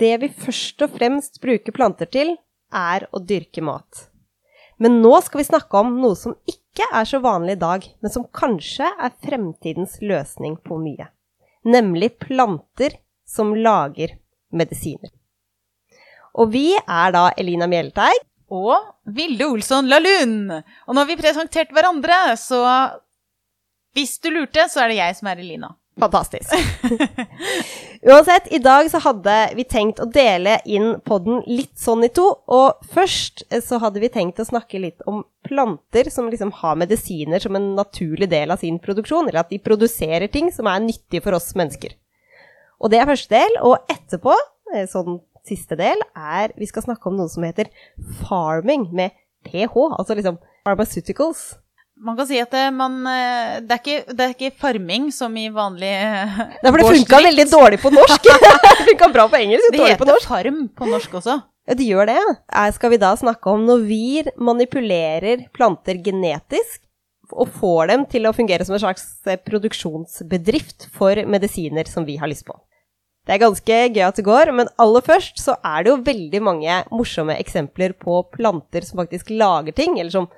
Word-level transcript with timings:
det 0.00 0.14
vi 0.22 0.30
først 0.32 0.82
og 0.86 0.96
fremst 0.96 1.40
bruker 1.42 1.74
planter 1.76 2.08
til, 2.10 2.34
er 2.72 3.06
å 3.12 3.20
dyrke 3.20 3.62
mat. 3.64 4.06
Men 4.80 5.00
nå 5.02 5.12
skal 5.24 5.42
vi 5.42 5.48
snakke 5.50 5.80
om 5.82 5.98
noe 6.00 6.16
som 6.16 6.36
ikke 6.48 6.86
er 6.96 7.08
så 7.08 7.20
vanlig 7.20 7.58
i 7.58 7.60
dag, 7.60 7.86
men 8.00 8.12
som 8.12 8.24
kanskje 8.32 8.88
er 8.88 9.16
fremtidens 9.20 9.98
løsning 10.00 10.56
på 10.64 10.78
mye. 10.80 11.10
Nemlig 11.68 12.14
planter 12.22 12.96
som 13.28 13.52
lager 13.52 14.16
medisiner. 14.56 15.12
Og 16.40 16.52
vi 16.54 16.70
er 16.78 17.12
da 17.14 17.28
Elina 17.36 17.68
Mjelteig. 17.70 18.26
Og 18.50 18.74
Vilde 19.14 19.46
Olsson 19.46 19.86
Lahlun. 19.86 20.50
Og 20.50 20.96
når 20.96 21.06
vi 21.06 21.18
presenterte 21.20 21.74
hverandre, 21.76 22.34
så 22.36 22.64
Hvis 23.94 24.18
du 24.22 24.28
lurte, 24.30 24.68
så 24.70 24.84
er 24.84 24.88
det 24.88 24.96
jeg 25.00 25.14
som 25.18 25.28
er 25.30 25.40
Elina. 25.42 25.68
Fantastisk. 25.98 26.52
Uansett, 28.02 28.52
i 28.52 28.58
dag 28.58 28.90
så 28.90 29.00
hadde 29.04 29.34
vi 29.58 29.64
tenkt 29.68 29.98
å 30.00 30.06
dele 30.08 30.56
inn 30.64 30.94
podden 31.04 31.42
litt 31.50 31.74
sånn 31.78 32.06
i 32.06 32.10
to. 32.14 32.24
Og 32.48 32.86
først 32.94 33.44
eh, 33.50 33.60
så 33.64 33.80
hadde 33.82 34.00
vi 34.00 34.12
tenkt 34.12 34.40
å 34.40 34.46
snakke 34.48 34.80
litt 34.80 35.04
om 35.10 35.24
planter 35.44 36.08
som 36.12 36.30
liksom 36.30 36.54
har 36.62 36.78
medisiner 36.80 37.42
som 37.42 37.58
en 37.58 37.74
naturlig 37.76 38.30
del 38.32 38.54
av 38.54 38.62
sin 38.62 38.78
produksjon, 38.80 39.28
eller 39.28 39.42
at 39.42 39.52
de 39.52 39.60
produserer 39.60 40.30
ting 40.32 40.48
som 40.54 40.70
er 40.70 40.80
nyttige 40.84 41.24
for 41.24 41.36
oss 41.36 41.50
mennesker. 41.58 41.96
Og 42.80 42.92
det 42.92 43.02
er 43.02 43.10
første 43.10 43.36
del. 43.36 43.58
Og 43.68 43.92
etterpå, 43.92 44.36
eh, 44.74 44.86
sånn 44.88 45.20
siste 45.44 45.76
del, 45.76 46.00
er 46.16 46.54
vi 46.56 46.68
skal 46.70 46.86
snakke 46.86 47.10
om 47.10 47.18
noe 47.18 47.28
som 47.32 47.44
heter 47.44 47.68
farming, 48.22 48.88
med 48.96 49.12
ph, 49.44 49.76
altså 49.98 50.16
liksom 50.16 50.40
pharmaceuticals. 50.64 51.58
Man 52.00 52.16
kan 52.16 52.24
si 52.30 52.38
at 52.40 52.52
det, 52.54 52.64
man, 52.72 52.94
eh, 53.04 53.58
det, 53.60 53.76
er 53.76 53.80
ikke, 53.82 54.14
det 54.16 54.24
er 54.24 54.30
ikke 54.32 54.56
farming 54.62 55.10
som 55.12 55.34
i 55.36 55.50
vanlig 55.52 55.90
Nei, 55.92 56.70
for 56.70 56.80
det 56.80 56.86
funka 56.88 57.20
veldig 57.26 57.46
dårlig 57.50 57.80
på 57.82 57.92
norsk. 57.92 58.28
det 58.64 58.86
funka 58.92 59.10
bra 59.12 59.26
på 59.28 59.40
engelsk, 59.40 59.66
men 59.68 59.82
dårlig 59.82 59.98
på 60.00 60.08
norsk. 60.08 60.24
Det 60.24 60.38
heter 60.38 60.48
farm 60.48 60.62
på 60.80 60.88
norsk 60.88 61.18
også. 61.20 61.36
Ja, 61.68 61.76
det 61.76 61.86
gjør 61.86 62.08
det. 62.08 62.20
Eh, 62.56 62.70
Skal 62.76 62.94
vi 62.94 63.00
da 63.02 63.12
snakke 63.20 63.52
om 63.52 63.66
når 63.68 63.84
vi 63.84 64.04
manipulerer 64.40 65.44
planter 65.52 66.00
genetisk 66.00 66.80
og 67.30 67.52
får 67.60 67.92
dem 67.92 68.08
til 68.10 68.26
å 68.26 68.34
fungere 68.34 68.64
som 68.66 68.74
en 68.74 68.82
slags 68.82 69.06
eh, 69.28 69.38
produksjonsbedrift 69.38 70.88
for 70.96 71.20
medisiner 71.30 71.86
som 71.90 72.08
vi 72.08 72.16
har 72.20 72.30
lyst 72.30 72.46
på. 72.48 72.56
Det 73.28 73.36
er 73.36 73.42
ganske 73.44 73.80
gøy 73.92 74.02
at 74.02 74.16
det 74.16 74.24
går, 74.26 74.50
men 74.56 74.70
aller 74.80 75.04
først 75.04 75.38
så 75.38 75.54
er 75.60 75.84
det 75.84 75.92
jo 75.92 76.02
veldig 76.06 76.40
mange 76.42 76.78
morsomme 76.90 77.36
eksempler 77.38 77.92
på 78.00 78.22
planter 78.32 78.86
som 78.86 79.02
faktisk 79.02 79.30
lager 79.30 79.76
ting, 79.76 79.98
eller 80.00 80.10
som 80.14 80.30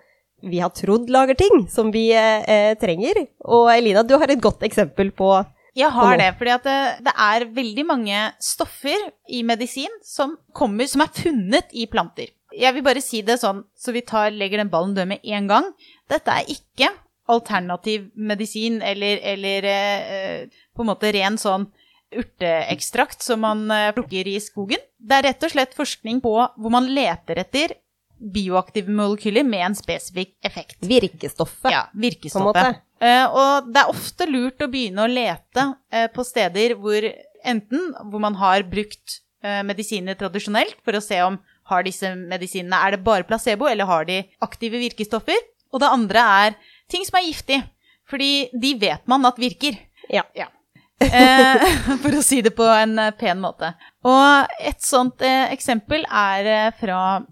vi 0.42 0.60
har 0.62 0.72
trodd 0.74 1.10
lager 1.12 1.38
ting 1.38 1.66
som 1.70 1.92
vi 1.94 2.08
eh, 2.16 2.44
eh, 2.50 2.74
trenger. 2.80 3.24
Og 3.46 3.70
Elina, 3.72 4.04
du 4.06 4.16
har 4.18 4.30
et 4.30 4.42
godt 4.42 4.64
eksempel 4.66 5.12
på 5.14 5.32
Jeg 5.78 5.88
har 5.94 6.18
det, 6.20 6.32
fordi 6.38 6.52
at 6.52 6.66
det, 6.68 6.78
det 7.06 7.14
er 7.26 7.48
veldig 7.56 7.84
mange 7.88 8.24
stoffer 8.42 9.08
i 9.28 9.42
medisin 9.46 9.92
som, 10.04 10.36
kommer, 10.52 10.88
som 10.90 11.04
er 11.04 11.14
funnet 11.16 11.72
i 11.72 11.86
planter. 11.88 12.32
Jeg 12.52 12.76
vil 12.76 12.84
bare 12.84 13.00
si 13.00 13.22
det 13.24 13.38
sånn, 13.40 13.62
så 13.72 13.94
vi 13.96 14.02
tar, 14.04 14.34
legger 14.36 14.60
den 14.60 14.72
ballen 14.72 14.92
død 14.96 15.08
med 15.14 15.24
en 15.24 15.48
gang. 15.48 15.70
Dette 16.12 16.34
er 16.34 16.50
ikke 16.52 16.90
alternativ 17.32 18.10
medisin 18.14 18.82
eller, 18.82 19.20
eller 19.22 19.68
eh, 19.70 20.58
på 20.74 20.84
en 20.84 20.90
måte 20.90 21.12
ren 21.14 21.38
sånn 21.40 21.68
urteekstrakt 22.12 23.22
som 23.24 23.42
man 23.44 23.64
eh, 23.70 23.92
plukker 23.96 24.28
i 24.28 24.38
skogen. 24.42 24.82
Det 24.98 25.18
er 25.18 25.28
rett 25.30 25.46
og 25.46 25.54
slett 25.54 25.76
forskning 25.76 26.20
på 26.24 26.34
hvor 26.34 26.74
man 26.74 26.90
leter 26.92 27.40
etter 27.42 27.76
bioaktive 28.22 28.92
molekyler 28.92 29.44
med 29.46 29.66
en 29.66 29.76
spesifikk 29.76 30.36
effekt. 30.46 30.78
virkestoffet. 30.80 31.70
Ja, 31.72 31.86
virkestoffet. 31.94 32.82
Eh, 33.02 33.24
og 33.26 33.72
det 33.72 33.82
er 33.82 33.90
ofte 33.90 34.28
lurt 34.30 34.62
å 34.62 34.70
begynne 34.70 35.02
å 35.04 35.10
lete 35.10 35.72
eh, 35.90 36.06
på 36.12 36.22
steder 36.26 36.76
hvor 36.78 37.06
enten 37.42 37.90
hvor 38.06 38.22
man 38.22 38.36
har 38.38 38.62
brukt 38.70 39.18
eh, 39.42 39.62
medisiner 39.66 40.18
tradisjonelt 40.18 40.78
for 40.86 40.94
å 40.94 41.02
se 41.02 41.18
om 41.24 41.40
har 41.70 41.86
disse 41.86 42.10
medisinene 42.14 42.78
Er 42.84 42.94
det 42.94 43.04
bare 43.06 43.26
placebo, 43.26 43.66
eller 43.70 43.88
har 43.88 44.06
de 44.06 44.22
aktive 44.44 44.78
virkestoffer? 44.82 45.38
Og 45.72 45.80
det 45.82 45.90
andre 45.90 46.24
er 46.46 46.56
ting 46.90 47.06
som 47.06 47.18
er 47.18 47.26
giftig. 47.26 47.62
Fordi 48.10 48.50
de 48.52 48.74
vet 48.78 49.06
man 49.08 49.24
at 49.24 49.38
virker. 49.40 49.78
Ja. 50.12 50.26
Eh, 50.36 51.62
for 52.02 52.18
å 52.18 52.22
si 52.22 52.42
det 52.44 52.52
på 52.54 52.66
en 52.66 52.98
pen 53.18 53.40
måte. 53.42 53.72
Og 54.04 54.58
et 54.60 54.82
sånt 54.84 55.22
eksempel 55.24 56.04
er 56.06 56.74
fra 56.78 57.22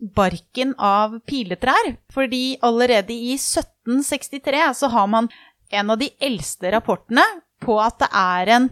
barken 0.00 0.74
av 0.78 1.18
piletrær. 1.28 1.94
Fordi 2.12 2.58
allerede 2.66 3.14
i 3.14 3.36
1763 3.36 4.66
så 4.74 4.90
har 4.92 5.06
man 5.06 5.30
en 5.70 5.90
av 5.90 6.00
de 6.00 6.10
eldste 6.18 6.72
rapportene 6.74 7.24
på 7.62 7.76
at 7.82 8.00
det 8.00 8.08
er 8.16 8.52
en, 8.56 8.70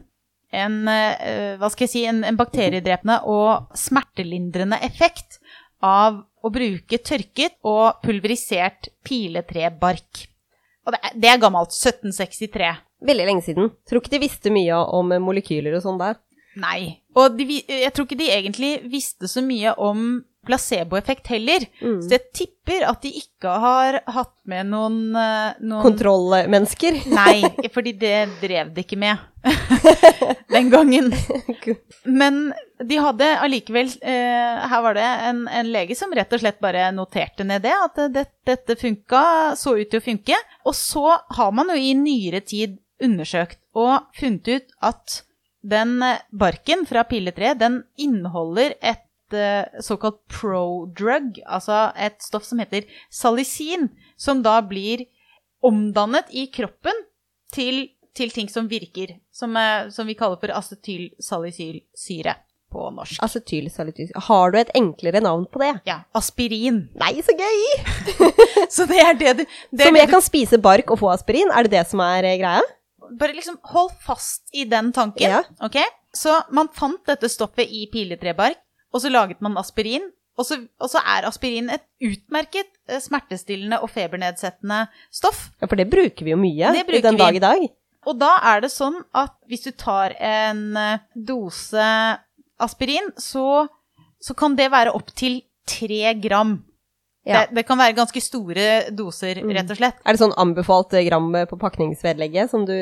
en 0.56 0.78
eh, 0.90 1.54
hva 1.60 1.70
skal 1.70 1.86
jeg 1.86 1.92
si, 1.92 2.04
en, 2.08 2.24
en 2.26 2.38
bakteriedrepende 2.38 3.20
og 3.28 3.76
smertelindrende 3.78 4.80
effekt 4.88 5.38
av 5.84 6.24
å 6.42 6.50
bruke 6.54 6.98
tørket 7.02 7.58
og 7.66 8.00
pulverisert 8.02 8.90
piletrebark. 9.06 10.24
Og 10.86 10.94
det 10.94 11.00
er, 11.02 11.16
det 11.20 11.30
er 11.30 11.42
gammelt. 11.42 11.74
1763. 11.74 12.72
Veldig 13.08 13.26
lenge 13.28 13.44
siden. 13.46 13.70
Tror 13.86 14.02
ikke 14.02 14.16
de 14.16 14.24
visste 14.24 14.52
mye 14.54 14.78
om 14.96 15.12
molekyler 15.22 15.76
og 15.76 15.84
sånn 15.84 16.00
der. 16.00 16.16
Nei. 16.58 17.04
Og 17.18 17.36
de, 17.38 17.60
jeg 17.60 17.92
tror 17.94 18.08
ikke 18.08 18.18
de 18.18 18.30
egentlig 18.34 18.72
visste 18.90 19.30
så 19.30 19.42
mye 19.44 19.74
om 19.78 20.22
placeboeffekt 20.48 21.28
heller. 21.32 21.66
Mm. 21.82 21.98
Så 22.02 22.16
jeg 22.16 22.24
tipper 22.34 22.86
at 22.88 23.02
de 23.04 23.12
ikke 23.20 23.52
har 23.62 24.00
hatt 24.08 24.34
med 24.48 24.70
noen, 24.72 25.00
eh, 25.16 25.58
noen 25.60 25.84
Kontrollmennesker. 25.84 27.02
Nei, 27.18 27.68
fordi 27.74 27.94
det 28.00 28.16
drev 28.42 28.72
de 28.74 28.84
ikke 28.84 28.98
med 29.00 29.20
den 30.54 30.72
gangen. 30.72 31.12
Men 32.20 32.40
de 32.78 32.98
hadde 33.02 33.28
allikevel 33.42 33.88
eh, 34.06 34.66
Her 34.70 34.82
var 34.84 34.94
det 34.98 35.06
en, 35.28 35.44
en 35.50 35.70
lege 35.72 35.96
som 35.98 36.12
rett 36.14 36.32
og 36.34 36.42
slett 36.42 36.60
bare 36.62 36.88
noterte 36.94 37.46
ned 37.46 37.64
det, 37.66 37.74
at 37.74 38.02
det, 38.14 38.26
dette 38.48 38.78
funka, 38.80 39.22
så 39.58 39.76
ut 39.78 39.88
til 39.90 40.02
å 40.02 40.08
funke. 40.10 40.42
Og 40.66 40.76
så 40.76 41.06
har 41.38 41.54
man 41.54 41.72
jo 41.74 41.78
i 41.78 41.94
nyere 41.98 42.42
tid 42.44 42.78
undersøkt 43.02 43.60
og 43.78 44.08
funnet 44.18 44.48
ut 44.50 44.78
at 44.84 45.20
den 45.68 45.98
barken 46.30 46.84
fra 46.86 47.02
pilletre, 47.04 47.52
den 47.58 47.82
inneholder 47.98 48.76
et 48.80 49.07
eh, 49.36 49.80
såkalt 49.84 50.20
pro-drug, 50.32 51.40
altså 51.46 51.92
et 51.96 52.20
stoff 52.22 52.44
som 52.44 52.58
heter 52.62 52.86
salicin, 53.10 53.88
som 54.16 54.42
da 54.42 54.60
blir 54.62 55.06
omdannet 55.64 56.28
i 56.30 56.46
kroppen 56.54 56.94
til, 57.54 57.88
til 58.14 58.30
ting 58.34 58.48
som 58.50 58.68
virker, 58.70 59.16
som, 59.34 59.56
eh, 59.56 59.88
som 59.90 60.06
vi 60.06 60.14
kaller 60.18 60.38
for 60.40 60.52
acetylsalicylsyre 60.54 62.34
på 62.72 62.90
norsk. 62.92 63.22
Acetylsalicylsyre. 63.24 64.20
Har 64.28 64.52
du 64.52 64.58
et 64.60 64.72
enklere 64.76 65.22
navn 65.24 65.46
på 65.48 65.62
det? 65.62 65.70
Ja, 65.88 66.02
aspirin. 66.18 66.82
Nei, 67.00 67.14
så 67.24 67.32
gøy! 67.32 67.62
Så 68.74 68.84
det 68.90 68.98
er 69.00 69.14
det 69.16 69.30
du 69.38 69.44
det 69.72 69.86
Som 69.86 69.96
jeg 69.96 70.10
kan 70.10 70.20
spise 70.24 70.58
bark 70.60 70.90
og 70.92 70.98
få 71.00 71.08
aspirin? 71.14 71.48
Er 71.56 71.64
det 71.64 71.72
det 71.78 71.86
som 71.88 72.02
er 72.04 72.26
eh, 72.28 72.36
greia? 72.40 72.60
Bare 73.16 73.32
liksom 73.32 73.56
hold 73.72 73.94
fast 74.04 74.50
i 74.52 74.66
den 74.68 74.90
tanken, 74.92 75.24
Ja. 75.24 75.40
ok? 75.64 75.78
Så 76.12 76.34
man 76.52 76.68
fant 76.76 77.00
dette 77.08 77.28
stoffet 77.32 77.68
i 77.72 77.86
piletrebark, 77.92 78.58
og 78.92 79.02
så 79.04 79.10
laget 79.12 79.40
man 79.44 79.56
aspirin. 79.60 80.06
Og 80.38 80.46
så, 80.46 80.54
og 80.78 80.86
så 80.92 81.00
er 81.02 81.26
aspirin 81.26 81.66
et 81.74 81.82
utmerket 82.04 82.68
eh, 82.88 83.00
smertestillende 83.02 83.80
og 83.82 83.90
febernedsettende 83.90 84.84
stoff. 85.10 85.48
Ja, 85.60 85.66
for 85.66 85.74
det 85.80 85.88
bruker 85.90 86.24
vi 86.24 86.30
jo 86.30 86.38
mye 86.38 86.70
Det 86.76 86.84
bruker 86.86 87.08
den 87.08 87.18
dag 87.18 87.34
i 87.34 87.42
dag. 87.42 87.64
Og 88.06 88.20
da 88.20 88.28
er 88.52 88.62
det 88.62 88.70
sånn 88.70 89.00
at 89.18 89.34
hvis 89.50 89.66
du 89.66 89.72
tar 89.74 90.14
en 90.22 90.62
eh, 90.78 91.00
dose 91.14 91.88
aspirin, 92.62 93.10
så, 93.18 93.66
så 94.22 94.34
kan 94.38 94.54
det 94.58 94.70
være 94.70 94.94
opptil 94.94 95.40
tre 95.68 96.14
gram. 96.22 96.54
Ja. 97.26 97.42
Det, 97.44 97.58
det 97.58 97.66
kan 97.68 97.76
være 97.82 97.98
ganske 97.98 98.22
store 98.24 98.68
doser, 98.94 99.42
Mm. 99.42 99.50
rett 99.58 99.74
og 99.74 99.76
slett. 99.82 99.98
Er 100.06 100.14
det 100.16 100.22
sånn 100.22 100.38
anbefalt 100.38 100.94
eh, 100.96 101.02
gram 101.10 101.28
på 101.50 101.58
pakningsvedlegget 101.60 102.54
som 102.54 102.62
du 102.64 102.78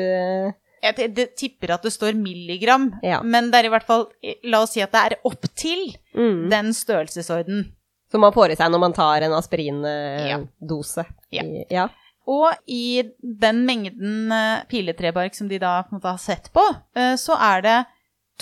eh, 0.87 0.97
Jeg 1.07 1.29
tipper 1.37 1.73
at 1.75 1.83
det 1.83 1.91
står 1.93 2.15
milligram, 2.15 2.89
Ja. 3.03 3.21
men 3.23 3.51
det 3.51 3.59
er 3.61 3.69
i 3.69 3.73
hvert 3.73 3.87
fall 3.87 4.07
La 4.43 4.61
oss 4.63 4.73
si 4.75 4.81
at 4.81 4.91
det 4.91 5.03
er 5.03 5.15
opptil 5.27 5.89
mm, 6.15 6.49
den 6.49 6.73
størrelsesorden. 6.73 7.65
Som 8.11 8.21
man 8.23 8.33
får 8.33 8.53
i 8.53 8.55
seg 8.55 8.71
når 8.71 8.79
man 8.79 8.93
tar 8.95 9.21
en 9.25 9.33
aspirindose? 9.35 11.05
Ja. 11.35 11.43
ja. 11.43 11.65
ja. 11.69 11.87
Og 12.27 12.51
i 12.67 13.01
den 13.21 13.65
mengden 13.67 14.31
eh, 14.31 14.63
piletrebark 14.67 15.35
som 15.35 15.47
de 15.47 15.59
da 15.59 15.81
på 15.83 15.93
en 15.95 15.99
måte 15.99 16.11
har 16.11 16.19
sett 16.19 16.51
på, 16.55 16.63
eh, 16.95 17.15
så 17.19 17.37
er 17.39 17.61
det 17.63 17.77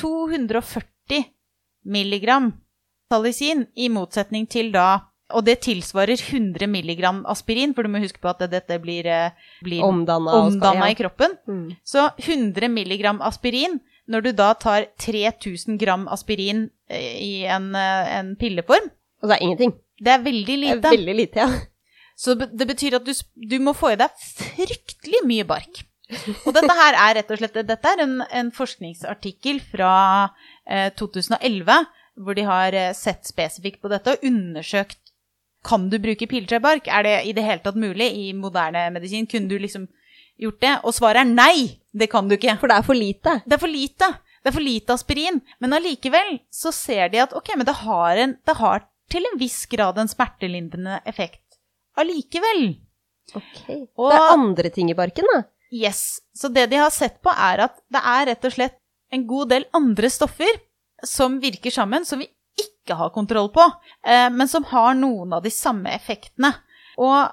240 0.01 1.25
milligram 1.85 2.53
salicin, 3.11 3.67
i 3.75 3.89
motsetning 3.93 4.47
til 4.49 4.71
da 4.73 5.11
Og 5.33 5.41
det 5.47 5.55
tilsvarer 5.65 6.21
100 6.21 6.67
milligram 6.69 7.23
aspirin, 7.25 7.73
for 7.73 7.85
du 7.85 7.89
må 7.89 8.01
huske 8.03 8.21
på 8.21 8.29
at 8.29 8.43
dette 8.51 8.77
blir, 8.81 9.07
eh, 9.09 9.31
blir 9.65 9.81
Omdanna 9.81 10.85
ja. 10.85 10.91
i 10.91 10.97
kroppen. 10.97 11.33
Mm. 11.49 11.71
Så 11.81 12.11
100 12.21 12.69
milligram 12.69 13.21
aspirin, 13.25 13.79
når 14.07 14.27
du 14.27 14.31
da 14.37 14.51
tar 14.53 14.85
3000 15.01 15.79
gram 15.81 16.05
aspirin 16.13 16.67
eh, 16.89 17.15
i 17.17 17.33
en, 17.49 17.71
eh, 17.75 18.11
en 18.19 18.35
pilleform, 18.37 18.91
Og 19.23 19.29
det 19.29 19.37
er 19.39 19.43
ingenting. 19.47 19.73
det 19.97 20.13
er 20.13 20.21
veldig 20.21 20.45
Det 20.45 20.59
lite. 20.61 20.77
er 20.77 20.97
veldig 20.97 21.15
lite, 21.15 21.35
ja. 21.39 21.49
Så 22.15 22.35
det 22.37 22.67
betyr 22.67 22.95
at 22.95 23.03
du, 23.03 23.13
du 23.35 23.57
må 23.59 23.73
få 23.75 23.91
i 23.91 23.97
deg 23.99 24.13
fryktelig 24.21 25.25
mye 25.25 25.43
bark. 25.43 25.81
Og 26.45 26.53
dette 26.53 26.69
her 26.77 26.93
er 26.93 27.15
rett 27.17 27.31
og 27.33 27.39
slett 27.41 27.57
Dette 27.65 27.91
er 27.91 28.03
en, 28.03 28.21
en 28.29 28.51
forskningsartikkel 28.53 29.57
fra 29.73 30.29
eh, 30.69 30.93
2011, 30.93 31.81
hvor 32.21 32.37
de 32.37 32.45
har 32.45 32.77
sett 32.95 33.25
spesifikt 33.27 33.81
på 33.81 33.89
dette 33.91 34.13
og 34.13 34.23
undersøkt 34.23 35.01
kan 35.65 35.87
du 35.89 35.97
bruke 36.01 36.27
piletrebark. 36.29 36.87
Er 36.87 37.03
det 37.07 37.15
i 37.29 37.33
det 37.35 37.43
hele 37.45 37.63
tatt 37.65 37.77
mulig 37.79 38.07
i 38.21 38.27
moderne 38.37 38.87
medisin? 38.93 39.25
Kunne 39.29 39.49
du 39.49 39.57
liksom 39.61 39.87
gjort 40.41 40.61
det? 40.61 40.73
Og 40.85 40.93
svaret 40.95 41.23
er 41.23 41.31
nei! 41.31 41.79
Det 41.95 42.09
kan 42.11 42.27
du 42.29 42.35
ikke. 42.37 42.57
For 42.61 42.69
det 42.71 42.77
er 42.77 42.85
for 42.87 42.97
lite. 42.99 43.37
Det 43.45 43.57
er 43.57 43.61
for 43.61 43.71
lite. 43.71 44.09
Det 44.43 44.51
er 44.51 44.55
for 44.59 44.65
lite 44.65 44.93
aspirin. 44.93 45.39
Men 45.63 45.73
allikevel 45.77 46.35
så 46.53 46.73
ser 46.75 47.09
de 47.13 47.23
at 47.23 47.33
ok, 47.33 47.53
men 47.57 47.65
det 47.65 47.77
har, 47.81 48.19
en, 48.21 48.35
det 48.45 48.57
har 48.59 48.83
til 49.09 49.25
en 49.29 49.39
viss 49.39 49.63
grad 49.71 49.97
en 50.01 50.09
smertelindrende 50.11 50.99
effekt. 51.09 51.41
Allikevel. 51.97 52.75
Ok. 53.33 53.61
Og- 53.97 54.11
det 54.11 54.19
er 54.19 54.33
andre 54.35 54.69
ting 54.69 54.91
i 54.91 54.97
barken, 54.97 55.25
da. 55.33 55.43
Yes. 55.73 56.21
Så 56.35 56.51
det 56.53 56.67
de 56.69 56.77
har 56.77 56.91
sett 56.93 57.21
på, 57.25 57.31
er 57.33 57.65
at 57.65 57.79
det 57.91 58.01
er 58.03 58.27
rett 58.31 58.45
og 58.45 58.53
slett 58.53 58.77
en 59.13 59.25
god 59.27 59.49
del 59.49 59.65
andre 59.73 60.09
stoffer 60.13 60.59
som 61.05 61.39
virker 61.41 61.73
sammen, 61.73 62.05
som 62.05 62.19
vi 62.21 62.27
ikke 62.59 62.95
har 62.99 63.09
kontroll 63.15 63.49
på, 63.53 63.63
eh, 64.05 64.29
men 64.29 64.47
som 64.47 64.63
har 64.69 64.93
noen 64.95 65.33
av 65.33 65.43
de 65.43 65.49
samme 65.53 65.89
effektene. 65.95 66.53
Og 66.97 67.31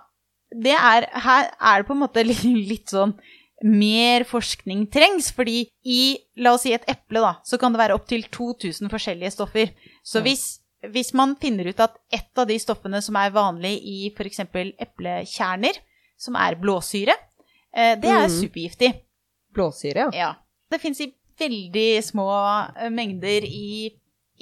det 0.62 0.74
er, 0.76 1.06
her 1.24 1.50
er 1.60 1.82
det 1.82 1.86
på 1.88 1.94
en 1.96 2.02
måte 2.04 2.24
litt, 2.28 2.42
litt 2.44 2.88
sånn 2.92 3.14
mer 3.62 4.24
forskning 4.26 4.88
trengs, 4.90 5.28
fordi 5.36 5.68
i, 5.86 6.00
la 6.42 6.56
oss 6.56 6.64
si 6.66 6.72
et 6.74 6.82
eple, 6.90 7.20
da, 7.22 7.36
så 7.46 7.58
kan 7.62 7.70
det 7.72 7.78
være 7.78 7.94
opptil 7.94 8.24
2000 8.34 8.90
forskjellige 8.90 9.30
stoffer. 9.36 9.70
Så 10.02 10.18
hvis, 10.24 10.42
hvis 10.90 11.12
man 11.14 11.36
finner 11.38 11.68
ut 11.70 11.78
at 11.84 11.94
ett 12.10 12.36
av 12.42 12.48
de 12.50 12.56
stoffene 12.58 12.98
som 13.06 13.14
er 13.20 13.30
vanlig 13.30 13.76
i 13.86 13.98
f.eks. 14.16 14.40
eplekjerner, 14.82 15.78
som 16.18 16.34
er 16.38 16.56
blåsyre, 16.58 17.14
eh, 17.74 17.94
det 18.02 18.10
er 18.10 18.26
Mm. 18.26 18.34
supergiftig. 18.40 18.92
Blåsyre, 19.54 20.08
ja. 20.10 20.10
Ja. 20.14 20.34
Det 20.70 20.80
fins 20.80 21.00
i 21.00 21.12
veldig 21.38 22.02
små 22.04 22.26
eh, 22.76 22.90
mengder 22.90 23.44
i, 23.46 23.90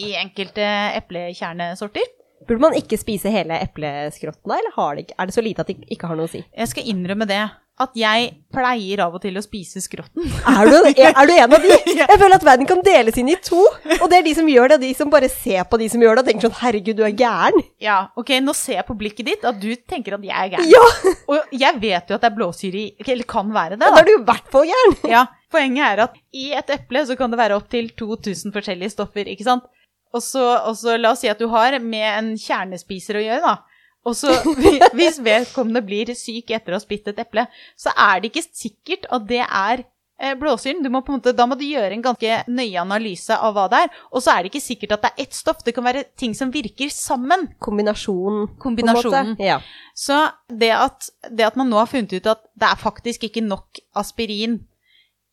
i 0.01 0.15
enkelte 0.21 0.65
eplekjernesorter. 1.01 2.09
Burde 2.49 2.63
man 2.65 2.77
ikke 2.79 2.97
spise 2.97 3.29
hele 3.33 3.59
epleskrotten 3.61 4.49
da, 4.49 4.57
eller 4.57 4.73
har 4.79 4.95
det 4.97 5.11
er 5.13 5.29
det 5.29 5.35
så 5.37 5.43
lite 5.45 5.61
at 5.61 5.69
det 5.69 5.83
ikke 5.93 6.09
har 6.09 6.17
noe 6.17 6.29
å 6.31 6.33
si? 6.33 6.41
Jeg 6.57 6.71
skal 6.71 6.87
innrømme 6.89 7.27
det, 7.29 7.41
at 7.81 7.95
jeg 7.97 8.31
pleier 8.53 9.01
av 9.05 9.15
og 9.17 9.23
til 9.23 9.37
å 9.37 9.43
spise 9.45 9.81
skrotten. 9.85 10.25
Er 10.49 10.69
du, 10.69 10.77
er, 10.89 11.13
er 11.21 11.29
du 11.29 11.33
en 11.35 11.55
av 11.57 11.65
de? 11.65 11.77
Jeg 11.97 12.17
føler 12.21 12.37
at 12.37 12.45
verden 12.45 12.69
kan 12.69 12.81
deles 12.85 13.17
inn 13.21 13.29
i 13.33 13.37
to. 13.45 13.61
Og 13.99 14.07
det 14.13 14.19
er 14.19 14.25
de 14.27 14.35
som 14.37 14.49
gjør 14.49 14.73
det, 14.73 14.79
og 14.81 14.85
de 14.85 14.91
som 14.97 15.13
bare 15.13 15.29
ser 15.33 15.65
på 15.69 15.79
de 15.81 15.89
som 15.93 16.05
gjør 16.05 16.17
det, 16.19 16.25
og 16.25 16.31
tenker 16.31 16.49
sånn 16.49 16.59
herregud, 16.61 16.99
du 16.99 17.05
er 17.09 17.15
gæren. 17.17 17.65
Ja, 17.81 17.99
ok, 18.21 18.35
nå 18.45 18.57
ser 18.57 18.79
jeg 18.81 18.89
på 18.89 18.97
blikket 19.01 19.31
ditt 19.31 19.45
at 19.49 19.61
du 19.61 19.69
tenker 19.89 20.17
at 20.17 20.25
jeg 20.29 20.37
er 20.37 20.55
gæren. 20.57 20.71
Ja, 20.73 21.13
Og 21.33 21.53
jeg 21.61 21.81
vet 21.85 22.09
jo 22.13 22.17
at 22.17 22.25
det 22.25 22.29
er 22.33 22.37
blåsyre 22.37 22.81
i 22.81 22.87
Eller 23.07 23.29
kan 23.29 23.53
være 23.55 23.77
det, 23.77 23.85
da 23.85 23.93
da. 23.95 24.01
er 24.03 24.09
du 24.09 24.15
i 24.17 24.25
hvert 24.29 24.49
fall 24.53 24.69
gæren. 24.69 24.97
Ja, 25.13 25.27
Poenget 25.51 25.83
er 25.83 26.01
at 26.05 26.13
i 26.37 26.53
et 26.55 26.69
eple 26.71 27.01
så 27.09 27.17
kan 27.19 27.33
det 27.33 27.39
være 27.41 27.57
opptil 27.59 27.89
2000 27.99 28.53
forskjellige 28.55 28.93
stoffer, 28.93 29.27
ikke 29.33 29.43
sant? 29.49 29.65
Og 30.11 30.23
så, 30.25 30.43
og 30.67 30.75
så 30.79 30.97
la 30.99 31.13
oss 31.15 31.23
si 31.23 31.31
at 31.31 31.39
du 31.39 31.47
har 31.53 31.77
med 31.83 32.07
en 32.09 32.33
kjernespiser 32.39 33.21
å 33.21 33.25
gjøre, 33.25 33.53
da. 33.53 33.81
Og 34.09 34.17
så 34.17 34.33
hvis 34.97 35.21
vedkommende 35.23 35.83
blir 35.85 36.13
syk 36.19 36.53
etter 36.57 36.75
å 36.75 36.81
ha 36.81 36.83
spist 36.83 37.11
et 37.13 37.23
eple, 37.23 37.47
så 37.79 37.93
er 37.95 38.21
det 38.21 38.33
ikke 38.33 38.47
sikkert 38.49 39.09
at 39.13 39.27
det 39.29 39.43
er 39.45 39.83
eh, 39.83 40.37
blåsyren. 40.41 40.81
Må 40.93 41.03
måte, 41.07 41.35
da 41.37 41.47
må 41.49 41.59
du 41.61 41.67
gjøre 41.67 41.93
en 41.97 42.05
ganske 42.05 42.39
nøye 42.49 42.81
analyse 42.81 43.37
av 43.37 43.55
hva 43.57 43.67
det 43.73 43.83
er. 43.85 43.99
Og 44.11 44.25
så 44.25 44.35
er 44.35 44.43
det 44.43 44.53
ikke 44.53 44.65
sikkert 44.65 44.97
at 44.97 45.05
det 45.05 45.13
er 45.13 45.27
ett 45.27 45.37
stoff. 45.37 45.61
Det 45.67 45.75
kan 45.77 45.87
være 45.87 46.07
ting 46.21 46.35
som 46.39 46.53
virker 46.55 46.93
sammen. 46.95 47.51
Kombinasjon, 47.63 48.47
Kombinasjonen. 48.63 49.35
måte. 49.37 49.51
Ja. 49.53 49.61
Så 49.95 50.23
det 50.49 50.73
at, 50.77 51.13
det 51.29 51.51
at 51.51 51.61
man 51.61 51.71
nå 51.71 51.79
har 51.83 51.91
funnet 51.91 52.17
ut 52.17 52.31
at 52.33 52.43
det 52.59 52.73
er 52.73 52.81
faktisk 52.81 53.29
ikke 53.29 53.45
nok 53.45 53.83
aspirin 54.01 54.63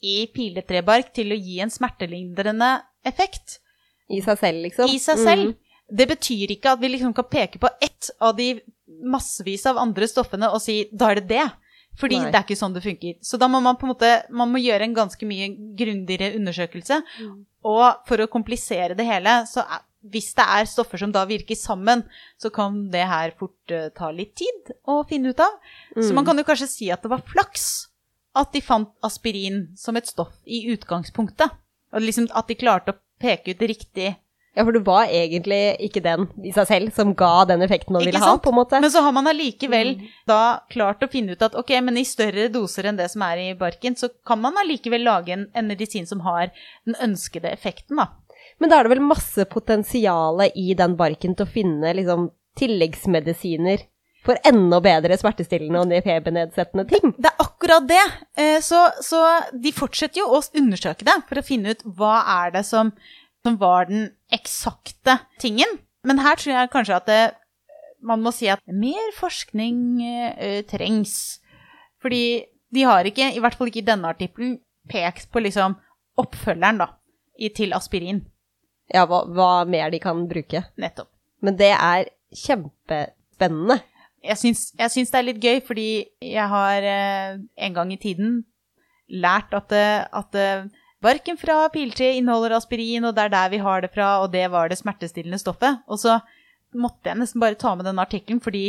i 0.04 0.28
piletrebark 0.30 1.16
til 1.16 1.32
å 1.34 1.40
gi 1.40 1.58
en 1.64 1.74
smertelindrende 1.74 2.76
effekt 3.08 3.62
I 4.10 4.22
seg 4.24 4.38
selv, 4.40 4.62
liksom. 4.64 4.90
i 4.90 4.98
seg 5.00 5.18
selv, 5.20 5.46
Mm. 5.52 5.56
det 5.98 6.08
betyr 6.08 6.52
ikke 6.56 6.72
at 6.72 6.80
vi 6.80 6.88
liksom 6.94 7.14
kan 7.16 7.26
peke 7.26 7.60
på 7.60 7.70
ett 7.82 8.10
av 8.22 8.36
de 8.38 8.62
massevis 9.04 9.66
av 9.66 9.78
andre 9.78 10.08
stoffene 10.08 10.50
og 10.54 10.62
si 10.62 10.88
da 10.92 11.12
er 11.12 11.16
det 11.22 11.28
det. 11.28 11.46
Fordi 11.98 12.20
Nei. 12.20 12.30
det 12.32 12.36
er 12.38 12.44
ikke 12.46 12.60
sånn 12.60 12.74
det 12.76 12.84
funker. 12.84 13.16
Så 13.26 13.40
da 13.42 13.48
må 13.50 13.60
man 13.60 13.76
på 13.76 13.88
en 13.88 13.94
måte 13.96 14.10
man 14.30 14.52
må 14.54 14.60
gjøre 14.62 14.84
en 14.86 14.94
ganske 14.94 15.26
mye 15.26 15.48
grundigere 15.76 16.36
undersøkelse. 16.38 17.00
Mm. 17.24 17.46
Og 17.66 18.06
for 18.06 18.18
å 18.22 18.28
komplisere 18.30 18.96
det 18.96 19.06
hele, 19.08 19.34
så 19.50 19.64
er, 19.66 19.82
hvis 20.06 20.30
det 20.38 20.46
er 20.46 20.66
stoffer 20.70 20.98
som 21.02 21.12
da 21.12 21.26
virker 21.26 21.58
sammen, 21.58 22.04
så 22.40 22.52
kan 22.54 22.92
det 22.94 23.02
her 23.10 23.34
fort 23.40 23.74
uh, 23.74 23.90
ta 23.98 24.12
litt 24.14 24.36
tid 24.38 24.72
å 24.88 25.02
finne 25.10 25.34
ut 25.34 25.40
av. 25.42 25.58
Så 25.98 26.12
Mm. 26.12 26.16
man 26.16 26.26
kan 26.26 26.38
jo 26.38 26.44
kanskje 26.44 26.68
si 26.70 26.92
at 26.92 27.02
det 27.02 27.10
var 27.10 27.24
flaks 27.26 27.88
at 28.36 28.54
de 28.54 28.62
fant 28.62 28.94
aspirin 29.04 29.76
som 29.76 29.98
et 29.98 30.06
stoff 30.06 30.36
i 30.46 30.68
utgangspunktet. 30.70 31.50
Og 31.94 32.02
liksom 32.02 32.28
at 32.36 32.48
de 32.48 32.56
klarte 32.56 32.94
å 32.94 33.00
peke 33.22 33.54
ut 33.56 33.62
riktig 33.70 34.16
Ja, 34.58 34.64
for 34.66 34.74
det 34.74 34.82
var 34.88 35.06
egentlig 35.06 35.78
ikke 35.86 36.02
den 36.02 36.24
i 36.42 36.50
seg 36.56 36.66
selv 36.66 36.94
som 36.96 37.12
ga 37.14 37.46
den 37.46 37.62
effekten 37.62 37.94
man 37.94 38.02
Ikke 38.02 38.16
ville 38.16 38.26
ha, 38.26 38.38
på 38.42 38.50
en 38.50 38.58
måte. 38.58 38.80
Men 38.82 38.90
så 38.90 39.04
har 39.06 39.14
man 39.14 39.28
allikevel 39.30 39.92
Mm. 40.00 40.08
da 40.26 40.40
klart 40.74 41.04
å 41.06 41.10
finne 41.12 41.36
ut 41.38 41.44
at 41.46 41.54
ok, 41.54 41.76
men 41.86 41.98
i 42.02 42.04
større 42.04 42.48
doser 42.50 42.88
enn 42.90 42.98
det 42.98 43.06
som 43.14 43.22
er 43.22 43.38
i 43.38 43.54
barken, 43.54 43.94
så 43.96 44.10
kan 44.26 44.42
man 44.42 44.58
allikevel 44.58 45.04
lage 45.06 45.30
en, 45.36 45.46
en 45.54 45.68
medisin 45.70 46.08
som 46.10 46.22
har 46.26 46.50
den 46.86 46.96
ønskede 47.06 47.52
effekten, 47.54 47.98
da. 48.02 48.08
Men 48.60 48.72
da 48.72 48.80
er 48.80 48.88
det 48.88 48.96
vel 48.96 49.06
masse 49.06 49.46
potensial 49.46 50.42
i 50.56 50.74
den 50.74 50.96
barken 50.98 51.36
til 51.38 51.46
å 51.46 51.54
finne 51.54 51.94
liksom 51.94 52.32
tilleggsmedisiner 52.58 53.86
for 54.28 54.40
enda 54.48 54.82
bedre 54.84 55.16
smertestillende 55.20 55.80
og 55.86 56.04
febernedsettende 56.04 56.84
ting. 56.90 57.14
Det 57.16 57.30
er 57.32 57.44
akkurat 57.46 57.88
det. 57.88 58.04
Eh, 58.36 58.60
Så, 58.64 58.82
så 59.06 59.22
de 59.56 59.72
fortsetter 59.76 60.20
jo 60.20 60.28
å 60.36 60.42
undersøke 60.60 61.08
det 61.08 61.16
for 61.30 61.40
å 61.40 61.46
finne 61.48 61.72
ut 61.72 61.86
hva 61.98 62.20
er 62.44 62.54
det 62.58 62.66
som, 62.68 62.92
som 63.46 63.58
var 63.62 63.88
den 63.88 64.10
eksakte 64.36 65.20
tingen. 65.40 65.80
Men 66.08 66.20
her 66.24 66.36
tror 66.40 66.54
jeg 66.54 66.74
kanskje 66.76 67.00
at 67.00 67.08
det, 67.08 67.24
man 68.04 68.22
må 68.22 68.32
si 68.36 68.52
at 68.52 68.62
mer 68.68 69.10
forskning 69.18 69.80
uh, 70.04 70.62
trengs. 70.70 71.40
Fordi 72.04 72.46
de 72.76 72.84
har 72.86 73.08
ikke, 73.08 73.32
i 73.34 73.42
hvert 73.42 73.56
fall 73.58 73.72
ikke 73.72 73.82
i 73.82 73.90
denne 73.90 74.12
artikkelen, 74.12 74.58
pekt 74.88 75.32
på 75.32 75.42
liksom 75.44 75.76
oppfølgeren 76.20 76.84
da, 76.84 76.92
i, 77.40 77.50
til 77.52 77.74
aspirin. 77.76 78.22
Ja, 78.94 79.08
hva, 79.10 79.26
hva 79.28 79.52
mer 79.68 79.92
de 79.92 80.00
kan 80.04 80.28
bruke. 80.30 80.64
Nettopp. 80.80 81.10
Men 81.44 81.58
det 81.60 81.74
er 81.76 82.08
kjempespennende. 82.36 83.82
Jeg 84.28 84.38
syns, 84.42 84.62
jeg 84.78 84.92
syns 84.94 85.12
det 85.14 85.20
er 85.22 85.26
litt 85.30 85.42
gøy, 85.44 85.62
fordi 85.68 85.88
jeg 86.24 86.48
har 86.52 86.84
eh, 86.84 87.38
en 87.68 87.74
gang 87.78 87.94
i 87.96 88.00
tiden 88.02 88.42
lært 89.08 89.54
at, 89.56 89.70
det- 89.72 90.08
at 90.20 90.36
eh, 90.36 90.66
barken 91.04 91.38
fra 91.40 91.62
piltre 91.72 92.10
inneholder 92.18 92.58
aspirin, 92.58 93.06
og 93.08 93.16
det 93.16 93.28
er 93.28 93.34
der 93.36 93.50
vi 93.54 93.62
har 93.64 93.82
det 93.86 93.92
fra, 93.94 94.18
og 94.24 94.32
det 94.34 94.48
var 94.52 94.68
det 94.72 94.80
smertestillende 94.82 95.40
stoffet. 95.40 95.80
Og 95.88 96.00
så 96.02 96.18
måtte 96.76 97.08
jeg 97.12 97.22
nesten 97.22 97.40
bare 97.44 97.56
ta 97.60 97.72
med 97.80 97.88
den 97.88 98.00
artikkelen 98.04 98.42
fordi, 98.44 98.66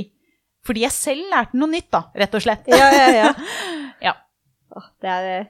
fordi 0.67 0.85
jeg 0.87 0.95
selv 0.95 1.31
lærte 1.33 1.59
noe 1.59 1.73
nytt, 1.73 1.91
da, 1.95 2.05
rett 2.15 2.35
og 2.39 2.45
slett. 2.45 2.69
Ja, 2.71 2.91
ja, 2.95 3.09
ja. 3.23 3.31
Ja. 4.09 4.13
Åh, 4.77 4.85
det, 5.03 5.11
er, 5.11 5.47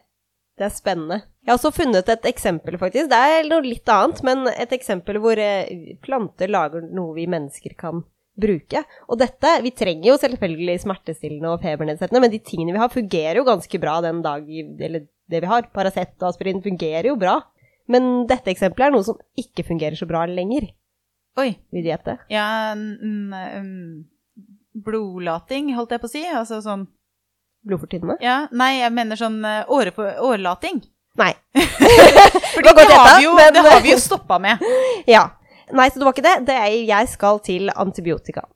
det 0.57 0.65
er 0.69 0.73
spennende. 0.73 1.19
Jeg 1.45 1.51
har 1.53 1.59
også 1.59 1.73
funnet 1.75 2.09
et 2.09 2.25
eksempel, 2.31 2.79
faktisk. 2.81 3.11
Det 3.11 3.19
er 3.19 3.49
noe 3.51 3.65
litt 3.67 3.89
annet, 3.93 4.23
men 4.25 4.47
et 4.55 4.73
eksempel 4.73 5.19
hvor 5.21 5.37
eh, 5.43 5.69
planter 6.05 6.49
lager 6.49 6.87
noe 6.89 7.13
vi 7.19 7.27
mennesker 7.29 7.75
kan 7.81 8.01
bruke. 8.39 8.83
Og 9.11 9.19
dette, 9.21 9.51
vi 9.65 9.73
trenger 9.75 10.13
jo 10.13 10.17
selvfølgelig 10.23 10.79
smertestillende 10.85 11.51
og 11.57 11.63
febernedsettende, 11.65 12.23
men 12.23 12.33
de 12.33 12.39
tingene 12.47 12.75
vi 12.77 12.83
har 12.83 12.93
fungerer 12.93 13.41
jo 13.41 13.47
ganske 13.49 13.81
bra 13.83 13.99
den 14.05 14.21
dag, 14.25 14.47
eller 14.49 15.07
det 15.29 15.41
vi 15.45 15.51
har. 15.51 15.67
Paracet 15.75 16.15
og 16.23 16.31
aspirin 16.31 16.63
fungerer 16.65 17.11
jo 17.11 17.17
bra. 17.21 17.39
Men 17.89 18.27
dette 18.29 18.53
eksempelet 18.53 18.91
er 18.91 18.95
noe 18.95 19.07
som 19.07 19.19
ikke 19.41 19.65
fungerer 19.67 19.97
så 19.99 20.07
bra 20.09 20.27
lenger. 20.29 20.69
Oi. 21.41 21.53
Vil 21.73 21.85
du 21.87 21.89
gjette? 21.91 22.19
Ja, 22.33 22.75
um, 22.75 24.05
blodlating, 24.75 25.73
holdt 25.77 25.95
jeg 25.97 26.03
på 26.03 26.09
å 26.11 26.13
si. 26.13 26.23
Altså 26.29 26.61
sånn 26.65 26.87
Blodfortynnende? 27.69 28.15
Ja, 28.23 28.45
nei, 28.55 28.79
jeg 28.79 28.93
mener 28.95 29.19
sånn 29.19 29.41
eh, 29.45 29.65
åre, 29.75 29.91
årelating. 30.23 30.79
Nei. 31.19 31.33
For 32.55 32.63
det, 32.63 32.85
har 32.87 33.19
vi 33.19 33.25
jo, 33.25 33.33
men- 33.35 33.51
det 33.57 33.65
har 33.67 33.81
vi 33.83 33.91
jo 33.97 33.99
stoppa 34.01 34.39
med. 34.43 34.63
Ja. 35.11 35.25
Nei, 35.77 35.89
så 35.91 36.01
det 36.01 36.07
var 36.07 36.17
ikke 36.17 36.27
det. 36.27 36.37
det 36.49 36.57
er, 36.57 36.75
jeg 36.89 37.13
skal 37.13 37.41
til 37.45 37.73
antibiotika. 37.75 38.47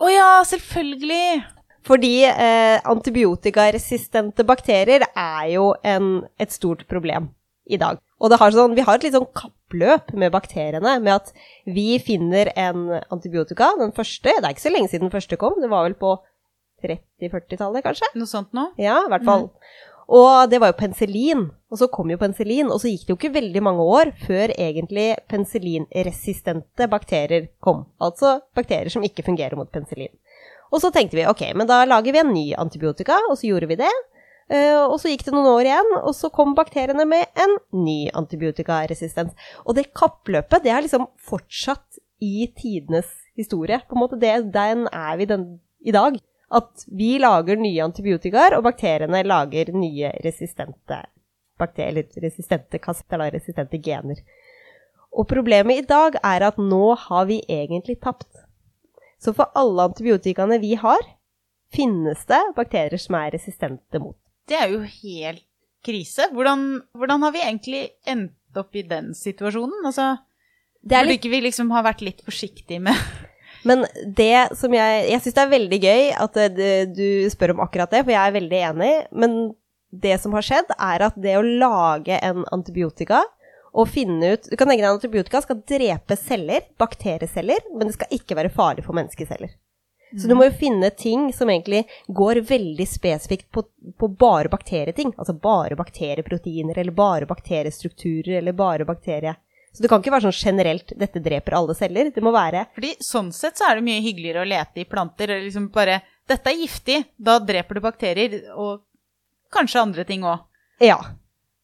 Å 0.00 0.10
ja, 0.10 0.28
selvfølgelig! 0.48 1.42
Fordi 1.86 2.14
eh, 2.28 2.76
antibiotikaresistente 2.92 4.44
bakterier 4.48 5.06
er 5.08 5.46
jo 5.54 5.70
en, 5.86 6.26
et 6.40 6.52
stort 6.52 6.84
problem 6.90 7.30
i 7.70 7.78
dag. 7.80 8.00
Og 8.20 8.32
det 8.32 8.38
har 8.40 8.52
sånn, 8.52 8.74
vi 8.76 8.84
har 8.84 8.98
et 8.98 9.06
litt 9.06 9.16
sånn 9.16 9.28
kappløp 9.36 10.12
med 10.20 10.32
bakteriene, 10.34 10.98
med 11.00 11.14
at 11.14 11.30
vi 11.64 11.94
finner 12.04 12.50
en 12.52 12.90
antibiotika, 13.08 13.70
den 13.80 13.94
første, 13.96 14.34
det 14.34 14.44
er 14.44 14.52
ikke 14.52 14.66
så 14.66 14.74
lenge 14.74 14.92
siden 14.92 15.08
den 15.08 15.14
første 15.14 15.38
kom, 15.40 15.56
det 15.62 15.70
var 15.72 15.86
vel 15.88 15.96
på 16.00 16.18
30-40-tallet 16.84 17.84
kanskje? 17.84 18.10
Noe 18.16 18.28
sånt 18.28 18.52
nå? 18.56 18.70
Ja, 18.80 19.02
i 19.04 19.12
hvert 19.12 19.26
fall. 19.28 19.50
Og 20.10 20.50
det 20.50 20.58
var 20.58 20.72
jo 20.72 20.78
penicillin, 20.80 21.44
og 21.70 21.78
så 21.78 21.86
kom 21.92 22.10
jo 22.10 22.18
penicillin, 22.18 22.70
og 22.72 22.80
så 22.82 22.90
gikk 22.90 23.04
det 23.06 23.12
jo 23.12 23.18
ikke 23.18 23.36
veldig 23.36 23.62
mange 23.62 23.84
år 23.94 24.10
før 24.24 24.50
egentlig 24.56 25.12
penicillinresistente 25.30 26.88
bakterier 26.90 27.46
kom. 27.62 27.84
Altså 28.02 28.40
bakterier 28.58 28.90
som 28.90 29.06
ikke 29.06 29.24
fungerer 29.28 29.54
mot 29.58 29.70
penicillin. 29.70 30.10
Og 30.70 30.82
så 30.82 30.90
tenkte 30.94 31.18
vi 31.18 31.28
ok, 31.30 31.44
men 31.58 31.70
da 31.70 31.84
lager 31.86 32.14
vi 32.14 32.22
en 32.22 32.34
ny 32.34 32.46
antibiotika, 32.58 33.20
og 33.28 33.38
så 33.38 33.52
gjorde 33.52 33.70
vi 33.70 33.78
det. 33.78 33.92
Eh, 34.50 34.82
og 34.82 34.96
så 34.98 35.12
gikk 35.12 35.22
det 35.28 35.34
noen 35.34 35.50
år 35.52 35.68
igjen, 35.68 35.92
og 36.00 36.14
så 36.18 36.30
kom 36.34 36.56
bakteriene 36.58 37.06
med 37.06 37.30
en 37.38 37.56
ny 37.84 38.00
antibiotikaresistens. 38.18 39.34
Og 39.62 39.78
det 39.78 39.92
kappløpet, 39.94 40.64
det 40.64 40.74
har 40.74 40.82
liksom 40.86 41.06
fortsatt 41.22 42.02
i 42.22 42.48
tidenes 42.58 43.10
historie. 43.38 43.78
På 43.86 43.94
en 43.94 44.02
måte, 44.02 44.18
det, 44.18 44.50
Den 44.52 44.88
er 44.90 45.14
vi 45.18 45.30
den, 45.30 45.46
i 45.86 45.94
dag. 45.94 46.18
At 46.50 46.84
vi 46.86 47.14
lager 47.22 47.60
nye 47.60 47.84
antibiotikaer, 47.84 48.56
og 48.58 48.64
bakteriene 48.66 49.22
lager 49.26 49.70
nye 49.76 50.10
resistente 50.24 51.04
bakterier, 51.60 52.08
resistente 52.22 52.80
kaster, 52.82 53.22
resistente 53.30 53.78
gener. 53.84 54.22
Og 55.10 55.28
problemet 55.30 55.82
i 55.82 55.86
dag 55.86 56.16
er 56.22 56.46
at 56.48 56.58
nå 56.58 56.94
har 57.06 57.26
vi 57.28 57.40
egentlig 57.50 57.98
tapt. 58.02 58.46
Så 59.20 59.34
for 59.36 59.52
alle 59.58 59.90
antibiotikaene 59.90 60.60
vi 60.62 60.76
har, 60.80 61.02
finnes 61.74 62.24
det 62.26 62.40
bakterier 62.56 62.98
som 62.98 63.18
er 63.20 63.34
resistente 63.36 64.00
mot. 64.02 64.16
Det 64.48 64.58
er 64.58 64.72
jo 64.72 64.80
helt 64.82 65.44
krise. 65.86 66.26
Hvordan, 66.34 66.80
hvordan 66.96 67.26
har 67.26 67.34
vi 67.34 67.44
egentlig 67.44 67.82
endt 68.08 68.58
opp 68.58 68.74
i 68.74 68.86
den 68.86 69.12
situasjonen? 69.14 69.84
Altså, 69.86 70.16
Burde 70.80 71.04
litt... 71.06 71.20
ikke 71.20 71.34
vi 71.34 71.44
liksom 71.44 71.70
ha 71.74 71.84
vært 71.86 72.02
litt 72.04 72.24
forsiktige 72.26 72.82
med 72.82 72.96
Men 73.66 73.84
det 74.06 74.56
som 74.56 74.72
jeg 74.72 75.00
Jeg 75.10 75.20
syns 75.20 75.36
det 75.36 75.42
er 75.42 75.54
veldig 75.54 75.80
gøy 75.82 76.04
at 76.26 76.38
eh, 76.40 76.84
du 76.88 77.08
spør 77.32 77.54
om 77.54 77.64
akkurat 77.64 77.92
det, 77.92 78.04
for 78.04 78.14
jeg 78.14 78.22
er 78.22 78.36
veldig 78.38 78.62
enig. 78.70 78.92
Men 79.12 79.36
det 79.90 80.16
som 80.22 80.34
har 80.36 80.46
skjedd, 80.46 80.70
er 80.78 81.06
at 81.08 81.18
det 81.20 81.36
å 81.38 81.44
lage 81.44 82.18
en 82.24 82.44
antibiotika 82.54 83.24
og 83.70 83.86
finne 83.86 84.34
ut 84.34 84.48
Du 84.50 84.56
kan 84.58 84.66
tenke 84.66 84.82
deg 84.82 84.88
at 84.88 84.98
antibiotika 84.98 85.42
skal 85.44 85.60
drepe 85.62 86.16
celler, 86.18 86.64
bakterieceller, 86.80 87.66
men 87.74 87.86
det 87.86 87.98
skal 87.98 88.16
ikke 88.16 88.38
være 88.38 88.54
farlig 88.54 88.86
for 88.86 88.98
menneskeceller. 88.98 89.52
Så 90.18 90.26
du 90.26 90.34
må 90.34 90.48
jo 90.48 90.56
finne 90.58 90.88
ting 90.90 91.28
som 91.34 91.50
egentlig 91.52 91.84
går 92.08 92.40
veldig 92.48 92.86
spesifikt 92.88 93.46
på, 93.54 93.62
på, 93.94 94.08
bare 94.18 94.50
bakterieting. 94.50 95.12
Altså 95.16 95.36
bare 95.38 95.78
bakterieproteiner, 95.78 96.78
eller 96.78 96.96
bare 96.96 97.28
bakteriestrukturer, 97.30 98.40
eller 98.40 98.56
bare 98.58 98.88
bakterie... 98.88 99.36
Så 99.70 99.84
det 99.84 99.90
kan 99.90 100.02
ikke 100.02 100.12
være 100.12 100.26
sånn 100.26 100.38
generelt 100.50 100.92
'dette 100.98 101.22
dreper 101.22 101.54
alle 101.54 101.76
celler'. 101.78 102.10
Det 102.14 102.22
må 102.22 102.32
være 102.34 102.66
Fordi 102.74 102.96
sånn 103.06 103.30
sett 103.32 103.58
så 103.58 103.68
er 103.68 103.78
det 103.78 103.86
mye 103.86 104.02
hyggeligere 104.02 104.42
å 104.42 104.48
lete 104.48 104.82
i 104.82 104.88
planter. 104.88 105.36
Liksom 105.46 105.70
bare 105.70 106.02
'Dette 106.26 106.50
er 106.50 106.58
giftig', 106.58 107.04
da 107.18 107.38
dreper 107.38 107.74
du 107.74 107.80
bakterier. 107.80 108.54
Og 108.54 108.82
kanskje 109.50 109.82
andre 109.82 110.04
ting 110.04 110.22
òg. 110.26 110.42
Ja. 110.80 110.98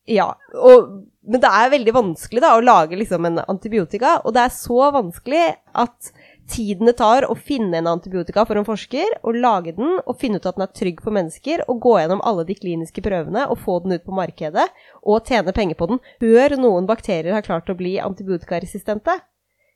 Ja. 0.07 0.37
Og, 0.55 1.03
men 1.27 1.43
det 1.43 1.51
er 1.51 1.71
veldig 1.71 1.95
vanskelig 1.97 2.43
da, 2.43 2.55
å 2.55 2.63
lage 2.63 2.99
liksom 2.99 3.27
en 3.27 3.41
antibiotika, 3.47 4.21
og 4.25 4.35
det 4.37 4.45
er 4.47 4.55
så 4.55 4.91
vanskelig 4.95 5.57
at 5.75 6.13
tiden 6.50 6.88
det 6.88 6.97
tar 7.00 7.26
å 7.29 7.37
finne 7.38 7.81
en 7.81 7.88
antibiotika 7.91 8.45
for 8.47 8.59
en 8.59 8.67
forsker, 8.67 9.19
og 9.26 9.38
lage 9.38 9.75
den 9.76 9.97
og 9.99 10.19
finne 10.21 10.41
ut 10.41 10.49
at 10.49 10.59
den 10.59 10.67
er 10.67 10.75
trygg 10.75 11.03
for 11.05 11.15
mennesker, 11.17 11.65
og 11.71 11.81
gå 11.85 11.97
gjennom 12.00 12.23
alle 12.26 12.47
de 12.49 12.57
kliniske 12.59 13.05
prøvene 13.05 13.47
og 13.50 13.61
få 13.62 13.79
den 13.85 13.97
ut 13.97 14.05
på 14.07 14.17
markedet, 14.17 14.67
og 15.03 15.26
tjene 15.26 15.55
penger 15.57 15.79
på 15.79 15.91
den 15.93 16.03
før 16.23 16.59
noen 16.61 16.87
bakterier 16.88 17.37
har 17.37 17.47
klart 17.47 17.71
å 17.73 17.79
bli 17.79 17.97
antibiotikaresistente, 18.03 19.19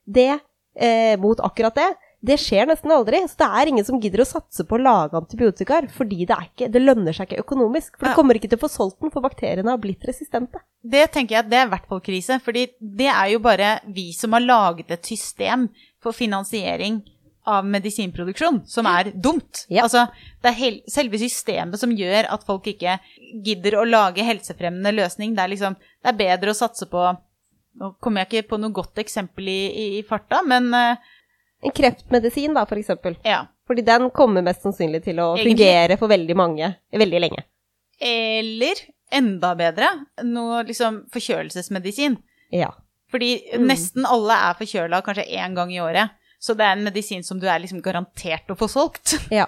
det, 0.06 0.32
eh, 0.76 1.16
mot 1.20 1.40
akkurat 1.44 1.76
det, 1.76 1.90
det 2.20 2.36
skjer 2.40 2.68
nesten 2.68 2.92
aldri. 2.92 3.22
Så 3.28 3.38
det 3.40 3.48
er 3.48 3.70
ingen 3.70 3.86
som 3.86 4.00
gidder 4.00 4.22
å 4.24 4.28
satse 4.28 4.64
på 4.68 4.76
å 4.76 4.82
lage 4.82 5.16
antibiotikaer, 5.16 5.88
fordi 5.94 6.26
det, 6.28 6.36
ikke, 6.50 6.68
det 6.72 6.82
lønner 6.82 7.16
seg 7.16 7.30
ikke 7.30 7.46
økonomisk. 7.46 7.96
For 7.96 8.10
du 8.10 8.18
kommer 8.18 8.36
ikke 8.36 8.50
til 8.52 8.60
å 8.60 8.64
få 8.66 8.72
solgt 8.72 8.98
den, 9.00 9.12
for 9.14 9.24
bakteriene 9.24 9.72
har 9.72 9.80
blitt 9.80 10.04
resistente. 10.08 10.60
Det 10.80 11.06
tenker 11.14 11.36
jeg 11.36 11.44
at 11.44 11.50
det 11.52 11.60
er 11.60 11.68
i 11.68 11.72
hvert 11.72 11.88
fall 11.88 12.02
krise, 12.04 12.40
fordi 12.44 12.66
det 12.80 13.08
er 13.08 13.32
jo 13.34 13.40
bare 13.44 13.78
vi 13.88 14.10
som 14.16 14.36
har 14.36 14.44
laget 14.44 14.92
et 14.96 15.12
system 15.12 15.70
for 16.02 16.16
finansiering 16.16 17.00
av 17.48 17.64
medisinproduksjon, 17.66 18.60
som 18.66 18.86
er 18.86 19.12
dumt. 19.14 19.64
Ja. 19.72 19.86
Altså, 19.86 20.06
det 20.42 20.52
er 20.52 20.78
selve 20.90 21.18
systemet 21.20 21.80
som 21.80 21.92
gjør 21.96 22.28
at 22.34 22.44
folk 22.46 22.68
ikke 22.70 22.98
gidder 23.44 23.78
å 23.80 23.86
lage 23.88 24.26
helsefremmende 24.26 24.92
løsning. 24.96 25.34
Det 25.36 25.44
er 25.44 25.54
liksom 25.54 25.78
Det 25.80 26.12
er 26.12 26.20
bedre 26.20 26.52
å 26.52 26.58
satse 26.58 26.88
på 26.90 27.10
Nå 27.80 27.92
kommer 28.02 28.24
jeg 28.24 28.42
ikke 28.42 28.48
på 28.50 28.58
noe 28.58 28.74
godt 28.74 28.98
eksempel 28.98 29.46
i, 29.46 29.60
i, 29.70 29.84
i 30.00 30.02
farta, 30.02 30.40
men 30.42 30.72
uh, 30.74 30.98
En 31.62 31.72
kreftmedisin, 31.76 32.56
da, 32.56 32.64
for 32.66 32.80
eksempel. 32.80 33.14
Ja. 33.22 33.44
Fordi 33.68 33.84
den 33.86 34.08
kommer 34.10 34.42
mest 34.42 34.64
sannsynlig 34.66 35.04
til 35.04 35.20
å 35.22 35.36
Egentlig. 35.36 35.54
fungere 35.54 35.98
for 36.00 36.10
veldig 36.10 36.36
mange 36.36 36.72
veldig 36.90 37.20
lenge. 37.22 37.44
Eller 38.02 38.80
enda 39.12 39.52
bedre, 39.58 39.90
noe 40.26 40.64
liksom 40.66 41.04
forkjølelsesmedisin. 41.14 42.16
Ja. 42.56 42.72
Fordi 43.10 43.30
mm. 43.52 43.68
nesten 43.68 44.08
alle 44.08 44.36
er 44.48 44.58
forkjøla 44.58 45.02
kanskje 45.06 45.28
én 45.38 45.56
gang 45.56 45.72
i 45.74 45.80
året. 45.82 46.16
Så 46.40 46.56
det 46.56 46.64
er 46.64 46.76
en 46.76 46.86
medisin 46.86 47.24
som 47.24 47.40
du 47.40 47.48
er 47.50 47.60
liksom 47.60 47.82
garantert 47.84 48.48
å 48.50 48.58
få 48.58 48.70
solgt. 48.70 49.18
Ja. 49.40 49.46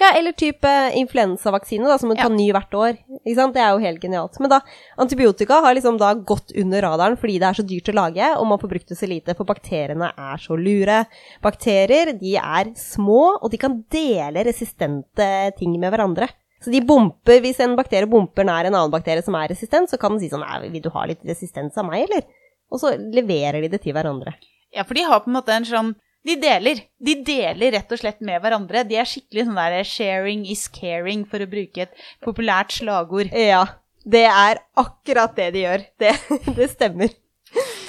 ja 0.00 0.08
eller 0.18 0.34
type 0.38 0.70
influensavaksine, 0.98 1.86
da, 1.86 1.98
som 1.98 2.10
du 2.10 2.16
tar 2.18 2.30
ny 2.34 2.48
hvert 2.54 2.74
år. 2.74 2.98
Det 3.26 3.62
er 3.62 3.72
jo 3.74 3.82
helt 3.82 4.02
genialt. 4.02 4.38
Men 4.42 4.52
da, 4.52 4.60
antibiotika 5.02 5.60
har 5.64 5.74
liksom 5.76 5.98
da 6.00 6.12
gått 6.14 6.54
under 6.58 6.82
radaren 6.86 7.18
fordi 7.18 7.38
det 7.42 7.48
er 7.50 7.58
så 7.58 7.66
dyrt 7.66 7.90
å 7.90 7.96
lage, 7.98 8.32
og 8.38 8.48
man 8.50 8.62
får 8.62 8.72
brukt 8.72 8.92
det 8.92 8.98
så 9.00 9.10
lite, 9.10 9.34
for 9.38 9.48
bakteriene 9.48 10.12
er 10.14 10.42
så 10.42 10.58
lure. 10.58 11.02
Bakterier, 11.44 12.14
de 12.20 12.36
er 12.38 12.74
små, 12.78 13.22
og 13.40 13.50
de 13.54 13.60
kan 13.60 13.80
dele 13.90 14.46
resistente 14.46 15.30
ting 15.58 15.74
med 15.78 15.90
hverandre. 15.94 16.30
Så 16.62 16.72
de 16.74 16.82
bomper, 16.82 17.38
hvis 17.42 17.60
en 17.62 17.76
bakterie 17.78 18.10
bomper 18.10 18.46
nær 18.46 18.66
en 18.66 18.74
annen 18.74 18.90
bakterie 18.90 19.22
som 19.22 19.36
er 19.38 19.52
resistent, 19.52 19.90
så 19.90 19.98
kan 20.00 20.14
den 20.14 20.24
si 20.24 20.30
sånn 20.32 20.46
Vil 20.72 20.82
du 20.82 20.90
ha 20.94 21.04
litt 21.06 21.22
resistens 21.26 21.78
av 21.78 21.86
meg, 21.86 22.08
eller? 22.08 22.26
Og 22.72 22.82
så 22.82 22.94
leverer 22.98 23.62
de 23.64 23.72
det 23.72 23.82
til 23.84 23.96
hverandre. 23.96 24.34
Ja, 24.74 24.84
for 24.84 24.98
de 24.98 25.06
har 25.08 25.22
på 25.24 25.30
en 25.30 25.38
måte 25.38 25.54
en 25.54 25.66
sånn 25.68 25.96
De 26.26 26.34
deler. 26.36 26.82
De 27.00 27.14
deler 27.24 27.72
rett 27.72 27.92
og 27.94 28.00
slett 28.00 28.18
med 28.20 28.42
hverandre. 28.42 28.82
De 28.84 28.98
er 29.00 29.06
skikkelig 29.08 29.46
sånn 29.46 29.56
der 29.56 29.84
'sharing 29.86 30.42
is 30.50 30.66
caring', 30.68 31.22
for 31.24 31.38
å 31.40 31.48
bruke 31.48 31.86
et 31.86 31.94
populært 32.20 32.74
slagord. 32.74 33.30
Ja. 33.32 33.62
Det 34.04 34.26
er 34.26 34.60
akkurat 34.76 35.34
det 35.36 35.52
de 35.54 35.62
gjør. 35.62 35.86
Det, 35.96 36.12
det 36.58 36.68
stemmer. 36.74 37.14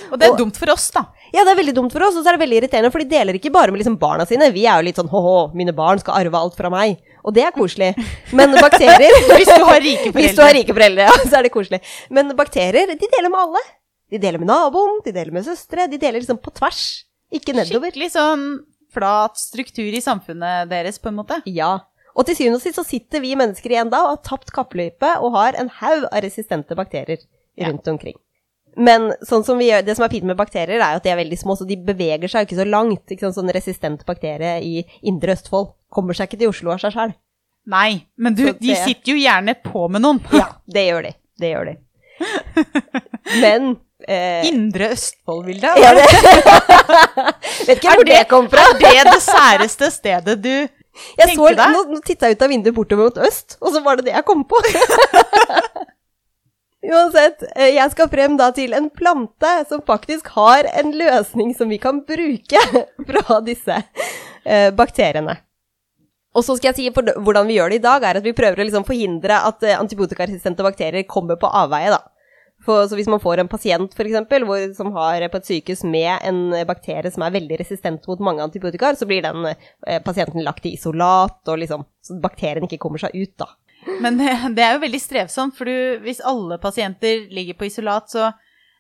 Og 0.10 0.18
det 0.18 0.28
er 0.28 0.34
og, 0.34 0.40
dumt 0.42 0.58
for 0.58 0.72
oss, 0.74 0.88
da. 0.94 1.04
Ja, 1.34 1.44
det 1.44 1.52
er 1.52 1.60
veldig 1.60 1.76
dumt 1.78 1.94
for 1.94 2.06
oss, 2.06 2.16
og 2.18 2.24
så 2.24 2.32
er 2.32 2.38
det 2.38 2.44
veldig 2.44 2.60
irriterende, 2.62 2.92
for 2.94 3.04
de 3.04 3.12
deler 3.12 3.38
ikke 3.38 3.52
bare 3.54 3.74
med 3.74 3.82
liksom 3.82 3.98
barna 4.02 4.26
sine. 4.30 4.50
Vi 4.56 4.66
er 4.66 4.80
jo 4.80 4.88
litt 4.88 5.00
sånn 5.02 5.12
hå-hå, 5.12 5.52
mine 5.58 5.76
barn 5.76 6.02
skal 6.02 6.18
arve 6.18 6.40
alt 6.40 6.58
fra 6.58 6.72
meg. 6.74 6.98
Og 7.28 7.36
det 7.36 7.44
er 7.46 7.54
koselig. 7.54 7.92
Men 8.34 8.56
bakterier 8.56 9.12
Hvis 9.36 9.52
du 9.52 9.66
har 9.68 9.82
rike 9.84 10.10
foreldre. 10.10 10.22
Hvis 10.24 10.38
du 10.38 10.42
har 10.46 10.56
rike 10.56 10.76
foreldre, 10.76 11.10
ja, 11.10 11.18
så 11.26 11.40
er 11.40 11.46
det 11.46 11.54
koselig. 11.54 11.82
Men 12.16 12.34
bakterier, 12.38 12.96
de 12.96 13.12
deler 13.18 13.30
med 13.30 13.44
alle. 13.44 13.64
De 14.10 14.20
deler 14.22 14.42
med 14.42 14.50
naboen, 14.50 15.00
de 15.06 15.14
deler 15.14 15.34
med 15.36 15.46
søstre. 15.46 15.88
De 15.90 16.00
deler 16.02 16.20
liksom 16.20 16.40
på 16.42 16.54
tvers, 16.58 16.84
ikke 17.34 17.54
nedover. 17.54 17.92
Skikkelig 17.94 18.14
sånn 18.16 18.46
flat 18.94 19.38
struktur 19.38 19.94
i 19.94 20.02
samfunnet 20.02 20.70
deres, 20.72 20.98
på 21.02 21.12
en 21.12 21.20
måte. 21.20 21.42
Ja. 21.46 21.76
Og 22.18 22.26
til 22.26 22.40
syvende 22.40 22.58
og 22.58 22.64
sist 22.64 22.80
så 22.80 22.86
sitter 22.88 23.22
vi 23.24 23.36
mennesker 23.38 23.76
igjen 23.76 23.92
da 23.92 24.02
og 24.08 24.16
har 24.16 24.24
tapt 24.26 24.50
kappløype 24.56 25.12
og 25.22 25.38
har 25.38 25.60
en 25.62 25.70
haug 25.80 26.08
av 26.10 26.24
resistente 26.26 26.76
bakterier 26.76 27.22
rundt 27.22 27.86
ja. 27.86 27.94
omkring. 27.94 28.18
Men 28.80 29.10
sånn 29.26 29.44
som 29.46 29.62
gjør, 29.62 29.84
det 29.86 29.96
som 29.98 30.06
er 30.06 30.14
fint 30.14 30.28
med 30.28 30.38
bakterier, 30.40 30.80
er 30.80 31.00
at 31.00 31.06
de 31.06 31.12
er 31.12 31.20
veldig 31.20 31.40
små, 31.42 31.56
så 31.58 31.66
de 31.68 31.78
beveger 31.84 32.32
seg 32.32 32.46
ikke 32.46 32.60
så 32.60 32.68
langt. 32.68 33.04
Ikke 33.10 33.28
sånn, 33.28 33.36
sånn 33.42 33.54
resistent 33.56 34.06
bakterie 34.08 34.60
i 34.64 34.84
indre 35.10 35.36
Østfold 35.36 35.74
kommer 35.94 36.18
seg 36.18 36.30
ikke 36.30 36.42
til 36.44 36.54
Oslo 36.54 36.74
av 36.74 36.82
seg 36.84 36.96
sjøl. 36.96 37.16
Nei, 37.70 38.06
men 38.18 38.38
du, 38.38 38.46
det... 38.48 38.58
de 38.62 38.78
sitter 38.78 39.14
jo 39.14 39.20
gjerne 39.20 39.56
på 39.62 39.86
med 39.92 40.06
noen. 40.06 40.22
ja, 40.34 40.48
det 40.70 40.86
gjør 40.88 41.10
de. 41.10 41.14
Det 41.40 41.52
gjør 41.54 41.72
de. 41.72 41.76
Men 43.44 43.70
Eh, 44.08 44.48
Indre 44.48 44.94
Østfold-bildet? 44.96 45.80
Ja, 45.82 45.92
det. 45.98 46.06
Vet 47.68 47.78
ikke 47.78 47.96
hvor 47.98 48.08
det, 48.08 48.14
det, 48.14 48.28
kom 48.32 48.48
fra. 48.52 48.70
er 48.80 49.04
det 49.04 49.16
det 49.18 49.24
særeste 49.26 49.90
stedet 49.92 50.38
du 50.40 50.54
jeg 50.54 51.30
tenkte 51.30 51.56
deg? 51.56 51.74
Nå, 51.74 51.84
nå 51.94 52.00
titta 52.06 52.30
jeg 52.30 52.38
ut 52.38 52.46
av 52.46 52.52
vinduet 52.52 52.76
bortover 52.76 53.10
mot 53.10 53.20
øst, 53.28 53.58
og 53.60 53.74
så 53.76 53.82
var 53.84 54.00
det 54.00 54.10
det 54.10 54.16
jeg 54.16 54.26
kom 54.28 54.46
på. 54.48 54.60
Uansett, 56.90 57.44
eh, 57.56 57.74
jeg 57.76 57.92
skal 57.92 58.10
frem 58.12 58.38
da 58.40 58.50
til 58.56 58.74
en 58.76 58.88
plante 58.92 59.52
som 59.68 59.84
faktisk 59.88 60.32
har 60.38 60.68
en 60.80 60.94
løsning 60.96 61.52
som 61.58 61.72
vi 61.72 61.80
kan 61.82 62.00
bruke 62.08 62.64
fra 63.10 63.40
disse 63.44 63.82
eh, 64.46 64.70
bakteriene. 64.76 65.36
Og 66.36 66.46
så 66.46 66.56
skal 66.56 66.72
jeg 66.72 66.78
si 66.78 66.92
for 66.96 67.10
hvordan 67.26 67.50
vi 67.50 67.58
gjør 67.58 67.74
det 67.74 67.82
i 67.82 67.84
dag, 67.84 68.06
er 68.06 68.22
at 68.22 68.26
vi 68.26 68.36
prøver 68.38 68.62
å 68.62 68.68
liksom 68.68 68.88
forhindre 68.88 69.42
at 69.50 69.68
eh, 69.68 69.80
antibiotikaresistente 69.80 70.64
bakterier 70.64 71.08
kommer 71.10 71.40
på 71.42 71.52
avveie, 71.52 71.92
da. 71.92 72.00
For, 72.70 72.86
så 72.86 72.98
hvis 73.00 73.10
man 73.10 73.22
får 73.24 73.42
en 73.42 73.50
pasient 73.50 73.96
for 73.98 74.06
eksempel, 74.06 74.46
hvor, 74.46 74.62
som 74.78 74.92
har 74.94 75.24
på 75.34 75.40
et 75.40 75.48
sykehus 75.48 75.82
med 75.90 76.12
en 76.28 76.42
bakterie 76.70 77.10
som 77.14 77.26
er 77.26 77.34
veldig 77.34 77.58
resistent 77.64 78.06
mot 78.10 78.22
mange 78.28 78.46
antibiotikaer, 78.46 79.00
så 79.00 79.08
blir 79.10 79.26
den 79.26 79.48
eh, 79.50 79.98
pasienten 80.06 80.46
lagt 80.46 80.68
i 80.70 80.76
isolat, 80.78 81.42
og 81.50 81.64
liksom, 81.64 81.88
så 82.06 82.20
bakterien 82.22 82.68
ikke 82.68 82.82
kommer 82.84 83.02
seg 83.02 83.18
ut, 83.18 83.34
da. 83.42 83.50
Men 84.04 84.20
det, 84.20 84.30
det 84.58 84.66
er 84.66 84.76
jo 84.76 84.84
veldig 84.84 85.02
strevsomt, 85.02 85.58
for 85.58 85.70
du, 85.70 85.98
hvis 86.06 86.22
alle 86.22 86.60
pasienter 86.62 87.26
ligger 87.34 87.58
på 87.58 87.72
isolat, 87.72 88.12
så 88.12 88.30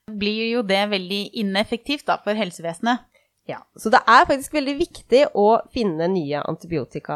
blir 0.09 0.51
jo 0.51 0.65
det 0.65 0.83
veldig 0.91 1.21
ineffektivt 1.41 2.05
da, 2.09 2.19
for 2.21 2.37
helsevesenet. 2.37 3.05
Ja, 3.49 3.63
Så 3.73 3.89
det 3.89 4.03
er 4.05 4.27
faktisk 4.29 4.53
veldig 4.53 4.75
viktig 4.77 5.23
å 5.33 5.47
finne 5.73 6.05
nye 6.11 6.37
antibiotika, 6.45 7.15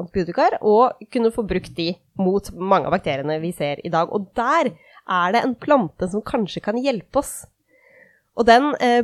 antibiotikaer 0.00 0.56
og 0.64 1.02
kunne 1.12 1.28
få 1.34 1.44
brukt 1.44 1.74
de 1.76 1.90
mot 2.16 2.48
mange 2.56 2.88
av 2.88 2.94
bakteriene 2.96 3.36
vi 3.42 3.50
ser 3.52 3.82
i 3.84 3.92
dag. 3.92 4.08
Og 4.08 4.30
der 4.38 4.72
er 5.06 5.34
det 5.34 5.42
en 5.44 5.54
plante 5.54 6.08
som 6.10 6.24
kanskje 6.24 6.62
kan 6.64 6.78
hjelpe 6.80 7.22
oss. 7.22 7.34
Og 8.36 8.46
den 8.48 8.72
eh, 8.84 9.00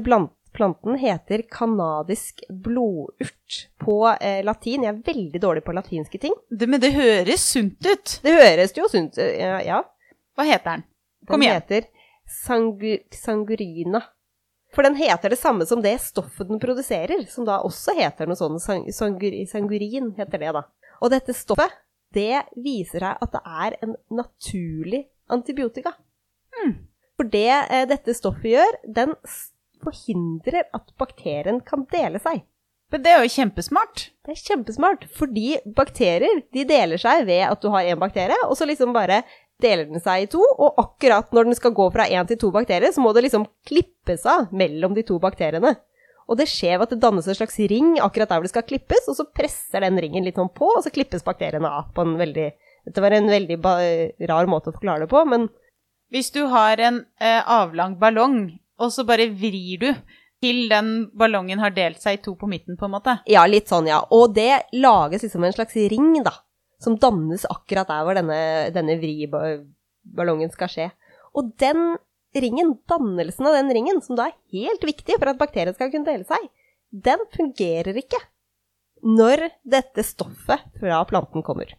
planten 0.52 0.99
heter 1.00 1.44
kanadisk 1.50 2.42
blodurt 2.50 3.59
på 3.80 3.97
eh, 4.18 4.42
latin. 4.44 4.85
Jeg 4.85 4.94
er 4.94 5.04
veldig 5.06 5.42
dårlig 5.42 5.64
på 5.64 5.75
latinske 5.76 6.21
ting. 6.21 6.35
Det, 6.50 6.68
men 6.68 6.82
det 6.82 6.92
høres 6.97 7.47
sunt 7.54 7.80
ut. 7.87 8.18
Det 8.25 8.35
høres 8.37 8.76
jo 8.76 8.88
sunt 8.92 9.16
ut, 9.16 9.23
ja. 9.38 9.61
ja. 9.64 9.82
Hva 10.37 10.49
heter 10.49 10.76
den? 10.76 10.88
Kom 11.28 11.44
igjen. 11.44 11.62
Den 11.68 11.82
heter 11.82 11.88
sangu, 12.32 12.99
sangurina. 13.14 14.02
For 14.73 14.85
den 14.87 14.97
heter 14.97 15.32
det 15.32 15.40
samme 15.40 15.66
som 15.68 15.82
det 15.85 15.99
stoffet 16.00 16.49
den 16.49 16.61
produserer, 16.61 17.26
som 17.28 17.44
da 17.44 17.61
også 17.64 17.92
heter 17.99 18.28
noe 18.28 18.40
sånn 18.40 18.61
sang, 18.61 18.87
sangur, 18.94 19.35
sangurin, 19.50 20.14
heter 20.16 20.40
det 20.40 20.52
da. 20.56 20.64
Og 21.04 21.12
dette 21.12 21.37
stoffet, 21.37 21.75
det 22.12 22.44
viser 22.61 23.04
seg 23.04 23.25
at 23.25 23.35
det 23.37 23.42
er 23.64 23.76
en 23.85 23.94
naturlig 24.12 25.06
antibiotika. 25.31 25.95
Mm. 26.59 26.73
For 27.19 27.29
det 27.31 27.50
eh, 27.50 27.85
dette 27.91 28.14
stoffet 28.17 28.55
gjør, 28.55 28.79
den 29.00 29.14
forhindrer 29.83 30.69
at 30.75 30.95
bakterien 31.00 31.61
kan 31.67 31.87
dele 31.93 32.21
seg. 32.23 32.43
Men 32.93 33.05
det 33.05 33.12
er 33.12 33.23
jo 33.25 33.33
kjempesmart. 33.33 34.11
Det 34.26 34.35
er 34.35 34.43
kjempesmart, 34.50 35.07
fordi 35.17 35.55
bakterier 35.76 36.43
de 36.52 36.67
deler 36.69 37.00
seg 37.00 37.25
ved 37.29 37.47
at 37.47 37.62
du 37.62 37.71
har 37.73 37.88
én 37.88 38.00
bakterie, 38.00 38.37
og 38.45 38.52
så 38.59 38.69
liksom 38.69 38.93
bare 38.93 39.23
deler 39.62 39.87
den 39.88 40.02
seg 40.02 40.26
i 40.26 40.29
to, 40.31 40.43
og 40.43 40.76
akkurat 40.81 41.33
når 41.33 41.49
den 41.49 41.57
skal 41.57 41.73
gå 41.76 41.87
fra 41.95 42.05
én 42.11 42.29
til 42.29 42.41
to 42.43 42.50
bakterier, 42.52 42.93
så 42.93 43.00
må 43.00 43.14
det 43.17 43.25
liksom 43.29 43.47
klippes 43.69 44.26
av 44.29 44.52
mellom 44.52 44.97
de 44.99 45.07
to 45.09 45.17
bakteriene. 45.23 45.73
Og 46.29 46.38
det 46.38 46.49
skjer 46.50 46.76
ved 46.76 46.87
at 46.87 46.93
det 46.95 47.02
dannes 47.02 47.26
en 47.29 47.38
slags 47.38 47.57
ring 47.71 47.95
akkurat 48.00 48.31
der 48.31 48.41
hvor 48.41 48.47
det 48.47 48.52
skal 48.52 48.67
klippes, 48.69 49.09
og 49.09 49.17
så 49.19 49.26
presser 49.29 49.87
den 49.87 50.00
ringen 50.02 50.26
litt 50.26 50.38
sånn 50.38 50.52
på, 50.52 50.69
og 50.76 50.85
så 50.85 50.93
klippes 50.93 51.25
bakteriene 51.25 51.71
av 51.71 51.91
på 51.97 52.05
en 52.05 52.19
veldig 52.21 52.50
Dette 52.87 53.03
var 53.05 53.15
en 53.15 53.31
veldig 53.31 53.59
rar 54.29 54.49
måte 54.51 54.73
å 54.73 54.77
forklare 54.77 55.07
det 55.07 55.12
på, 55.12 55.25
men 55.29 55.51
Hvis 56.12 56.29
du 56.35 56.43
har 56.53 56.77
en 56.77 56.99
eh, 57.25 57.41
avlang 57.41 57.95
ballong, 57.97 58.59
og 58.77 58.91
så 58.93 59.01
bare 59.09 59.31
vrir 59.33 59.79
du 59.81 59.87
til 60.43 60.67
den 60.69 61.09
ballongen 61.17 61.62
har 61.62 61.73
delt 61.73 62.03
seg 62.03 62.19
i 62.19 62.21
to 62.21 62.35
på 62.37 62.49
midten, 62.51 62.77
på 62.77 62.85
en 62.85 62.93
måte. 62.93 63.15
Ja, 63.31 63.47
litt 63.49 63.71
sånn, 63.71 63.89
ja. 63.89 64.03
Og 64.12 64.35
det 64.37 64.67
lages 64.75 65.25
liksom 65.25 65.47
en 65.47 65.55
slags 65.55 65.79
ring, 65.93 66.19
da. 66.27 66.35
Som 66.83 66.99
dannes 67.01 67.47
akkurat 67.49 67.89
der 67.89 68.05
hvor 68.05 68.19
denne, 68.19 68.41
denne 68.75 68.99
vriballongen 69.01 70.53
skal 70.53 70.73
skje. 70.73 70.89
Og 71.39 71.55
den 71.62 71.95
ringen, 72.35 72.75
dannelsen 72.91 73.49
av 73.49 73.57
den 73.61 73.73
ringen, 73.73 74.03
som 74.05 74.19
da 74.19 74.29
er 74.29 74.37
helt 74.53 74.85
viktig 74.85 75.17
for 75.17 75.31
at 75.33 75.41
bakterier 75.41 75.77
skal 75.77 75.93
kunne 75.93 76.09
dele 76.09 76.27
seg, 76.29 76.49
den 76.93 77.23
fungerer 77.33 77.97
ikke 77.97 78.21
når 79.03 79.49
dette 79.65 80.05
stoffet 80.07 80.67
fra 80.79 81.01
planten 81.09 81.45
kommer. 81.47 81.73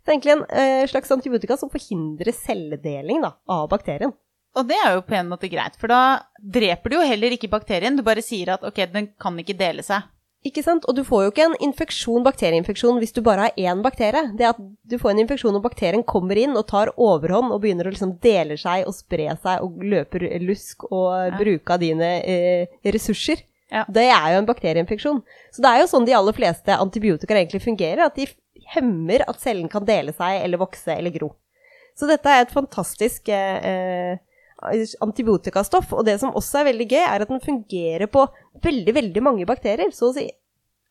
Det 0.00 0.10
er 0.10 0.16
egentlig 0.16 0.34
en 0.36 0.44
eh, 0.48 0.86
slags 0.90 1.12
antibiotika 1.14 1.56
som 1.60 1.70
forhindrer 1.72 2.32
celledeling 2.34 3.22
da, 3.24 3.34
av 3.50 3.68
bakterien. 3.72 4.14
Og 4.58 4.66
det 4.66 4.78
er 4.82 4.96
jo 4.96 5.04
på 5.06 5.14
en 5.14 5.28
måte 5.30 5.50
greit, 5.50 5.76
for 5.78 5.92
da 5.92 6.22
dreper 6.40 6.90
du 6.90 6.96
jo 6.98 7.06
heller 7.06 7.36
ikke 7.36 7.50
bakterien. 7.52 7.98
Du 7.98 8.02
bare 8.06 8.24
sier 8.24 8.56
at 8.56 8.64
ok, 8.66 8.80
den 8.90 9.12
kan 9.20 9.36
ikke 9.38 9.58
dele 9.58 9.84
seg. 9.86 10.08
Ikke 10.40 10.62
sant? 10.64 10.86
Og 10.88 10.96
du 10.96 11.02
får 11.04 11.26
jo 11.26 11.30
ikke 11.34 11.44
en 11.50 11.56
infeksjon, 11.66 12.24
bakterieinfeksjon 12.24 12.96
hvis 13.02 13.12
du 13.12 13.20
bare 13.24 13.50
har 13.50 13.58
én 13.60 13.82
bakterie. 13.84 14.22
Det 14.38 14.48
at 14.48 14.60
du 14.60 14.96
får 14.98 15.12
en 15.12 15.20
infeksjon 15.26 15.58
og 15.58 15.66
bakterien 15.66 16.02
kommer 16.08 16.40
inn 16.40 16.56
og 16.56 16.64
tar 16.70 16.94
overhånd 16.96 17.52
og 17.52 17.60
begynner 17.60 17.86
å 17.86 17.92
liksom 17.92 18.16
dele 18.24 18.56
seg 18.58 18.88
og 18.88 18.96
spre 18.96 19.28
seg 19.42 19.60
og 19.66 19.84
løper 19.84 20.24
lusk 20.40 20.88
og 20.88 21.36
bruke 21.36 21.76
av 21.76 21.84
dine 21.84 22.10
eh, 22.24 22.80
ressurser. 22.88 23.44
Ja. 23.70 23.84
Det 23.86 24.06
er 24.08 24.32
jo 24.32 24.40
en 24.40 24.48
bakterieinfeksjon. 24.48 25.20
Så 25.52 25.62
det 25.62 25.70
er 25.70 25.84
jo 25.84 25.90
sånn 25.92 26.08
de 26.08 26.16
aller 26.16 26.34
fleste 26.34 26.74
antibiotika 26.74 27.36
egentlig 27.36 27.60
fungerer, 27.62 28.08
at 28.08 28.16
de 28.16 28.26
hemmer 28.74 29.24
at 29.28 29.40
cellen 29.42 29.70
kan 29.70 29.86
dele 29.86 30.14
seg 30.16 30.44
eller 30.44 30.60
vokse 30.60 30.94
eller 30.94 31.14
gro. 31.14 31.32
Så 31.98 32.08
dette 32.08 32.32
er 32.32 32.44
et 32.44 32.54
fantastisk 32.54 33.28
eh, 33.34 33.70
eh, 33.70 34.92
antibiotikastoff, 35.04 35.92
og 35.96 36.04
det 36.08 36.18
som 36.22 36.36
også 36.36 36.60
er 36.60 36.70
veldig 36.70 36.86
gøy, 36.90 37.02
er 37.02 37.24
at 37.24 37.32
den 37.32 37.42
fungerer 37.44 38.10
på 38.12 38.26
veldig, 38.64 38.94
veldig 38.96 39.24
mange 39.24 39.48
bakterier. 39.48 39.92
Så 39.94 40.10
å 40.10 40.14
si 40.16 40.28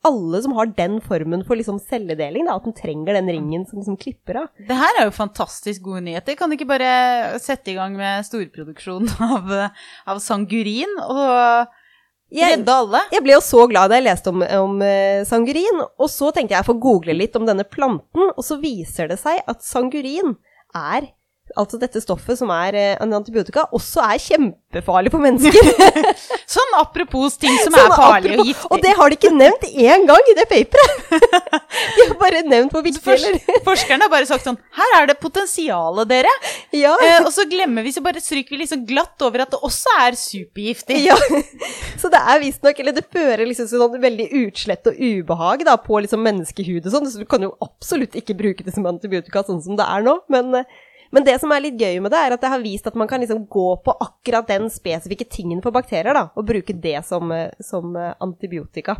alle 0.07 0.39
som 0.43 0.53
har 0.55 0.69
den 0.77 0.99
formen 1.03 1.41
for 1.47 1.59
liksom 1.59 1.79
celledeling, 1.83 2.47
da, 2.47 2.55
at 2.55 2.67
den 2.67 2.75
trenger 2.77 3.17
den 3.17 3.31
ringen 3.31 3.65
som 3.67 3.81
liksom 3.81 3.97
klipper 3.99 4.43
av. 4.43 4.51
Det 4.69 4.77
her 4.79 4.99
er 4.99 5.09
jo 5.09 5.15
fantastisk 5.15 5.83
gode 5.89 6.05
nyheter. 6.05 6.37
Kan 6.39 6.51
du 6.51 6.55
ikke 6.55 6.69
bare 6.69 7.39
sette 7.43 7.73
i 7.73 7.77
gang 7.77 7.97
med 7.99 8.27
storproduksjon 8.27 9.11
av, 9.27 9.51
av 10.07 10.21
sangurin 10.23 10.95
og 11.03 11.78
Jeg, 12.29 12.59
redde 12.59 12.73
alle? 12.83 13.01
jeg 13.13 13.25
ble 13.25 13.33
jo 13.33 13.43
så 13.43 13.63
glad 13.69 13.89
da 13.89 13.97
jeg 13.97 14.05
leste 14.05 14.33
om, 14.33 14.43
om 14.43 14.81
eh, 14.85 15.21
sangurin, 15.27 15.83
og 15.97 16.11
så 16.13 16.29
tenkte 16.29 16.53
jeg 16.53 16.61
jeg 16.61 16.69
får 16.69 16.81
google 16.83 17.15
litt 17.17 17.37
om 17.39 17.47
denne 17.47 17.65
planten, 17.65 18.29
og 18.29 18.43
så 18.45 18.59
viser 18.61 19.09
det 19.09 19.17
seg 19.21 19.41
at 19.49 19.65
sangurin 19.65 20.35
er 20.77 21.09
Altså 21.57 21.79
dette 21.81 22.01
stoffet 22.03 22.37
som 22.39 22.49
er 22.53 22.75
eh, 22.77 22.95
en 23.01 23.13
antibiotika, 23.17 23.63
også 23.75 24.03
er 24.05 24.19
kjempefarlig 24.21 25.11
for 25.13 25.23
mennesker. 25.23 25.69
Sånn 26.55 26.75
apropos 26.79 27.37
ting 27.41 27.55
som 27.63 27.73
Sånn 27.73 27.79
er 27.85 27.93
farlig 27.95 28.33
og 28.35 28.41
apropos- 28.43 28.49
giftig. 28.51 28.69
Og 28.75 28.83
det 28.85 28.93
har 28.99 29.09
de 29.13 29.17
ikke 29.17 29.31
nevnt 29.33 29.65
én 29.69 30.05
gang 30.09 30.29
i 30.31 30.35
det 30.37 30.45
paperet! 30.51 30.95
De 31.99 32.05
har 32.05 32.15
bare 32.19 32.41
nevnt 32.47 32.73
hvor 32.73 32.83
viktig 32.85 33.01
det 33.03 33.29
er. 33.39 33.61
forskerne 33.65 34.05
har 34.05 34.11
bare 34.11 34.27
sagt 34.27 34.45
sånn 34.45 34.57
Her 34.75 34.93
er 34.99 35.07
det 35.09 35.15
potensialet, 35.21 36.07
dere. 36.09 36.31
Ja. 36.75 36.93
Eh, 37.03 37.19
og 37.25 37.31
så 37.33 37.45
glemmer 37.49 37.85
vi, 37.85 37.93
så 37.95 38.01
bare 38.05 38.21
stryker 38.23 38.53
vi 38.55 38.61
liksom 38.63 38.83
glatt 38.89 39.21
over 39.25 39.43
at 39.45 39.53
det 39.53 39.59
også 39.65 39.93
er 40.05 40.17
supergiftig. 40.19 40.99
ja. 41.07 41.17
Så 41.99 42.09
det 42.13 42.19
er 42.21 42.41
visstnok 42.43 42.79
Eller 42.81 42.95
det 42.95 43.05
fører 43.11 43.45
liksom 43.47 43.67
sånn 43.71 43.97
veldig 44.01 44.27
utslett 44.45 44.87
og 44.91 44.99
ubehag 44.99 45.65
da, 45.67 45.75
på 45.81 45.99
liksom 46.03 46.21
menneskehud 46.25 46.85
og 46.85 46.93
sånn, 46.93 47.09
så 47.11 47.21
du 47.21 47.27
kan 47.29 47.43
jo 47.45 47.53
absolutt 47.63 48.15
ikke 48.19 48.35
bruke 48.39 48.65
det 48.65 48.73
som 48.75 48.85
antibiotika 48.89 49.43
sånn 49.47 49.61
som 49.65 49.77
det 49.79 49.85
er 49.87 50.05
nå. 50.05 50.19
Men, 50.31 50.53
eh, 50.61 50.79
men 51.09 51.25
det 51.25 51.35
som 51.41 51.51
er 51.53 51.63
litt 51.63 51.79
gøy 51.79 51.99
med 52.03 52.13
det, 52.13 52.19
er 52.21 52.35
at 52.35 52.43
det 52.43 52.51
har 52.51 52.61
vist 52.63 52.87
at 52.89 52.97
man 52.99 53.09
kan 53.09 53.21
liksom 53.23 53.45
gå 53.49 53.69
på 53.85 53.95
akkurat 54.05 54.49
den 54.49 54.69
spesifikke 54.73 55.25
tingen 55.29 55.63
for 55.63 55.75
bakterier, 55.75 56.13
da, 56.13 56.27
og 56.37 56.47
bruke 56.49 56.75
det 56.75 56.99
som, 57.07 57.31
eh, 57.33 57.49
som 57.65 57.95
eh, 57.97 58.13
antibiotika. 58.21 58.99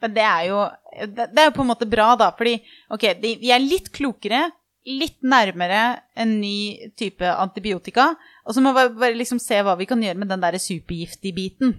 Men 0.00 0.14
det 0.14 0.24
er 0.24 0.46
jo 0.46 0.62
det, 1.10 1.26
er 1.34 1.48
jo 1.48 1.56
på 1.56 1.64
en 1.64 1.72
måte 1.72 1.88
bra, 1.90 2.12
da, 2.18 2.30
fordi 2.38 2.56
ok, 2.94 3.10
vi 3.20 3.52
er 3.52 3.62
litt 3.62 3.90
klokere, 3.94 4.46
litt 4.88 5.18
nærmere 5.26 5.98
en 6.16 6.38
ny 6.40 6.90
type 6.96 7.26
antibiotika, 7.28 8.12
og 8.46 8.56
så 8.56 8.62
må 8.64 8.72
vi 8.76 8.86
bare 8.96 9.18
liksom 9.18 9.40
se 9.42 9.58
hva 9.60 9.74
vi 9.76 9.88
kan 9.90 10.00
gjøre 10.02 10.22
med 10.22 10.30
den 10.32 10.44
der 10.44 10.56
supergiftige 10.62 11.36
biten. 11.36 11.74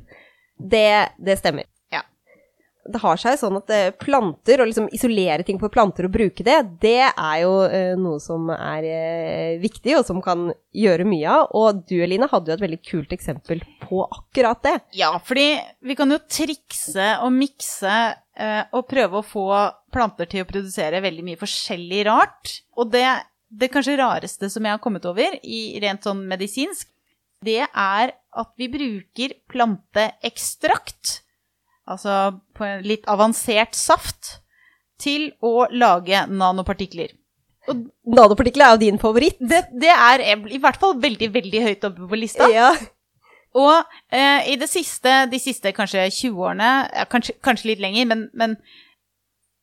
Det, 0.60 1.16
det 1.18 1.40
stemmer. 1.40 1.66
Det 2.90 3.02
har 3.04 3.20
seg 3.22 3.38
sånn 3.40 3.60
at 3.60 3.72
eh, 3.74 3.92
planter, 3.94 4.62
og 4.62 4.70
liksom 4.70 4.88
isolere 4.96 5.46
ting 5.46 5.60
for 5.62 5.72
planter 5.74 6.08
og 6.08 6.14
bruke 6.16 6.46
det, 6.46 6.58
det 6.82 7.10
er 7.10 7.36
jo 7.44 7.54
eh, 7.68 7.94
noe 8.00 8.18
som 8.24 8.50
er 8.56 8.88
eh, 8.90 9.60
viktig, 9.62 9.94
og 10.00 10.06
som 10.08 10.22
kan 10.26 10.50
gjøre 10.76 11.08
mye 11.10 11.36
av. 11.36 11.54
Og 11.60 11.84
du, 11.90 11.98
Eline, 12.02 12.30
hadde 12.32 12.52
jo 12.52 12.58
et 12.58 12.66
veldig 12.66 12.82
kult 12.90 13.14
eksempel 13.16 13.62
på 13.84 14.02
akkurat 14.06 14.64
det. 14.66 14.76
Ja, 14.98 15.14
fordi 15.24 15.52
vi 15.86 15.98
kan 16.00 16.12
jo 16.14 16.22
trikse 16.26 17.16
og 17.24 17.34
mikse 17.36 18.00
og 18.72 18.86
prøve 18.88 19.20
å 19.20 19.26
få 19.26 19.48
planter 19.92 20.30
til 20.32 20.46
å 20.46 20.48
produsere 20.48 21.02
veldig 21.04 21.26
mye 21.28 21.40
forskjellig 21.42 22.06
rart. 22.08 22.54
Og 22.80 22.88
det, 22.94 23.04
det 23.52 23.68
kanskje 23.74 23.98
rareste 24.00 24.48
som 24.54 24.64
jeg 24.64 24.78
har 24.78 24.80
kommet 24.80 25.04
over, 25.10 25.36
i 25.44 25.76
rent 25.84 26.08
sånn 26.08 26.22
medisinsk, 26.30 26.88
det 27.44 27.66
er 27.68 28.14
at 28.40 28.52
vi 28.60 28.70
bruker 28.72 29.36
planteekstrakt, 29.52 31.20
altså 31.90 32.20
på 32.58 32.68
en 32.68 32.86
litt 32.86 33.08
avansert 33.10 33.78
saft, 33.78 34.38
til 35.00 35.30
å 35.40 35.64
lage 35.72 36.26
nanopartikler. 36.28 37.14
Nanopartikler 37.70 38.66
er 38.66 38.74
jo 38.74 38.82
din 38.82 38.98
favoritt. 39.00 39.38
Det, 39.40 39.62
det 39.80 39.94
er 39.94 40.24
i 40.36 40.60
hvert 40.60 40.80
fall 40.82 40.98
veldig, 41.00 41.30
veldig 41.32 41.62
høyt 41.64 41.86
oppe 41.88 42.08
på 42.10 42.20
lista. 42.20 42.50
Ja. 42.52 42.74
Og 43.58 43.72
eh, 44.12 44.52
i 44.52 44.58
det 44.60 44.68
siste, 44.70 45.24
de 45.32 45.40
siste 45.42 45.72
kanskje 45.74 46.04
20 46.12 46.44
årene, 46.50 46.72
kanskje, 47.10 47.38
kanskje 47.46 47.72
litt 47.72 47.82
lenger, 47.82 48.10
men, 48.12 48.28
men 48.38 48.58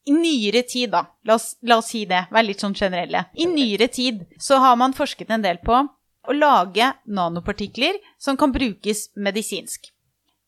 i 0.07 0.15
nyere 0.15 0.63
tid, 0.67 0.91
da, 0.95 1.05
la 1.27 1.37
oss, 1.39 1.53
la 1.67 1.79
oss 1.83 1.91
si 1.93 2.05
det, 2.09 2.25
være 2.31 2.49
litt 2.49 2.63
sånn 2.63 2.75
generelle. 2.79 3.27
I 3.35 3.47
nyere 3.51 3.91
tid 3.93 4.25
så 4.43 4.61
har 4.63 4.79
man 4.79 4.95
forsket 4.97 5.31
en 5.35 5.45
del 5.45 5.61
på 5.67 5.83
å 6.27 6.35
lage 6.35 6.93
nanopartikler 7.07 7.99
som 8.19 8.39
kan 8.39 8.55
brukes 8.55 9.09
medisinsk. 9.15 9.91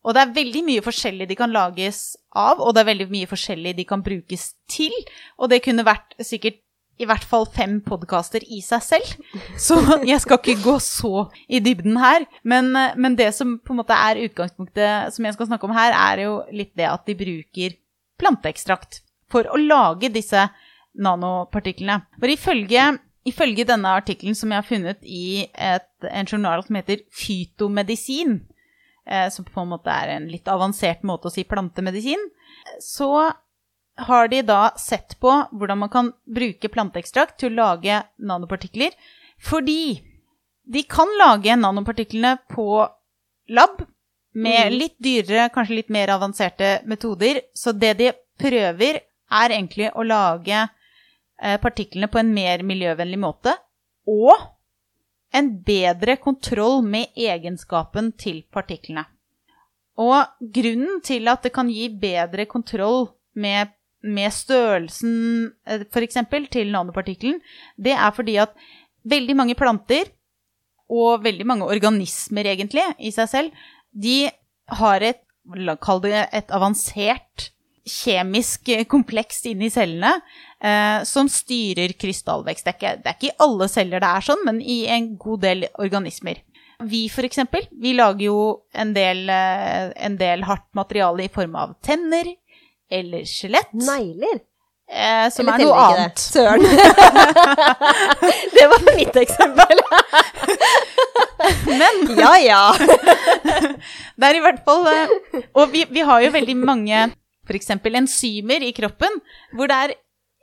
Og 0.07 0.15
det 0.15 0.23
er 0.23 0.37
veldig 0.37 0.63
mye 0.67 0.85
forskjellig 0.85 1.27
de 1.29 1.37
kan 1.39 1.53
lages 1.53 2.17
av, 2.37 2.61
og 2.63 2.75
det 2.75 2.85
er 2.85 2.91
veldig 2.93 3.09
mye 3.11 3.29
forskjellig 3.31 3.75
de 3.77 3.87
kan 3.89 4.03
brukes 4.05 4.53
til. 4.71 4.95
Og 5.39 5.51
det 5.53 5.63
kunne 5.65 5.87
vært 5.87 6.15
sikkert 6.23 6.63
i 6.99 7.07
hvert 7.07 7.25
fall 7.31 7.47
fem 7.55 7.79
podkaster 7.85 8.43
i 8.51 8.61
seg 8.65 8.83
selv. 8.85 9.35
Så 9.61 9.79
jeg 10.11 10.21
skal 10.23 10.41
ikke 10.41 10.59
gå 10.65 10.77
så 10.83 11.27
i 11.47 11.61
dybden 11.63 11.99
her. 12.03 12.27
Men, 12.43 12.73
men 12.75 13.19
det 13.19 13.31
som 13.37 13.57
på 13.59 13.75
en 13.75 13.83
måte 13.83 13.97
er 13.97 14.23
utgangspunktet 14.27 15.15
som 15.15 15.29
jeg 15.29 15.37
skal 15.37 15.51
snakke 15.51 15.69
om 15.69 15.77
her, 15.77 15.95
er 15.95 16.25
jo 16.27 16.41
litt 16.55 16.75
det 16.79 16.89
at 16.91 17.07
de 17.07 17.19
bruker 17.19 17.77
planteekstrakt 18.19 19.03
for 19.31 19.47
å 19.51 19.61
lage 19.61 20.11
disse 20.11 20.49
nanopartiklene. 20.99 22.01
For 22.19 22.33
ifølge, 22.33 22.91
ifølge 23.29 23.67
denne 23.69 23.95
artikkelen 24.01 24.37
som 24.39 24.51
jeg 24.51 24.63
har 24.63 24.67
funnet 24.67 25.05
i 25.05 25.47
et, 25.53 25.91
en 26.09 26.27
journal 26.27 26.65
som 26.67 26.79
heter 26.81 27.05
Fytomedisin, 27.15 28.41
som 29.33 29.47
på 29.47 29.62
en 29.62 29.71
måte 29.73 29.92
er 29.92 30.16
en 30.16 30.27
litt 30.31 30.49
avansert 30.53 31.05
måte 31.07 31.31
å 31.31 31.33
si 31.33 31.44
plantemedisin, 31.49 32.21
så 32.85 33.33
har 33.99 34.29
de 34.29 34.42
da 34.47 34.71
sett 34.79 35.16
på 35.21 35.33
hvordan 35.51 35.81
man 35.81 35.90
kan 35.90 36.12
bruke 36.29 36.71
planteekstrakt 36.71 37.38
til 37.40 37.53
å 37.53 37.57
lage 37.57 38.03
nanopartikler. 38.21 38.92
Fordi 39.42 39.99
de 40.68 40.83
kan 40.87 41.11
lage 41.18 41.57
nanopartiklene 41.57 42.37
på 42.53 42.88
lab, 43.49 43.87
med 44.35 44.73
Mm. 44.73 44.79
litt 44.79 44.99
dyrere, 45.03 45.49
kanskje 45.51 45.75
litt 45.75 45.88
mer 45.88 46.09
avanserte 46.09 46.83
metoder. 46.87 47.40
Så 47.55 47.73
det 47.73 47.94
de 47.99 48.12
prøver, 48.38 49.01
er 49.31 49.49
egentlig 49.51 49.90
å 49.94 50.05
lage 50.07 50.68
eh, 51.42 51.57
partiklene 51.61 52.09
på 52.09 52.18
en 52.21 52.33
mer 52.35 52.62
miljøvennlig 52.62 53.18
måte, 53.18 53.55
og 54.07 54.58
en 55.35 55.51
bedre 55.64 56.17
kontroll 56.23 56.83
med 56.85 57.12
egenskapen 57.17 58.12
til 58.21 58.43
partiklene. 58.53 59.05
Og 59.99 60.51
grunnen 60.55 61.01
til 61.05 61.29
at 61.31 61.43
det 61.45 61.53
kan 61.55 61.71
gi 61.73 61.88
bedre 61.91 62.47
kontroll 62.47 63.09
med, 63.35 63.73
med 64.03 64.35
størrelsen 64.35 65.51
f.eks. 65.91 66.21
til 66.53 66.71
nanopartikkelen, 66.73 67.41
det 67.77 67.97
er 67.97 68.14
fordi 68.14 68.38
at 68.38 68.55
veldig 69.09 69.37
mange 69.37 69.59
planter, 69.59 70.12
og 70.88 71.25
veldig 71.25 71.45
mange 71.45 71.67
organismer 71.69 72.47
egentlig, 72.49 72.85
i 72.99 73.11
seg 73.12 73.29
selv, 73.29 73.64
de 73.93 74.31
har 74.79 75.05
et, 75.05 75.21
kall 75.85 76.01
det 76.05 76.14
et 76.33 76.51
avansert 76.55 77.51
kjemisk 77.90 78.68
eh, 78.74 78.85
kompleks 78.90 79.42
inni 79.51 79.70
cellene 79.72 80.14
eh, 80.61 81.05
som 81.09 81.31
styrer 81.33 81.94
krystallvekst. 81.98 82.66
Det 82.66 82.74
er, 82.74 82.79
ikke, 82.79 82.96
det 83.03 83.12
er 83.12 83.18
ikke 83.18 83.31
i 83.31 83.38
alle 83.46 83.70
celler 83.72 84.05
det 84.05 84.11
er 84.11 84.29
sånn, 84.29 84.44
men 84.46 84.61
i 84.62 84.83
en 84.92 85.14
god 85.20 85.44
del 85.46 85.66
organismer. 85.79 86.42
Vi 86.87 87.09
for 87.11 87.27
eksempel, 87.27 87.64
vi 87.74 87.96
lager 87.98 88.29
jo 88.29 88.42
en 88.72 88.92
del, 88.94 89.24
eh, 89.35 89.88
en 90.07 90.18
del 90.20 90.44
hardt 90.46 90.68
materiale 90.79 91.27
i 91.27 91.33
form 91.33 91.57
av 91.59 91.74
tenner 91.83 92.31
eller 92.88 93.27
skjelett, 93.29 93.74
Negler? 93.74 94.38
eh, 94.88 95.31
som 95.31 95.48
Eller 95.48 95.59
er 95.59 95.64
noe 95.64 95.81
annet. 95.85 96.14
Det? 96.14 96.20
Søren. 96.22 96.62
det 98.57 98.66
var 98.72 98.87
mitt 98.96 99.16
eksempel. 99.16 99.83
Men 101.66 102.18
ja, 102.18 102.33
ja. 102.42 102.62
det 104.18 104.31
er 104.31 104.38
i 104.38 104.42
hvert 104.42 104.64
fall 104.66 104.88
eh, 104.90 105.12
Og 105.55 105.70
vi, 105.72 105.85
vi 105.90 106.03
har 106.05 106.24
jo 106.24 106.33
veldig 106.35 106.57
mange 106.59 107.05
f.eks. 107.49 107.73
enzymer 107.73 108.65
i 108.65 108.75
kroppen 108.77 109.19
hvor 109.57 109.71
det 109.71 109.79
er 109.79 109.95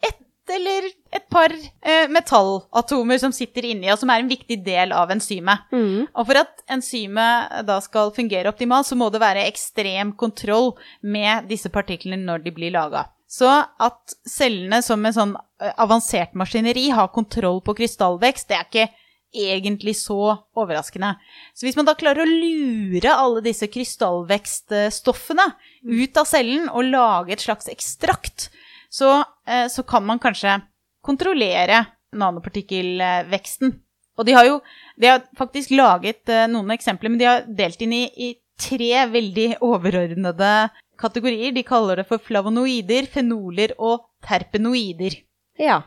ett 0.10 0.52
eller 0.56 0.90
et 1.16 1.26
par 1.32 1.54
eh, 1.54 2.06
metallatomer 2.12 3.18
som 3.22 3.34
sitter 3.34 3.66
inni, 3.72 3.90
og 3.90 3.98
som 4.02 4.12
er 4.14 4.22
en 4.22 4.30
viktig 4.30 4.60
del 4.66 4.94
av 4.94 5.14
enzymet. 5.14 5.66
Mm. 5.74 6.06
Og 6.12 6.28
for 6.28 6.42
at 6.44 6.62
enzymet 6.70 7.66
da 7.66 7.80
skal 7.82 8.14
fungere 8.16 8.52
optimalt, 8.52 8.90
så 8.90 8.98
må 9.00 9.10
det 9.14 9.24
være 9.24 9.48
ekstrem 9.50 10.14
kontroll 10.20 10.76
med 11.02 11.50
disse 11.50 11.72
partiklene 11.74 12.22
når 12.28 12.46
de 12.46 12.54
blir 12.54 12.76
laga. 12.76 13.08
Så 13.26 13.50
at 13.50 14.16
cellene 14.30 14.84
som 14.86 15.02
en 15.06 15.16
sånn 15.16 15.34
eh, 15.36 15.74
avansert 15.82 16.38
maskineri 16.38 16.92
har 16.94 17.14
kontroll 17.16 17.64
på 17.66 17.78
krystallvekst, 17.82 18.52
det 18.52 18.60
er 18.60 18.70
ikke 18.70 18.88
egentlig 19.36 19.96
så 20.00 20.36
overraskende. 20.58 21.16
Så 21.56 21.68
hvis 21.68 21.78
man 21.78 21.88
da 21.88 21.96
klarer 21.98 22.24
å 22.24 22.30
lure 22.30 23.12
alle 23.14 23.44
disse 23.46 23.68
krystallvekststoffene 23.72 25.48
ut 25.86 26.22
av 26.22 26.30
cellen 26.30 26.70
og 26.72 26.92
lage 26.92 27.36
et 27.36 27.44
slags 27.44 27.70
ekstrakt, 27.72 28.50
så, 28.90 29.24
eh, 29.48 29.68
så 29.68 29.84
kan 29.84 30.06
man 30.06 30.22
kanskje 30.24 30.62
kontrollere 31.06 31.86
nanopartikkelveksten. 32.16 33.76
Og 34.16 34.26
de 34.26 34.34
har 34.36 34.48
jo 34.48 34.60
de 34.96 35.12
har 35.12 35.26
faktisk 35.38 35.74
laget 35.76 36.30
eh, 36.32 36.48
noen 36.48 36.72
eksempler, 36.76 37.12
men 37.12 37.20
de 37.20 37.28
har 37.28 37.46
delt 37.48 37.82
inn 37.84 37.94
i, 37.94 38.06
i 38.16 38.30
tre 38.60 39.06
veldig 39.12 39.58
overordnede 39.66 40.54
kategorier. 41.02 41.52
De 41.56 41.66
kaller 41.68 42.00
det 42.00 42.08
for 42.08 42.24
flavonoider, 42.24 43.10
fenoler 43.12 43.76
og 43.78 44.08
terpenoider. 44.26 45.20
ja. 45.60 45.82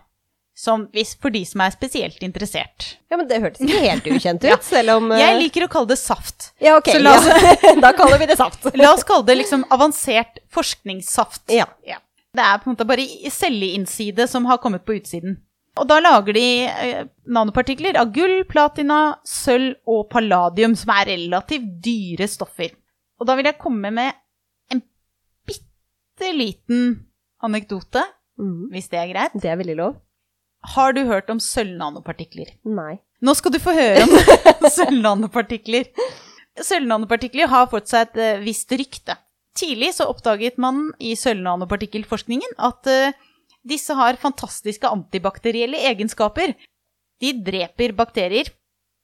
Som 0.58 0.88
hvis, 0.90 1.12
for 1.22 1.30
de 1.30 1.44
som 1.46 1.60
er 1.62 1.70
spesielt 1.70 2.18
interessert. 2.26 2.96
Ja, 3.12 3.16
men 3.20 3.28
det 3.30 3.36
hørtes 3.44 3.62
ikke 3.62 3.78
helt 3.84 4.06
ukjent 4.10 4.42
ut, 4.44 4.48
Ja. 4.50 4.56
selv 4.66 4.96
om 4.96 5.12
uh... 5.12 5.18
Jeg 5.20 5.36
liker 5.38 5.68
å 5.68 5.70
kalle 5.70 5.92
det 5.92 5.98
saft. 6.00 6.48
Ja, 6.58 6.72
ok. 6.80 6.90
Så 6.96 6.98
la 7.04 7.12
oss- 7.14 7.28
ja. 7.62 7.74
da 7.84 7.92
kaller 7.94 8.18
vi 8.18 8.26
det 8.32 8.36
saft. 8.40 8.66
La 8.82 8.90
oss 8.96 9.04
kalle 9.06 9.22
det 9.28 9.36
liksom 9.38 9.62
avansert 9.70 10.40
forskningssaft. 10.50 11.44
Ja. 11.54 11.68
Det 12.34 12.42
er 12.44 12.58
på 12.58 12.66
en 12.68 12.74
måte 12.74 12.86
bare 12.90 13.04
i- 13.06 13.30
celleinnside 13.30 14.26
som 14.28 14.48
har 14.50 14.58
kommet 14.62 14.82
på 14.88 14.96
utsiden. 14.98 15.38
Og 15.78 15.86
da 15.86 16.00
lager 16.02 16.34
de 16.34 16.44
eh, 16.66 17.04
nanopartikler 17.30 17.94
av 18.02 18.10
gull, 18.10 18.40
platina, 18.50 18.98
sølv 19.22 19.76
og 19.86 20.08
palladium, 20.10 20.74
som 20.74 20.90
er 20.96 21.12
relativt 21.12 21.68
dyre 21.86 22.26
stoffer. 22.26 22.74
Og 23.22 23.30
da 23.30 23.36
vil 23.38 23.46
jeg 23.46 23.60
komme 23.62 23.92
med 23.94 24.18
en 24.74 24.82
bitte 25.46 26.34
liten 26.34 27.04
anekdote, 27.46 28.02
Mm. 28.38 28.68
hvis 28.70 28.86
det 28.90 28.98
er 29.00 29.08
greit. 29.10 29.32
Det 29.34 29.48
er 29.50 29.56
veldig 29.58 29.74
lov. 29.78 29.96
Har 30.74 30.94
du 30.96 31.04
hørt 31.08 31.30
om 31.32 31.40
sølvnanopartikler? 31.42 32.54
Nei. 32.68 32.98
Nå 33.24 33.34
skal 33.34 33.54
du 33.54 33.58
få 33.62 33.74
høre 33.74 34.04
om 34.04 34.68
sølvnanopartikler. 34.78 35.88
Sølvnanopartikler 36.58 37.50
har 37.50 37.70
fått 37.70 37.90
seg 37.90 38.08
et 38.08 38.20
eh, 38.22 38.42
visst 38.44 38.72
rykte. 38.74 39.16
Tidlig 39.58 39.94
så 39.96 40.06
oppdaget 40.10 40.58
man 40.62 40.90
i 41.02 41.14
sølvnanopartikkelforskningen 41.18 42.58
at 42.68 42.90
eh, 42.90 43.16
disse 43.68 43.94
har 43.98 44.20
fantastiske 44.20 44.86
antibakterielle 44.86 45.80
egenskaper. 45.90 46.54
De 47.18 47.32
dreper 47.44 47.94
bakterier. 47.98 48.50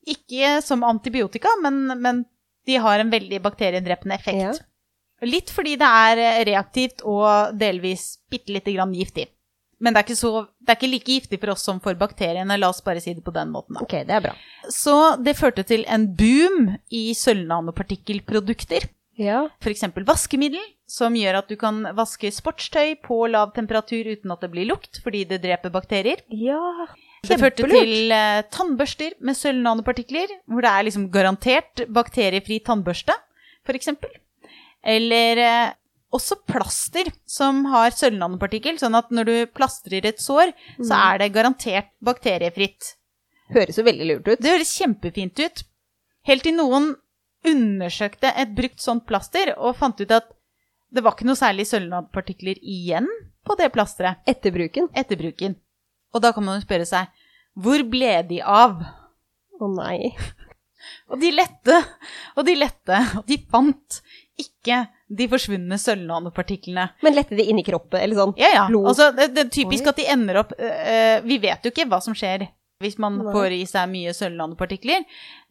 Ikke 0.04 0.58
som 0.62 0.84
antibiotika, 0.86 1.48
men, 1.64 1.86
men 1.98 2.22
de 2.68 2.76
har 2.80 3.00
en 3.00 3.10
veldig 3.12 3.40
bakteriedrepende 3.44 4.18
effekt. 4.20 4.42
Ja. 4.42 4.52
Litt 5.24 5.50
fordi 5.54 5.76
det 5.80 5.88
er 5.88 6.20
eh, 6.22 6.42
reaktivt 6.50 7.04
og 7.08 7.56
delvis 7.58 8.14
bitte 8.30 8.54
lite 8.54 8.74
grann 8.76 8.94
giftig. 8.96 9.30
Men 9.78 9.94
det 9.94 10.00
er, 10.00 10.06
ikke 10.06 10.18
så, 10.18 10.32
det 10.62 10.72
er 10.72 10.78
ikke 10.78 10.92
like 10.92 11.14
giftig 11.16 11.40
for 11.42 11.54
oss 11.54 11.64
som 11.66 11.80
for 11.84 11.96
bakteriene. 11.98 12.58
La 12.60 12.70
oss 12.72 12.82
bare 12.84 13.02
si 13.02 13.14
det 13.16 13.24
på 13.24 13.34
den 13.34 13.52
måten. 13.54 13.78
Da. 13.78 13.84
Ok, 13.84 13.96
det 14.06 14.16
er 14.16 14.26
bra. 14.28 14.34
Så 14.72 14.96
det 15.22 15.36
førte 15.38 15.64
til 15.66 15.86
en 15.90 16.06
boom 16.18 16.74
i 16.94 17.06
sølvnanopartikkelprodukter. 17.18 18.88
Ja. 19.20 19.44
F.eks. 19.62 19.84
vaskemiddel, 20.06 20.62
som 20.90 21.14
gjør 21.16 21.38
at 21.40 21.50
du 21.50 21.56
kan 21.58 21.84
vaske 21.96 22.30
sportstøy 22.34 22.96
på 23.04 23.20
lav 23.30 23.52
temperatur 23.54 24.10
uten 24.10 24.34
at 24.34 24.42
det 24.42 24.50
blir 24.54 24.68
lukt, 24.72 24.98
fordi 25.04 25.22
det 25.30 25.42
dreper 25.44 25.72
bakterier. 25.74 26.24
Ja. 26.34 26.88
Det 27.24 27.38
førte 27.40 27.68
til 27.70 28.12
uh, 28.12 28.42
tannbørster 28.52 29.14
med 29.24 29.38
sølvnanopartikler, 29.38 30.34
hvor 30.50 30.64
det 30.64 30.72
er 30.72 30.86
liksom 30.88 31.06
garantert 31.14 31.86
bakteriefri 31.88 32.58
tannbørste, 32.66 33.14
f.eks. 33.64 33.94
Eller 34.84 35.40
eh, 35.40 35.70
også 36.14 36.36
plaster 36.46 37.08
som 37.26 37.64
har 37.72 37.90
sølvnanopartikkel, 37.96 38.78
sånn 38.80 38.94
at 38.98 39.10
når 39.14 39.28
du 39.28 39.34
plastrer 39.56 40.06
et 40.06 40.20
sår, 40.22 40.52
så 40.78 40.92
Mm. 40.94 41.00
er 41.12 41.18
det 41.18 41.32
garantert 41.34 41.90
bakteriefritt. 42.02 42.94
Høres 43.54 43.76
jo 43.78 43.84
veldig 43.84 44.06
lurt 44.08 44.28
ut. 44.28 44.40
Det 44.40 44.52
høres 44.54 44.72
kjempefint 44.78 45.38
ut. 45.44 45.64
Helt 46.24 46.42
til 46.46 46.54
noen 46.56 46.94
undersøkte 47.44 48.30
et 48.40 48.54
brukt 48.56 48.80
sånt 48.80 49.04
plaster 49.06 49.52
og 49.58 49.76
fant 49.76 50.00
ut 50.00 50.10
at 50.16 50.30
det 50.94 51.02
var 51.04 51.12
ikke 51.16 51.26
noe 51.28 51.36
særlig 51.36 51.66
sølvnanopartikler 51.68 52.56
igjen 52.62 53.08
på 53.44 53.56
det 53.58 53.72
plasteret 53.74 54.22
Etter 54.30 54.50
bruken. 54.54 54.88
etter 54.94 55.16
bruken. 55.20 55.56
Og 56.14 56.22
da 56.22 56.30
kan 56.32 56.44
man 56.46 56.60
jo 56.60 56.64
spørre 56.66 56.86
seg 56.86 57.08
hvor 57.58 57.82
ble 57.90 58.22
de 58.28 58.40
av? 58.42 58.80
Å 59.60 59.68
nei. 59.76 60.14
Og 61.10 61.20
de 61.20 61.30
lette 61.32 61.76
og 62.36 62.44
de 62.46 62.54
lette, 62.58 62.96
og 63.16 63.24
de 63.26 63.38
fant 63.50 64.00
ikke 64.40 64.82
de 65.08 65.26
forsvunne 65.28 65.76
sølvnanopartiklene. 65.78 66.88
Men 67.04 67.14
lette 67.14 67.36
de 67.36 67.44
inn 67.50 67.58
i 67.60 67.64
kroppen, 67.66 68.00
eller 68.00 68.16
sånn? 68.16 68.34
Ja, 68.40 68.48
ja. 68.54 68.66
Blod. 68.70 68.86
Altså, 68.92 69.10
det, 69.16 69.30
det 69.36 69.46
er 69.46 69.50
typisk 69.52 69.86
at 69.90 69.96
de 70.00 70.06
ender 70.08 70.38
opp 70.40 70.52
øh, 70.58 71.20
Vi 71.28 71.36
vet 71.42 71.64
jo 71.64 71.70
ikke 71.74 71.88
hva 71.90 72.00
som 72.02 72.14
skjer 72.16 72.46
hvis 72.82 72.96
man 72.98 73.14
Nei. 73.22 73.32
får 73.32 73.52
i 73.54 73.64
seg 73.70 73.86
mye 73.88 74.10
sølvnanopartikler, 74.12 75.04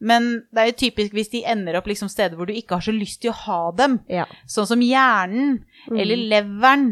men 0.05 0.25
det 0.53 0.59
er 0.61 0.67
jo 0.67 0.75
typisk 0.83 1.13
hvis 1.15 1.29
de 1.31 1.39
ender 1.49 1.77
opp 1.79 1.87
liksom 1.89 2.09
steder 2.11 2.35
hvor 2.37 2.45
du 2.45 2.53
ikke 2.53 2.75
har 2.75 2.83
så 2.83 2.91
lyst 2.93 3.21
til 3.23 3.31
å 3.31 3.37
ha 3.45 3.59
dem. 3.79 3.95
Ja. 4.11 4.25
Sånn 4.45 4.67
som 4.69 4.81
hjernen, 4.83 5.63
Mm. 5.89 5.97
eller 5.99 6.17
leveren, 6.29 6.83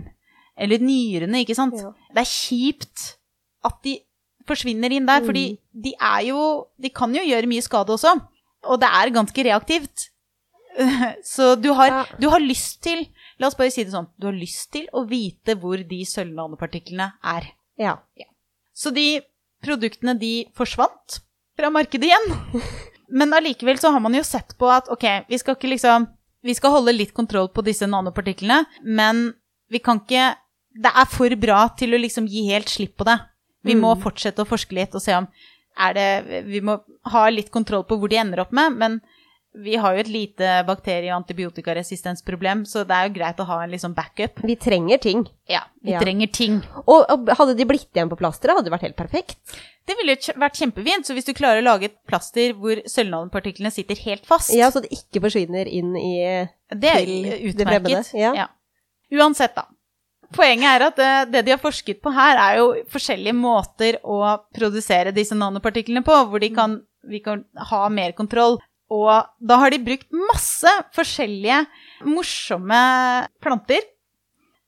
eller 0.58 0.80
nyrene, 0.84 1.44
ikke 1.44 1.56
sant. 1.56 1.76
Ja. 1.78 1.92
Det 2.16 2.24
er 2.24 2.32
kjipt 2.32 3.04
at 3.68 3.78
de 3.86 3.98
forsvinner 4.48 4.92
inn 4.96 5.06
der, 5.06 5.22
Mm. 5.22 5.28
fordi 5.30 5.46
de 5.84 5.94
er 6.00 6.22
jo 6.32 6.66
De 6.80 6.90
kan 6.90 7.14
jo 7.14 7.22
gjøre 7.22 7.48
mye 7.52 7.62
skade 7.62 7.94
også, 7.94 8.16
og 8.66 8.80
det 8.82 8.90
er 8.90 9.14
ganske 9.14 9.44
reaktivt. 9.46 10.10
Så 11.24 11.56
du 11.62 11.70
har, 11.74 11.88
Ja. 11.88 12.06
du 12.20 12.30
har 12.30 12.40
lyst 12.40 12.82
til 12.84 13.08
La 13.40 13.48
oss 13.48 13.56
bare 13.58 13.72
si 13.74 13.84
det 13.84 13.92
sånn. 13.94 14.06
Du 14.22 14.28
har 14.28 14.34
lyst 14.38 14.72
til 14.72 14.86
å 14.94 15.02
vite 15.10 15.56
hvor 15.58 15.78
de 15.90 16.04
sølvnanopartiklene 16.06 17.08
er. 17.26 17.48
Ja. 17.82 17.96
Så 18.74 18.92
de 18.94 19.22
produktene 19.66 20.14
de 20.20 20.46
forsvant 20.58 21.20
fra 21.58 21.72
markedet 21.74 22.06
igjen. 22.12 22.62
Men 23.12 23.34
allikevel 23.34 23.80
så 23.82 23.92
har 23.92 24.00
man 24.00 24.14
jo 24.14 24.22
sett 24.24 24.54
på 24.62 24.70
at 24.72 24.88
ok, 24.94 25.26
vi 25.30 25.38
skal 25.42 25.56
ikke 25.58 25.72
liksom 25.74 26.08
Vi 26.44 26.54
skal 26.58 26.72
holde 26.74 26.94
litt 26.96 27.12
kontroll 27.14 27.50
på 27.54 27.62
disse 27.62 27.86
nanopartiklene, 27.86 28.64
men 28.82 29.34
vi 29.70 29.78
kan 29.80 30.00
ikke 30.02 30.36
Det 30.74 30.90
er 30.96 31.06
for 31.06 31.30
bra 31.38 31.68
til 31.78 31.94
å 31.94 32.00
liksom 32.02 32.26
gi 32.32 32.48
helt 32.50 32.70
slipp 32.72 32.96
på 32.98 33.06
det. 33.06 33.18
Vi 33.64 33.76
må 33.76 33.92
Mm. 33.96 34.02
fortsette 34.02 34.42
å 34.42 34.48
forske 34.50 34.74
litt 34.74 34.96
og 34.96 35.02
se 35.02 35.14
om 35.14 35.28
er 35.78 35.94
det 35.94 36.46
Vi 36.48 36.62
må 36.62 36.80
ha 37.06 37.28
litt 37.30 37.52
kontroll 37.52 37.84
på 37.84 37.98
hvor 38.00 38.10
de 38.10 38.18
ender 38.18 38.40
opp 38.42 38.52
med, 38.54 38.74
men 38.78 39.02
vi 39.54 39.76
har 39.76 39.94
jo 39.96 40.00
et 40.00 40.08
lite 40.08 40.50
bakterie- 40.68 41.12
og 41.12 41.22
antibiotikaresistensproblem, 41.24 42.64
så 42.66 42.86
det 42.88 42.96
er 42.96 43.08
jo 43.10 43.14
greit 43.18 43.40
å 43.44 43.46
ha 43.50 43.58
en 43.64 43.72
liksom 43.74 43.94
backup. 43.98 44.40
Vi 44.48 44.56
trenger 44.56 44.98
ting. 45.04 45.26
Ja, 45.50 45.64
vi 45.84 45.92
Ja. 45.92 46.00
trenger 46.00 46.28
ting. 46.32 46.62
Og, 46.88 47.06
og 47.10 47.28
hadde 47.38 47.56
de 47.58 47.66
blitt 47.66 47.90
igjen 47.94 48.10
på 48.10 48.18
plasteret, 48.18 48.56
hadde 48.56 48.70
det 48.70 48.74
vært 48.74 48.88
helt 48.88 48.96
perfekt. 48.96 49.36
Det 49.88 49.98
ville 49.98 50.16
jo 50.16 50.34
vært 50.40 50.56
kjempefint, 50.62 51.06
så 51.06 51.14
hvis 51.18 51.26
du 51.26 51.34
klarer 51.34 51.60
å 51.62 51.66
lage 51.68 51.86
et 51.90 51.98
plaster 52.08 52.54
hvor 52.54 52.80
sølvnanopartiklene 52.86 53.72
sitter 53.74 53.96
helt 54.06 54.26
fast, 54.26 54.54
Ja, 54.54 54.70
så 54.72 54.82
det 54.82 54.92
ikke 54.94 55.22
forsvinner 55.26 55.68
inn 55.68 55.96
i 55.98 56.48
det 56.72 56.90
er 56.96 57.06
det 57.06 57.42
utmerket. 57.52 58.08
fremmede, 58.14 58.36
ja. 58.36 58.48
Uansett, 59.12 59.56
da. 59.56 59.66
Poenget 60.32 60.64
er 60.64 60.86
at 60.88 60.96
det, 60.96 61.32
det 61.34 61.42
de 61.46 61.52
har 61.52 61.60
forsket 61.60 62.00
på 62.02 62.14
her, 62.16 62.38
er 62.40 62.60
jo 62.62 62.70
forskjellige 62.94 63.36
måter 63.36 63.98
å 64.08 64.38
produsere 64.56 65.12
disse 65.12 65.36
nanopartiklene 65.36 66.06
på, 66.08 66.16
hvor 66.30 66.40
de 66.40 66.50
kan, 66.56 66.78
vi 67.04 67.20
kan 67.20 67.44
ha 67.58 67.90
mer 67.90 68.14
kontroll. 68.16 68.62
Og 68.92 69.12
da 69.40 69.58
har 69.62 69.72
de 69.72 69.82
brukt 69.84 70.10
masse 70.12 70.72
forskjellige 70.96 71.64
morsomme 72.08 72.80
planter. 73.44 73.86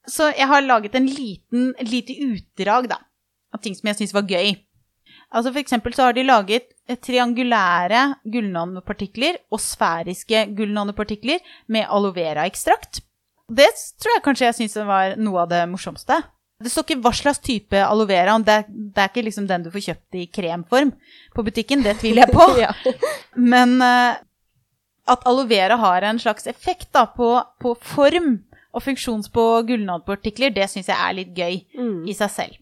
Så 0.07 0.29
jeg 0.35 0.47
har 0.47 0.63
laget 0.63 0.95
en 0.99 1.07
liten, 1.07 1.71
lite 1.83 2.15
utdrag 2.25 2.89
da, 2.91 2.99
av 3.55 3.61
ting 3.63 3.75
som 3.75 3.89
jeg 3.91 4.01
syns 4.01 4.15
var 4.15 4.27
gøy. 4.27 4.55
Altså 5.33 5.51
For 5.51 5.61
eksempel 5.63 5.95
så 5.95 6.07
har 6.07 6.15
de 6.15 6.25
laget 6.27 6.69
triangulære 7.03 8.01
gullnanopartikler 8.27 9.39
og 9.53 9.61
sfæriske 9.63 10.45
gullnanopartikler 10.57 11.41
med 11.71 11.87
aloe 11.87 12.13
vera-ekstrakt. 12.15 13.01
Det 13.49 13.69
tror 13.99 14.15
jeg 14.15 14.23
kanskje 14.25 14.47
jeg 14.49 14.57
syns 14.59 14.77
var 14.87 15.17
noe 15.19 15.43
av 15.43 15.51
det 15.51 15.63
morsomste. 15.71 16.19
Det 16.61 16.69
står 16.71 16.85
ikke 16.85 17.01
hva 17.03 17.11
slags 17.17 17.39
type 17.43 17.79
aloe 17.81 18.05
vera, 18.07 18.37
det, 18.39 18.53
er- 18.61 18.67
det 18.69 19.01
er 19.01 19.09
ikke 19.09 19.23
liksom 19.25 19.47
den 19.49 19.63
du 19.65 19.71
får 19.73 19.83
kjøpt 19.87 20.15
i 20.21 20.27
kremform 20.31 20.91
på 21.35 21.43
butikken, 21.43 21.81
det 21.83 21.97
tviler 21.99 22.27
jeg 22.27 22.35
på. 22.35 22.45
Ja. 22.61 22.69
Men 23.35 23.73
uh, 23.81 24.15
at 25.09 25.25
aloe 25.27 25.47
vera 25.49 25.75
har 25.81 26.05
en 26.07 26.19
slags 26.21 26.47
effekt 26.47 26.91
da, 26.95 27.05
på, 27.11 27.33
på 27.59 27.73
form 27.81 28.37
og 28.73 28.81
funksjons 28.85 29.27
på 29.33 29.43
gullnadpartikler, 29.67 30.53
det 30.55 30.69
syns 30.71 30.87
jeg 30.89 30.97
er 30.97 31.17
litt 31.19 31.33
gøy 31.37 31.59
Mm. 31.77 32.05
i 32.09 32.13
seg 32.17 32.31
selv. 32.31 32.59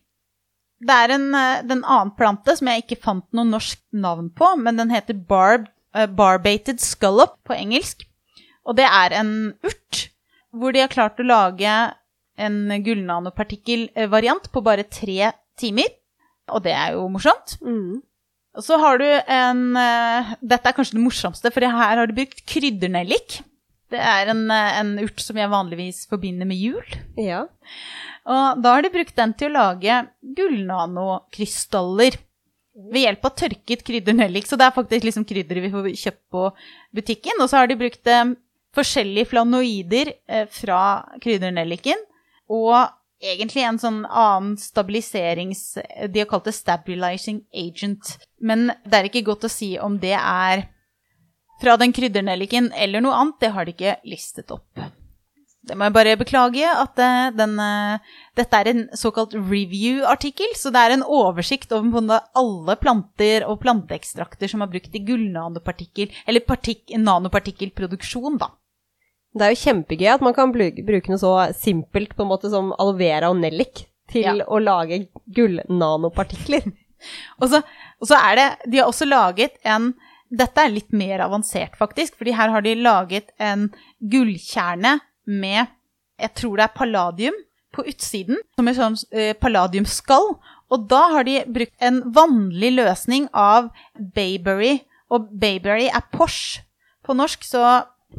Det 0.81 0.95
er 0.97 1.11
en, 1.13 1.27
eh, 1.37 1.61
den 1.69 1.83
annen 1.85 2.09
plante 2.17 2.55
som 2.57 2.67
jeg 2.71 2.81
ikke 2.81 2.97
fant 3.03 3.27
noe 3.37 3.45
norsk 3.45 3.77
navn 3.93 4.31
på, 4.33 4.47
men 4.57 4.79
den 4.81 4.89
heter 4.89 5.13
barb, 5.13 5.67
uh, 5.93 6.07
barbated 6.09 6.81
scallop 6.81 7.37
på 7.45 7.53
engelsk. 7.53 8.01
Og 8.65 8.75
det 8.79 8.87
er 8.89 9.13
en 9.19 9.53
urt 9.63 10.07
hvor 10.51 10.73
de 10.73 10.81
har 10.81 10.89
klart 10.91 11.21
å 11.21 11.27
lage 11.29 11.75
en 12.41 12.83
gullnanopartikkelvariant 12.85 14.49
på 14.53 14.63
bare 14.65 14.87
tre 14.89 15.33
timer. 15.59 15.91
Og 16.51 16.63
det 16.65 16.73
er 16.75 16.95
jo 16.97 17.05
morsomt. 17.11 17.57
Mm. 17.61 18.01
Og 18.57 18.65
så 18.65 18.77
har 18.81 18.99
du 18.99 19.07
en 19.07 19.61
eh, 19.79 20.33
Dette 20.43 20.67
er 20.67 20.75
kanskje 20.75 20.97
det 20.97 21.05
morsomste, 21.05 21.51
for 21.53 21.63
her 21.63 22.01
har 22.01 22.09
du 22.09 22.17
brukt 22.17 22.43
kryddernellik. 22.49 23.39
Det 23.91 23.99
er 23.99 24.31
en, 24.33 24.43
eh, 24.51 24.79
en 24.81 24.97
urt 25.03 25.23
som 25.23 25.39
jeg 25.39 25.51
vanligvis 25.51 26.05
forbinder 26.11 26.49
med 26.49 26.59
jul. 26.59 26.99
ja. 27.19 27.45
Og 28.29 28.59
da 28.61 28.75
har 28.75 28.83
de 28.85 28.91
brukt 28.93 29.15
den 29.17 29.31
til 29.33 29.49
å 29.49 29.55
lage 29.55 29.95
gullnanokrystaller 30.37 32.19
ved 32.91 33.01
hjelp 33.01 33.25
av 33.25 33.33
tørket 33.39 33.81
kryddernellik. 33.87 34.45
Så 34.47 34.59
det 34.59 34.67
er 34.67 34.75
faktisk 34.75 35.07
liksom 35.07 35.25
krydderet 35.27 35.65
vi 35.65 35.73
får 35.73 35.89
kjøpt 36.03 36.23
på 36.33 36.43
butikken. 36.99 37.41
Og 37.41 37.49
så 37.49 37.61
har 37.61 37.71
de 37.71 37.79
brukt 37.79 38.11
eh, 38.11 38.35
forskjellige 38.77 39.31
flanoider 39.31 40.13
eh, 40.29 40.45
fra 40.53 40.81
kryddernelliken. 41.23 42.07
Og 42.51 42.75
egentlig 43.21 43.63
en 43.65 43.79
sånn 43.81 44.03
annen 44.05 44.55
stabiliserings... 44.59 45.63
De 46.09 46.23
har 46.23 46.29
kalt 46.29 46.49
det 46.49 46.57
stabilizing 46.57 47.43
agent. 47.53 48.17
Men 48.41 48.71
det 48.85 48.97
er 48.97 49.09
ikke 49.09 49.27
godt 49.31 49.47
å 49.47 49.53
si 49.53 49.75
om 49.79 49.99
det 50.01 50.17
er 50.17 50.67
fra 51.61 51.77
den 51.77 51.93
kryddernelliken 51.93 52.71
eller 52.73 53.05
noe 53.05 53.19
annet. 53.19 53.39
Det 53.43 53.53
har 53.55 53.67
de 53.67 53.75
ikke 53.75 53.99
listet 54.09 54.51
opp. 54.53 54.81
Det 55.61 55.75
må 55.77 55.85
jeg 55.85 55.93
bare 55.93 56.17
beklage 56.17 56.65
at 56.65 56.97
eh, 56.99 57.27
den, 57.37 57.51
eh, 57.61 58.15
dette 58.37 58.57
er 58.57 58.69
en 58.71 58.79
såkalt 58.97 59.35
review-artikkel, 59.37 60.55
så 60.57 60.71
det 60.73 60.81
er 60.81 60.95
en 60.95 61.05
oversikt 61.05 61.75
over 61.77 62.15
alle 62.17 62.75
planter 62.81 63.45
og 63.45 63.59
planteekstrakter 63.61 64.49
som 64.49 64.65
er 64.65 64.71
brukt 64.71 64.97
i 64.97 65.03
gullnanopartikkel, 65.05 66.09
eller 66.25 66.47
partik, 66.47 66.89
nanopartikkelproduksjon, 66.97 68.41
da. 68.41 68.49
Det 69.31 69.45
er 69.45 69.53
jo 69.53 69.61
kjempegøy 69.63 70.09
at 70.11 70.23
man 70.25 70.33
kan 70.35 70.51
bruke, 70.51 70.83
noe 70.83 71.19
så 71.21 71.31
simpelt 71.55 72.15
på 72.17 72.25
en 72.25 72.31
måte 72.33 72.49
som 72.51 72.73
aloe 72.77 72.97
vera 72.99 73.29
og 73.31 73.39
nellik 73.39 73.85
til 74.11 74.25
Ja. 74.27 74.33
å 74.43 74.59
lage 74.59 75.05
gullnanopartikler. 75.35 76.71
Og 77.41 77.47
så, 77.49 77.63
og 77.97 78.05
så 78.05 78.13
er 78.13 78.35
det 78.37 78.43
De 78.69 78.77
har 78.77 78.85
også 78.91 79.07
laget 79.09 79.55
en 79.65 79.87
Dette 80.29 80.61
er 80.61 80.69
litt 80.71 80.93
mer 80.93 81.19
avansert, 81.25 81.73
faktisk, 81.75 82.13
fordi 82.19 82.31
her 82.37 82.51
har 82.53 82.61
de 82.61 82.75
laget 82.77 83.31
en 83.41 83.65
gullkjerne 83.99 84.99
med 85.25 85.65
Jeg 86.21 86.33
tror 86.37 86.57
det 86.59 86.67
er 86.67 86.75
palladium 86.77 87.39
på 87.73 87.83
utsiden, 87.87 88.37
som 88.55 88.67
en 88.67 88.75
sånn 88.77 88.95
eh, 89.15 89.31
palladiumskall. 89.39 90.33
Og 90.71 90.87
da 90.91 91.01
har 91.15 91.23
de 91.27 91.37
brukt 91.47 91.73
en 91.83 92.01
vanlig 92.15 92.73
løsning 92.77 93.29
av 93.33 93.69
Bayberry. 94.15 94.81
Og 95.11 95.27
Bayberry 95.39 95.87
er 95.87 96.03
Porsche 96.13 96.61
på 97.03 97.15
norsk, 97.17 97.43
så 97.47 97.63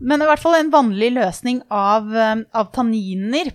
Men 0.01 0.23
i 0.23 0.29
hvert 0.29 0.41
fall 0.41 0.57
en 0.59 0.71
vanlig 0.73 1.11
løsning 1.13 1.63
av, 1.71 2.09
eh, 2.17 2.37
av 2.55 2.73
tanniner 2.73 3.53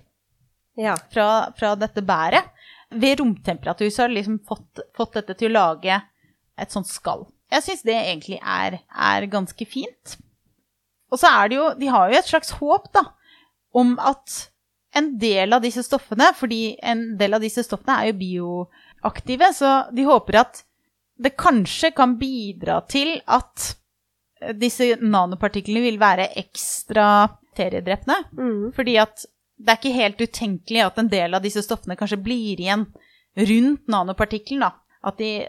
Ja. 0.77 0.95
fra, 1.13 1.51
fra 1.57 1.75
dette 1.75 2.01
bæret. 2.01 2.43
Ved 2.91 3.19
romtemperatur 3.19 3.89
så 3.89 4.03
har 4.03 4.07
det 4.09 4.19
liksom 4.21 4.39
fått, 4.47 4.79
fått 4.95 5.13
dette 5.13 5.33
til 5.37 5.49
å 5.49 5.57
lage 5.57 6.01
et 6.57 6.71
sånt 6.71 6.87
skall. 6.87 7.25
Jeg 7.51 7.63
syns 7.63 7.83
det 7.83 7.95
egentlig 7.95 8.39
er, 8.43 8.79
er 8.91 9.27
ganske 9.31 9.65
fint. 9.67 10.17
Og 11.11 11.19
så 11.19 11.27
er 11.31 11.49
det 11.49 11.55
jo 11.57 11.73
De 11.79 11.87
har 11.87 12.11
jo 12.11 12.17
et 12.19 12.27
slags 12.27 12.51
håp, 12.59 12.91
da, 12.93 13.03
om 13.73 13.97
at 13.99 14.49
en 14.95 15.17
del 15.19 15.53
av 15.53 15.61
disse 15.61 15.83
stoffene 15.85 16.31
Fordi 16.33 16.77
en 16.81 17.17
del 17.19 17.35
av 17.35 17.43
disse 17.43 17.61
stoffene 17.63 17.99
er 18.01 18.11
jo 18.11 18.17
bioaktive, 18.21 19.51
så 19.53 19.73
de 19.93 20.03
håper 20.07 20.39
at 20.41 20.63
det 21.19 21.35
kanskje 21.37 21.91
kan 21.95 22.15
bidra 22.17 22.79
til 22.87 23.21
at 23.27 23.75
disse 24.59 24.95
nanopartiklene 25.01 25.83
vil 25.85 25.99
være 26.01 26.31
ekstra 26.39 27.07
bakteriedrepende. 27.57 28.23
Mm. 28.37 28.71
Fordi 28.75 28.97
at 29.01 29.25
det 29.57 29.73
er 29.73 29.79
ikke 29.79 29.95
helt 29.97 30.21
utenkelig 30.21 30.83
at 30.85 30.99
en 31.01 31.09
del 31.09 31.33
av 31.33 31.41
disse 31.41 31.63
stoffene 31.65 31.97
kanskje 31.97 32.19
blir 32.21 32.59
igjen 32.61 32.85
rundt 33.37 33.87
nanopartikkelen. 33.89 34.67
At 35.07 35.17
de, 35.17 35.47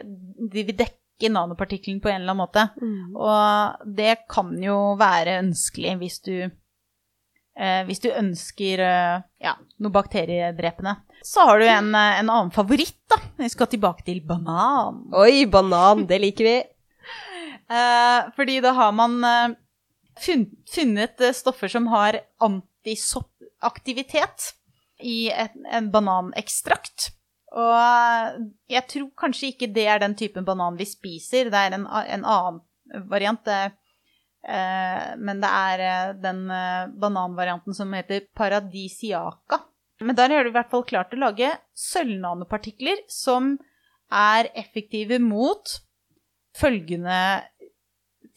de 0.53 0.65
vil 0.65 0.77
dekke 0.77 1.33
nanopartikkelen 1.33 2.01
på 2.01 2.09
en 2.09 2.23
eller 2.23 2.33
annen 2.33 2.41
måte. 2.41 2.69
Mm. 2.81 3.17
Og 3.17 3.93
det 3.99 4.15
kan 4.31 4.55
jo 4.63 4.95
være 5.01 5.41
ønskelig 5.43 5.99
hvis 6.01 6.21
du 6.25 6.35
eh, 6.39 7.83
Hvis 7.89 8.01
du 8.01 8.09
ønsker 8.13 8.85
eh, 8.87 9.21
ja, 9.45 9.57
noe 9.79 9.93
bakteriedrepende. 9.93 10.97
Så 11.27 11.45
har 11.45 11.59
du 11.59 11.67
en, 11.67 11.93
eh, 11.95 12.21
en 12.23 12.31
annen 12.31 12.55
favoritt, 12.55 13.01
da. 13.11 13.21
Vi 13.37 13.51
skal 13.53 13.69
tilbake 13.69 14.07
til 14.07 14.23
banan. 14.25 15.09
Oi, 15.13 15.45
banan, 15.51 16.07
det 16.09 16.23
liker 16.23 16.49
vi. 16.49 16.59
Eh, 17.69 18.31
fordi 18.37 18.61
da 18.65 18.71
har 18.73 18.93
man 18.97 19.19
eh, 19.25 19.49
funnet 20.75 21.21
eh, 21.21 21.33
stoffer 21.37 21.69
som 21.69 21.87
har 21.93 22.17
antisoppaktivitet 22.41 24.55
i 25.05 25.31
en 25.31 25.91
bananekstrakt. 25.93 27.11
Og 27.59 27.75
jeg 28.69 28.87
tror 28.91 29.11
kanskje 29.17 29.49
ikke 29.53 29.73
det 29.73 29.87
er 29.89 29.99
den 30.03 30.15
typen 30.19 30.45
banan 30.45 30.77
vi 30.77 30.85
spiser, 30.89 31.51
det 31.53 31.59
er 31.59 31.73
en, 31.77 31.87
en 31.87 32.25
annen 32.27 32.61
variant. 33.09 33.49
Men 34.43 35.41
det 35.43 35.49
er 35.49 36.13
den 36.21 36.51
bananvarianten 37.01 37.75
som 37.79 37.93
heter 37.97 38.21
paradisiaca. 38.37 39.59
Men 40.03 40.17
der 40.19 40.31
har 40.35 40.45
du 40.45 40.49
i 40.51 40.57
hvert 40.59 40.71
fall 40.71 40.91
klart 40.91 41.15
å 41.15 41.23
lage 41.23 41.49
sølvnanopartikler 41.79 42.97
som 43.11 43.59
er 44.13 44.51
effektive 44.59 45.19
mot 45.23 45.81
følgende 46.59 47.19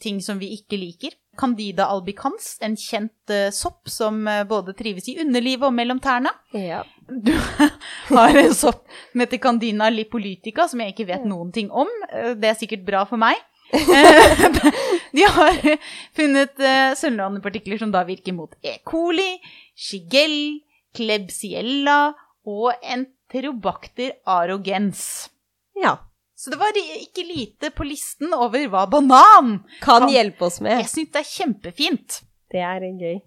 ting 0.02 0.18
som 0.24 0.40
vi 0.42 0.50
ikke 0.56 0.78
liker. 0.80 1.14
Candida 1.38 1.86
albicans, 1.88 2.58
en 2.60 2.74
kjent 2.76 3.30
uh, 3.32 3.48
sopp 3.54 3.88
som 3.88 4.18
uh, 4.28 4.42
både 4.48 4.74
trives 4.76 5.06
i 5.08 5.14
underlivet 5.22 5.64
og 5.68 5.72
mellom 5.72 6.00
tærne. 6.02 6.32
Ja. 6.52 6.82
Du 7.08 7.32
har 8.16 8.36
en 8.36 8.52
sopp 8.56 8.82
som 9.12 9.22
heter 9.24 9.40
Candina 9.40 9.88
lipolytica, 9.92 10.66
som 10.68 10.82
jeg 10.84 10.92
ikke 10.92 11.08
vet 11.08 11.24
noen 11.28 11.54
ting 11.54 11.70
om. 11.72 11.88
Uh, 12.12 12.34
Det 12.36 12.50
er 12.50 12.58
sikkert 12.60 12.84
bra 12.88 13.06
for 13.08 13.20
meg. 13.22 13.40
De 15.16 15.24
har 15.24 15.56
funnet 16.16 16.60
sølvnanopartikler 17.00 17.80
som 17.80 17.92
da 17.94 18.02
virker 18.04 18.36
mot 18.36 18.52
E. 18.60 18.74
coli, 18.84 19.38
shigell, 19.72 20.60
klebsiella 20.96 22.12
og 22.44 22.72
enterobacter 22.84 24.18
arogens. 24.28 25.30
ja. 25.80 25.96
Så 26.42 26.50
det 26.50 26.58
var 26.58 26.74
ikke 26.74 27.22
lite 27.22 27.68
på 27.70 27.84
listen 27.86 28.32
over 28.34 28.64
hva 28.66 28.80
banan 28.90 29.60
Kan 29.80 30.02
Kan- 30.02 30.08
hjelpe 30.10 30.48
oss 30.48 30.58
med. 30.60 30.80
Jeg 30.80 30.90
syns 30.90 31.12
det 31.14 31.20
er 31.20 31.28
kjempefint. 31.30 32.16
Det 32.50 32.58
er 32.66 32.80
gøy. 32.98 33.20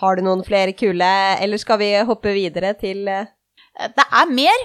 Har 0.00 0.16
du 0.16 0.22
noen 0.22 0.44
flere 0.44 0.74
kule, 0.76 1.08
eller 1.40 1.56
skal 1.56 1.78
vi 1.80 1.88
hoppe 2.04 2.34
videre 2.36 2.74
til 2.76 3.08
eh, 3.08 3.24
Det 3.96 4.04
er 4.04 4.28
mer, 4.28 4.64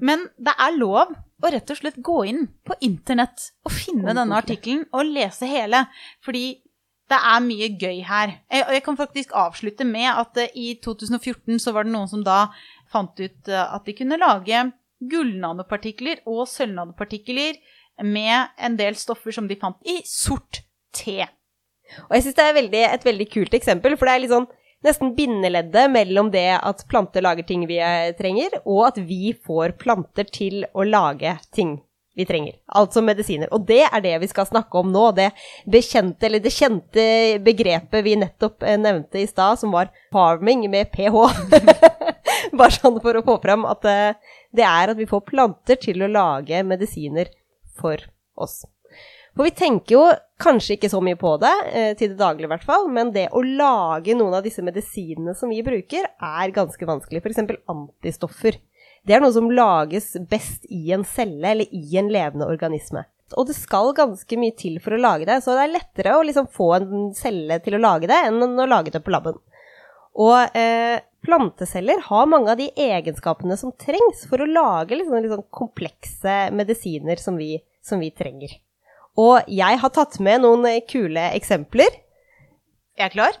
men 0.00 0.24
det 0.40 0.54
er 0.56 0.78
lov 0.78 1.12
å 1.44 1.50
rett 1.52 1.68
og 1.68 1.76
slett 1.76 1.98
gå 2.00 2.22
inn 2.30 2.46
på 2.64 2.72
internett 2.80 3.50
og 3.66 3.74
finne 3.74 4.14
denne 4.16 4.38
artikkelen 4.38 4.86
og 4.94 5.04
lese 5.04 5.44
hele. 5.50 5.82
Fordi 6.24 6.62
det 7.12 7.18
er 7.18 7.44
mye 7.44 7.68
gøy 7.76 8.00
her. 8.08 8.38
Jeg, 8.48 8.64
jeg 8.78 8.84
kan 8.86 8.96
faktisk 8.96 9.34
avslutte 9.36 9.84
med 9.84 10.08
at 10.08 10.40
i 10.56 10.78
2014 10.80 11.60
så 11.60 11.74
var 11.76 11.84
det 11.84 11.92
noen 11.92 12.08
som 12.08 12.24
da 12.24 12.46
fant 12.88 13.20
ut 13.20 13.52
at 13.52 13.84
de 13.84 13.92
kunne 13.98 14.16
lage 14.16 14.64
gullnanopartikler 15.10 16.24
og 16.30 16.44
sølvnanopartikler 16.50 17.60
med 18.02 18.54
en 18.58 18.76
del 18.78 18.98
stoffer 18.98 19.34
som 19.34 19.48
de 19.50 19.58
fant 19.60 19.78
i 19.86 20.00
sort 20.08 20.62
te. 20.94 21.24
Og 22.08 22.16
jeg 22.16 22.26
syns 22.26 22.36
det 22.38 22.44
er 22.44 22.58
veldig, 22.58 22.84
et 22.96 23.06
veldig 23.06 23.30
kult 23.32 23.56
eksempel, 23.56 23.96
for 23.98 24.08
det 24.08 24.14
er 24.14 24.24
litt 24.24 24.34
sånn 24.34 24.50
nesten 24.84 25.14
bindeleddet 25.16 25.88
mellom 25.92 26.28
det 26.32 26.58
at 26.58 26.84
planter 26.90 27.24
lager 27.24 27.46
ting 27.48 27.64
vi 27.70 27.80
trenger, 28.18 28.60
og 28.64 28.86
at 28.90 29.00
vi 29.00 29.32
får 29.46 29.78
planter 29.80 30.28
til 30.28 30.66
å 30.74 30.84
lage 30.84 31.38
ting 31.56 31.78
vi 32.14 32.26
trenger. 32.26 32.54
Altså 32.66 33.02
medisiner. 33.02 33.50
Og 33.54 33.64
det 33.66 33.82
er 33.88 34.02
det 34.04 34.14
vi 34.22 34.28
skal 34.30 34.46
snakke 34.46 34.78
om 34.78 34.92
nå. 34.94 35.08
Det 35.16 35.30
bekjente, 35.70 36.28
eller 36.28 36.42
det 36.42 36.52
kjente 36.54 37.06
begrepet 37.44 38.04
vi 38.06 38.14
nettopp 38.20 38.62
eh, 38.62 38.78
nevnte 38.78 39.18
i 39.22 39.26
stad, 39.26 39.58
som 39.58 39.74
var 39.74 39.90
farming 40.14 40.68
med 40.70 40.92
ph. 40.94 41.16
Bare 42.58 42.74
sånn 42.74 43.00
for 43.02 43.16
å 43.18 43.24
få 43.26 43.38
fram 43.42 43.64
at 43.68 43.88
eh, 43.88 44.36
det 44.54 44.66
er 44.66 44.92
at 44.92 45.00
vi 45.00 45.08
får 45.10 45.24
planter 45.30 45.80
til 45.80 46.04
å 46.04 46.10
lage 46.10 46.62
medisiner 46.66 47.30
for 47.78 48.00
oss. 48.34 48.62
For 49.34 49.48
vi 49.48 49.54
tenker 49.56 49.96
jo 49.96 50.02
kanskje 50.42 50.76
ikke 50.76 50.90
så 50.92 51.00
mye 51.02 51.18
på 51.18 51.32
det, 51.42 51.54
eh, 51.72 51.92
til 51.98 52.12
det 52.12 52.20
daglige 52.20 52.46
i 52.46 52.52
hvert 52.52 52.66
fall, 52.66 52.86
men 52.92 53.10
det 53.14 53.26
å 53.34 53.42
lage 53.42 54.14
noen 54.14 54.36
av 54.38 54.44
disse 54.46 54.62
medisinene 54.62 55.34
som 55.38 55.50
vi 55.50 55.62
bruker, 55.66 56.06
er 56.06 56.54
ganske 56.54 56.86
vanskelig. 56.86 57.22
F.eks. 57.22 57.42
antistoffer. 57.70 58.60
Det 59.04 59.16
er 59.16 59.20
noe 59.20 59.34
som 59.34 59.50
lages 59.52 60.14
best 60.30 60.64
i 60.72 60.86
en 60.94 61.04
celle 61.04 61.50
eller 61.50 61.74
i 61.74 61.98
en 62.00 62.08
levende 62.12 62.46
organisme. 62.48 63.04
Og 63.34 63.48
det 63.48 63.56
skal 63.56 63.90
ganske 63.96 64.38
mye 64.38 64.54
til 64.56 64.78
for 64.84 64.94
å 64.94 65.00
lage 65.00 65.26
det, 65.28 65.40
så 65.42 65.56
det 65.56 65.64
er 65.64 65.74
lettere 65.74 66.14
å 66.14 66.22
liksom 66.24 66.46
få 66.52 66.70
en 66.76 67.10
celle 67.16 67.58
til 67.64 67.76
å 67.76 67.82
lage 67.82 68.08
det, 68.10 68.20
enn 68.28 68.38
å 68.44 68.68
lage 68.70 68.94
det 68.94 69.02
på 69.02 69.12
laben. 69.12 69.40
Og 70.14 70.56
eh, 70.56 71.02
planteceller 71.24 72.02
har 72.06 72.28
mange 72.30 72.52
av 72.52 72.60
de 72.60 72.68
egenskapene 72.76 73.56
som 73.60 73.72
trengs 73.80 74.26
for 74.30 74.42
å 74.44 74.48
lage 74.50 74.98
liksom, 74.98 75.16
liksom 75.24 75.46
komplekse 75.54 76.36
medisiner 76.54 77.20
som 77.20 77.38
vi, 77.40 77.56
som 77.84 78.02
vi 78.02 78.12
trenger. 78.14 78.54
Og 79.20 79.46
jeg 79.50 79.80
har 79.80 79.94
tatt 79.94 80.18
med 80.22 80.42
noen 80.42 80.66
kule 80.90 81.28
eksempler. 81.36 82.00
Jeg 82.98 83.08
er 83.08 83.14
klar. 83.14 83.36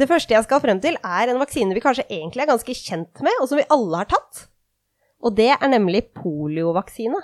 Det 0.00 0.08
første 0.08 0.32
jeg 0.32 0.46
skal 0.46 0.62
frem 0.62 0.78
til, 0.80 0.96
er 1.04 1.28
en 1.28 1.40
vaksine 1.42 1.76
vi 1.76 1.82
kanskje 1.84 2.06
egentlig 2.08 2.46
er 2.46 2.52
ganske 2.54 2.76
kjent 2.76 3.20
med, 3.24 3.36
og 3.42 3.50
som 3.50 3.60
vi 3.60 3.68
alle 3.74 4.00
har 4.00 4.08
tatt. 4.08 4.46
Og 5.20 5.34
det 5.36 5.50
er 5.52 5.68
nemlig 5.68 6.06
poliovaksine. 6.16 7.20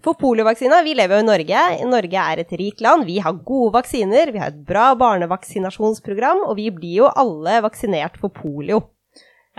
For 0.00 0.16
poliovaksina, 0.16 0.78
vi 0.86 0.94
lever 0.96 1.18
jo 1.18 1.24
i 1.24 1.28
Norge. 1.28 1.64
Norge 1.90 2.22
er 2.32 2.40
et 2.40 2.54
rikt 2.56 2.80
land. 2.84 3.04
Vi 3.08 3.18
har 3.20 3.42
gode 3.44 3.74
vaksiner, 3.74 4.30
vi 4.32 4.40
har 4.40 4.54
et 4.54 4.62
bra 4.66 4.92
barnevaksinasjonsprogram, 5.00 6.46
og 6.46 6.56
vi 6.56 6.70
blir 6.72 7.02
jo 7.02 7.10
alle 7.10 7.58
vaksinert 7.66 8.16
for 8.22 8.32
polio. 8.32 8.80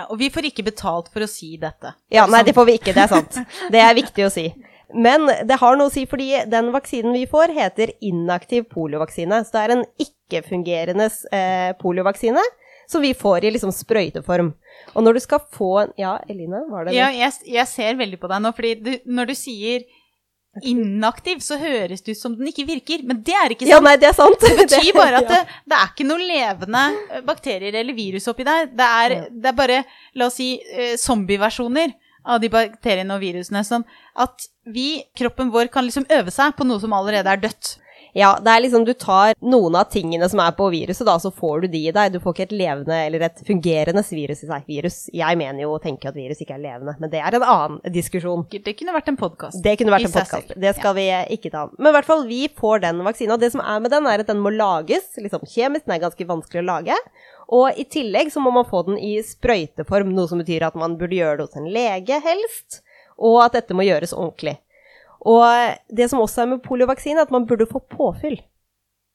Ja, 0.01 0.07
Og 0.09 0.19
vi 0.21 0.31
får 0.33 0.49
ikke 0.49 0.65
betalt 0.67 1.11
for 1.13 1.23
å 1.23 1.29
si 1.29 1.53
dette. 1.61 1.93
Ja, 2.13 2.25
nei, 2.29 2.43
det 2.47 2.55
får 2.57 2.67
vi 2.69 2.77
ikke, 2.79 2.95
det 2.97 3.05
er 3.05 3.11
sant. 3.11 3.41
Det 3.73 3.81
er 3.81 3.97
viktig 3.97 4.27
å 4.27 4.31
si. 4.33 4.49
Men 4.91 5.29
det 5.47 5.55
har 5.61 5.77
noe 5.79 5.87
å 5.87 5.93
si, 5.93 6.03
fordi 6.09 6.33
den 6.51 6.71
vaksinen 6.73 7.13
vi 7.15 7.23
får, 7.29 7.53
heter 7.55 7.93
inaktiv 8.03 8.65
poliovaksine. 8.73 9.43
Så 9.47 9.55
det 9.55 9.61
er 9.61 9.73
en 9.77 9.85
ikke-fungerende 10.03 11.07
eh, 11.31 11.71
poliovaksine 11.79 12.43
som 12.91 13.03
vi 13.03 13.13
får 13.15 13.45
i 13.47 13.53
liksom 13.55 13.71
sprøyteform. 13.71 14.51
Og 14.91 15.05
når 15.05 15.15
du 15.15 15.23
skal 15.23 15.43
få 15.55 15.71
en 15.85 15.93
Ja, 15.99 16.17
Eline, 16.27 16.65
var 16.71 16.85
det 16.85 16.91
det? 16.91 16.97
Ja, 16.99 17.07
jeg, 17.15 17.37
jeg 17.47 17.67
ser 17.71 17.99
veldig 17.99 18.19
på 18.19 18.27
deg 18.31 18.43
nå, 18.43 18.51
fordi 18.57 18.73
du, 18.83 18.91
når 19.07 19.31
du 19.31 19.35
sier 19.37 19.85
inaktiv, 20.67 21.39
så 21.39 21.55
høres 21.59 22.03
det 22.03 22.15
ut 22.15 22.19
som 22.19 22.35
den 22.35 22.49
ikke 22.51 22.65
virker. 22.67 23.03
Men 23.07 23.21
det 23.25 23.35
er 23.37 23.55
ikke 23.55 23.65
sant. 23.65 23.73
Ja, 23.73 23.79
nei, 23.83 23.95
det 24.01 24.09
er 24.09 24.17
sant. 24.17 24.43
Det 24.43 24.51
betyr 24.59 24.91
bare 24.99 25.21
at 25.21 25.29
det, 25.31 25.41
det 25.71 25.77
er 25.77 25.91
ikke 25.93 26.07
noen 26.09 26.23
levende 26.27 26.85
eh, 27.07 27.25
bakterier 27.27 27.77
eller 27.81 27.97
virus 27.97 28.27
oppi 28.31 28.47
der. 28.47 28.69
Det 28.71 28.87
er, 29.03 29.17
det 29.31 29.51
er 29.53 29.57
bare, 29.57 29.83
la 30.19 30.27
oss 30.27 30.39
si, 30.41 30.53
eh, 30.75 30.95
zombieversjoner 30.99 31.95
av 32.27 32.41
de 32.43 32.51
bakteriene 32.53 33.15
og 33.15 33.23
virusene. 33.23 33.63
Sånn 33.65 33.87
at 34.19 34.49
vi, 34.69 35.01
kroppen 35.17 35.53
vår, 35.53 35.71
kan 35.73 35.87
liksom 35.87 36.09
øve 36.11 36.33
seg 36.33 36.57
på 36.57 36.67
noe 36.67 36.83
som 36.83 36.93
allerede 36.97 37.31
er 37.31 37.41
dødt. 37.47 37.77
Ja, 38.17 38.33
det 38.43 38.51
er 38.51 38.63
liksom 38.65 38.83
du 38.85 38.91
tar 38.97 39.35
noen 39.39 39.75
av 39.79 39.87
tingene 39.91 40.27
som 40.29 40.41
er 40.43 40.51
på 40.57 40.67
viruset, 40.73 41.05
da, 41.07 41.15
så 41.21 41.31
får 41.31 41.63
du 41.63 41.67
de 41.75 41.81
i 41.87 41.93
deg. 41.95 42.11
Du 42.11 42.19
får 42.23 42.35
ikke 42.35 42.47
et 42.49 42.55
levende 42.59 42.97
eller 43.05 43.25
et 43.27 43.39
fungerende 43.47 44.03
virus 44.09 44.43
i 44.43 44.49
seg. 44.49 44.67
Virus. 44.67 44.97
Jeg 45.15 45.39
mener 45.39 45.63
jo 45.63 45.75
å 45.77 45.81
tenke 45.83 46.09
at 46.09 46.17
virus 46.17 46.41
ikke 46.43 46.57
er 46.57 46.63
levende, 46.65 46.97
men 46.99 47.11
det 47.13 47.21
er 47.23 47.37
en 47.37 47.45
annen 47.45 47.93
diskusjon. 47.95 48.43
Det 48.51 48.75
kunne 48.79 48.95
vært 48.95 49.11
en 49.13 49.19
podkast. 49.19 49.61
Det 49.63 49.77
kunne 49.79 49.95
vært 49.95 50.09
en 50.09 50.15
podkast. 50.17 50.55
Det 50.59 50.73
skal 50.79 50.97
vi 50.97 51.07
ikke 51.37 51.53
ta. 51.53 51.67
Men 51.77 51.91
i 51.93 51.95
hvert 51.97 52.09
fall, 52.09 52.25
vi 52.27 52.41
får 52.61 52.83
den 52.87 53.03
vaksina. 53.07 53.37
Og 53.37 53.43
det 53.43 53.53
som 53.55 53.63
er 53.63 53.83
med 53.83 53.95
den, 53.95 54.09
er 54.11 54.25
at 54.25 54.31
den 54.31 54.43
må 54.43 54.51
lages 54.55 55.07
liksom 55.19 55.47
kjemisk. 55.47 55.87
Den 55.87 55.95
er 55.95 56.03
ganske 56.03 56.27
vanskelig 56.27 56.65
å 56.65 56.67
lage. 56.67 56.97
Og 57.51 57.79
i 57.79 57.85
tillegg 57.91 58.31
så 58.31 58.43
må 58.43 58.51
man 58.55 58.67
få 58.67 58.83
den 58.87 58.99
i 58.99 59.17
sprøyteform, 59.27 60.11
noe 60.15 60.27
som 60.31 60.39
betyr 60.39 60.67
at 60.67 60.77
man 60.79 60.97
burde 60.99 61.17
gjøre 61.17 61.39
det 61.39 61.47
hos 61.47 61.59
en 61.59 61.71
lege, 61.71 62.19
helst. 62.23 62.81
Og 63.19 63.41
at 63.43 63.57
dette 63.59 63.75
må 63.75 63.83
gjøres 63.87 64.15
ordentlig. 64.15 64.57
Og 65.21 65.77
det 65.93 66.07
som 66.09 66.21
også 66.23 66.43
er 66.43 66.55
med 66.55 66.63
poliovaksine, 66.65 67.19
er 67.19 67.29
at 67.29 67.33
man 67.33 67.45
burde 67.49 67.69
få 67.69 67.83
påfyll. 67.91 68.39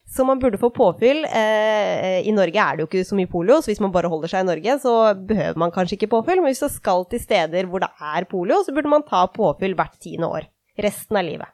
Så 0.06 0.22
man 0.24 0.38
burde 0.38 0.58
få 0.58 0.70
påfyll. 0.70 1.24
Eh, 1.24 2.20
I 2.28 2.34
Norge 2.34 2.62
er 2.62 2.76
det 2.76 2.84
jo 2.84 2.86
ikke 2.86 3.08
så 3.08 3.16
mye 3.18 3.30
polio, 3.30 3.58
så 3.58 3.72
hvis 3.72 3.82
man 3.82 3.94
bare 3.94 4.10
holder 4.10 4.30
seg 4.30 4.44
i 4.44 4.48
Norge, 4.52 4.76
så 4.84 4.92
behøver 5.18 5.58
man 5.58 5.74
kanskje 5.74 5.98
ikke 5.98 6.12
påfyll. 6.14 6.38
Men 6.42 6.52
hvis 6.52 6.62
man 6.62 6.74
skal 6.76 7.02
til 7.10 7.22
steder 7.22 7.66
hvor 7.70 7.82
det 7.82 7.90
er 8.14 8.28
polio, 8.30 8.60
så 8.62 8.74
burde 8.74 8.92
man 8.92 9.06
ta 9.08 9.24
påfyll 9.34 9.74
hvert 9.78 9.98
tiende 10.02 10.30
år. 10.30 10.46
Resten 10.78 11.18
av 11.18 11.26
livet. 11.26 11.50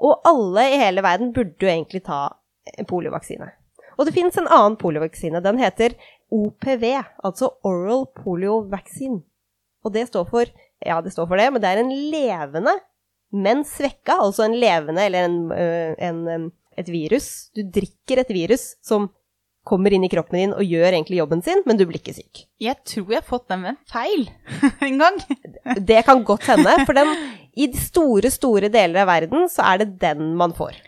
Og 0.00 0.20
alle 0.28 0.66
i 0.68 0.78
hele 0.80 1.04
verden 1.04 1.32
burde 1.36 1.64
jo 1.64 1.70
egentlig 1.70 2.02
ta 2.04 2.26
poliovaksine. 2.88 3.48
Og 3.96 4.06
det 4.08 4.14
fins 4.16 4.36
en 4.40 4.48
annen 4.48 4.78
poliovaksine. 4.80 5.42
Den 5.44 5.60
heter 5.60 5.96
OPV, 6.32 6.84
altså 7.24 7.50
Oral 7.66 8.06
Polio 8.16 8.60
Vaccine. 8.68 9.22
Og 9.84 9.96
det 9.96 10.08
står 10.12 10.28
for 10.28 10.52
Ja, 10.80 11.00
det 11.04 11.12
står 11.12 11.26
for 11.28 11.36
det, 11.36 11.50
men 11.52 11.60
det 11.60 11.68
er 11.68 11.82
en 11.82 11.90
levende 11.92 12.72
men 13.30 13.62
svekka, 13.66 14.18
altså 14.26 14.44
en 14.46 14.58
levende 14.58 15.06
eller 15.06 15.28
en, 15.28 15.38
øh, 15.54 15.94
en, 15.98 16.50
et 16.78 16.90
virus. 16.90 17.50
Du 17.54 17.62
drikker 17.62 18.22
et 18.22 18.32
virus 18.34 18.74
som 18.82 19.08
kommer 19.66 19.92
inn 19.92 20.04
i 20.06 20.10
kroppen 20.10 20.38
din 20.38 20.54
og 20.56 20.64
gjør 20.66 20.94
egentlig 20.94 21.20
jobben 21.20 21.42
sin, 21.44 21.62
men 21.68 21.78
du 21.78 21.84
blir 21.86 22.00
ikke 22.00 22.16
syk. 22.16 22.44
Jeg 22.62 22.78
tror 22.88 23.12
jeg 23.12 23.20
har 23.20 23.28
fått 23.28 23.50
den 23.52 23.62
med 23.64 23.74
en 23.74 23.80
feil 23.90 24.26
en 24.88 25.02
gang. 25.02 25.20
det 25.78 26.04
kan 26.06 26.24
godt 26.26 26.48
hende, 26.50 26.74
for 26.88 26.96
den, 26.96 27.12
i 27.54 27.68
de 27.70 27.80
store, 27.80 28.32
store 28.32 28.72
deler 28.72 29.04
av 29.04 29.10
verden 29.12 29.50
så 29.52 29.66
er 29.72 29.82
det 29.82 29.92
den 30.02 30.32
man 30.40 30.56
får. 30.56 30.78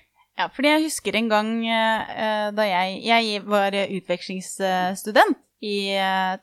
Ja, 0.41 0.49
fordi 0.49 0.71
jeg 0.73 0.87
husker 0.87 1.17
en 1.19 1.29
gang 1.29 1.49
uh, 1.61 2.49
da 2.57 2.65
jeg, 2.65 3.03
jeg 3.05 3.43
var 3.45 3.77
utvekslingsstudent 3.77 5.37
i 5.63 5.77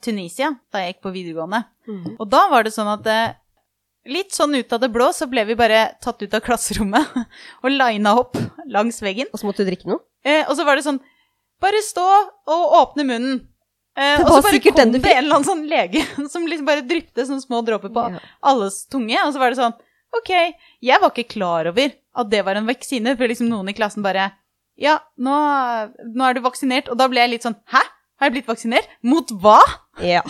Tunisia 0.05 0.53
da 0.71 0.83
jeg 0.83 0.93
gikk 0.93 1.01
på 1.03 1.11
videregående. 1.11 1.63
Mm. 1.89 2.13
Og 2.21 2.27
da 2.29 2.45
var 2.53 2.63
det 2.63 2.71
sånn 2.71 2.87
at 2.93 3.09
Litt 4.09 4.33
sånn 4.35 4.55
ut 4.57 4.73
av 4.73 4.81
det 4.81 4.89
blå 4.93 5.11
så 5.15 5.27
ble 5.29 5.43
vi 5.49 5.57
bare 5.59 5.83
tatt 6.03 6.21
ut 6.23 6.33
av 6.33 6.41
klasserommet 6.45 7.13
og 7.63 7.69
lina 7.73 8.15
opp 8.17 8.39
langs 8.69 9.01
veggen. 9.05 9.29
Og 9.33 9.41
så 9.41 9.49
måtte 9.49 9.65
du 9.65 9.71
drikke 9.71 9.89
noe? 9.91 10.01
Eh, 10.25 10.43
og 10.47 10.55
så 10.57 10.65
var 10.67 10.79
det 10.79 10.85
sånn 10.87 10.99
Bare 11.59 11.81
stå 11.83 12.05
og 12.47 12.73
åpne 12.77 13.03
munnen. 13.03 13.39
Eh, 13.99 14.21
og 14.23 14.29
så 14.29 14.43
bare 14.45 14.61
kom 14.63 14.77
det 14.93 15.01
en 15.01 15.17
eller 15.25 15.39
annen 15.41 15.47
sånn 15.47 15.65
lege 15.67 16.05
som 16.31 16.45
liksom 16.47 16.67
bare 16.69 16.85
dryppet 16.87 17.27
sånne 17.27 17.43
små 17.43 17.59
dråper 17.67 17.91
på 17.91 18.05
ja. 18.15 18.21
alles 18.47 18.85
tunge. 18.87 19.17
Og 19.25 19.33
så 19.35 19.41
var 19.41 19.51
det 19.51 19.59
sånn 19.59 19.75
Ok, 20.15 20.31
jeg 20.81 21.01
var 21.03 21.11
ikke 21.11 21.35
klar 21.35 21.67
over 21.69 21.91
at 21.91 22.29
det 22.31 22.39
var 22.47 22.57
en 22.57 22.65
vaksine, 22.65 23.11
for 23.13 23.29
liksom 23.29 23.51
noen 23.51 23.69
i 23.69 23.75
klassen 23.77 24.05
bare 24.05 24.31
Ja, 24.79 24.95
nå, 25.19 25.35
nå 26.01 26.25
er 26.25 26.37
du 26.37 26.41
vaksinert. 26.45 26.89
Og 26.89 26.97
da 26.97 27.09
ble 27.11 27.21
jeg 27.25 27.35
litt 27.35 27.45
sånn 27.45 27.59
Hæ? 27.69 27.83
Har 28.19 28.27
jeg 28.29 28.39
blitt 28.39 28.49
vaksinert? 28.49 28.87
Mot 29.05 29.29
hva? 29.43 29.59
Ja. 30.03 30.23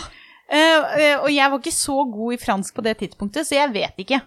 Uh, 0.50 1.24
og 1.24 1.30
jeg 1.30 1.46
var 1.50 1.58
ikke 1.60 1.74
så 1.74 2.02
god 2.10 2.34
i 2.34 2.40
fransk 2.42 2.74
på 2.74 2.84
det 2.86 2.96
tidspunktet, 3.04 3.46
så 3.46 3.58
jeg 3.60 3.72
vet 3.74 4.02
ikke. 4.02 4.20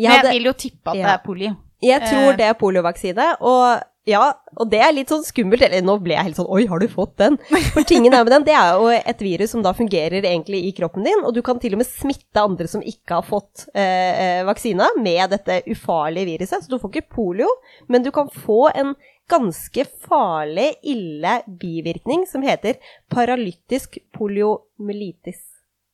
Jeg 0.00 0.08
Men 0.08 0.26
jeg 0.26 0.38
vil 0.38 0.50
jo 0.50 0.56
tippe 0.56 0.94
at 0.94 0.98
ja. 0.98 1.06
det 1.06 1.14
er 1.14 1.24
polio. 1.26 1.54
Jeg 1.82 2.04
tror 2.06 2.30
uh, 2.30 2.36
det 2.38 2.46
er 2.46 2.54
poliovaksine, 2.58 3.26
og 3.44 3.82
ja, 4.08 4.22
og 4.58 4.66
det 4.66 4.80
er 4.82 4.94
litt 4.94 5.12
sånn 5.12 5.22
skummelt. 5.22 5.62
Eller 5.62 5.84
nå 5.84 5.94
ble 6.02 6.16
jeg 6.16 6.26
helt 6.26 6.38
sånn 6.40 6.50
Oi, 6.50 6.64
har 6.70 6.82
du 6.82 6.88
fått 6.90 7.14
den? 7.22 7.36
For 7.74 7.86
tingen 7.86 8.14
er 8.16 8.24
med 8.24 8.32
den, 8.34 8.46
det 8.48 8.56
er 8.58 8.74
jo 8.74 8.88
et 8.96 9.22
virus 9.22 9.54
som 9.54 9.62
da 9.62 9.74
fungerer 9.78 10.24
egentlig 10.24 10.64
i 10.66 10.72
kroppen 10.74 11.06
din, 11.06 11.22
og 11.22 11.36
du 11.36 11.42
kan 11.46 11.60
til 11.62 11.76
og 11.76 11.82
med 11.82 11.90
smitte 11.90 12.42
andre 12.42 12.66
som 12.70 12.82
ikke 12.82 13.20
har 13.20 13.28
fått 13.28 13.68
eh, 13.78 14.42
vaksina 14.48 14.90
med 14.98 15.36
dette 15.36 15.60
ufarlige 15.70 16.32
viruset. 16.32 16.64
Så 16.64 16.72
du 16.72 16.80
får 16.82 16.96
ikke 16.96 17.14
polio, 17.20 17.50
men 17.86 18.02
du 18.02 18.10
kan 18.14 18.30
få 18.32 18.64
en 18.72 18.96
ganske 19.30 19.86
farlig, 20.08 20.72
ille 20.82 21.38
bivirkning 21.46 22.26
som 22.28 22.42
heter 22.42 22.82
paralytisk 23.12 24.00
poliomyelitis. 24.18 25.51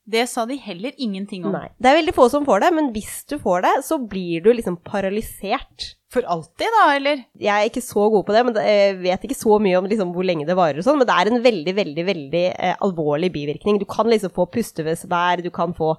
Det 0.08 0.24
sa 0.30 0.46
de 0.48 0.56
heller 0.56 0.96
ingenting 0.96 1.44
om. 1.44 1.52
Nei. 1.52 1.68
Det 1.76 1.90
er 1.90 1.98
veldig 1.98 2.14
få 2.16 2.28
som 2.32 2.46
får 2.48 2.62
det, 2.64 2.72
men 2.78 2.90
hvis 2.94 3.20
du 3.28 3.36
får 3.42 3.64
det, 3.66 3.72
så 3.84 3.98
blir 4.00 4.44
du 4.44 4.52
liksom 4.54 4.78
paralysert. 4.86 5.92
For 6.08 6.24
alltid, 6.24 6.72
da, 6.72 6.84
eller? 6.96 7.18
Jeg 7.36 7.52
er 7.52 7.68
ikke 7.68 7.84
så 7.84 8.06
god 8.08 8.24
på 8.24 8.32
det, 8.32 8.42
men 8.48 8.56
jeg 8.64 8.94
vet 9.02 9.26
ikke 9.26 9.36
så 9.36 9.58
mye 9.60 9.76
om 9.76 9.88
liksom 9.90 10.14
hvor 10.14 10.24
lenge 10.24 10.46
det 10.48 10.56
varer 10.56 10.80
og 10.80 10.86
sånn, 10.86 10.96
men 11.02 11.08
det 11.10 11.16
er 11.20 11.28
en 11.28 11.42
veldig, 11.44 11.74
veldig, 11.76 12.04
veldig 12.08 12.44
eh, 12.54 12.78
alvorlig 12.86 13.28
bivirkning. 13.34 13.76
Du 13.82 13.84
kan 13.90 14.08
liksom 14.08 14.32
få 14.32 14.48
pustevesvær, 14.54 15.44
du 15.44 15.50
kan 15.52 15.76
få 15.76 15.92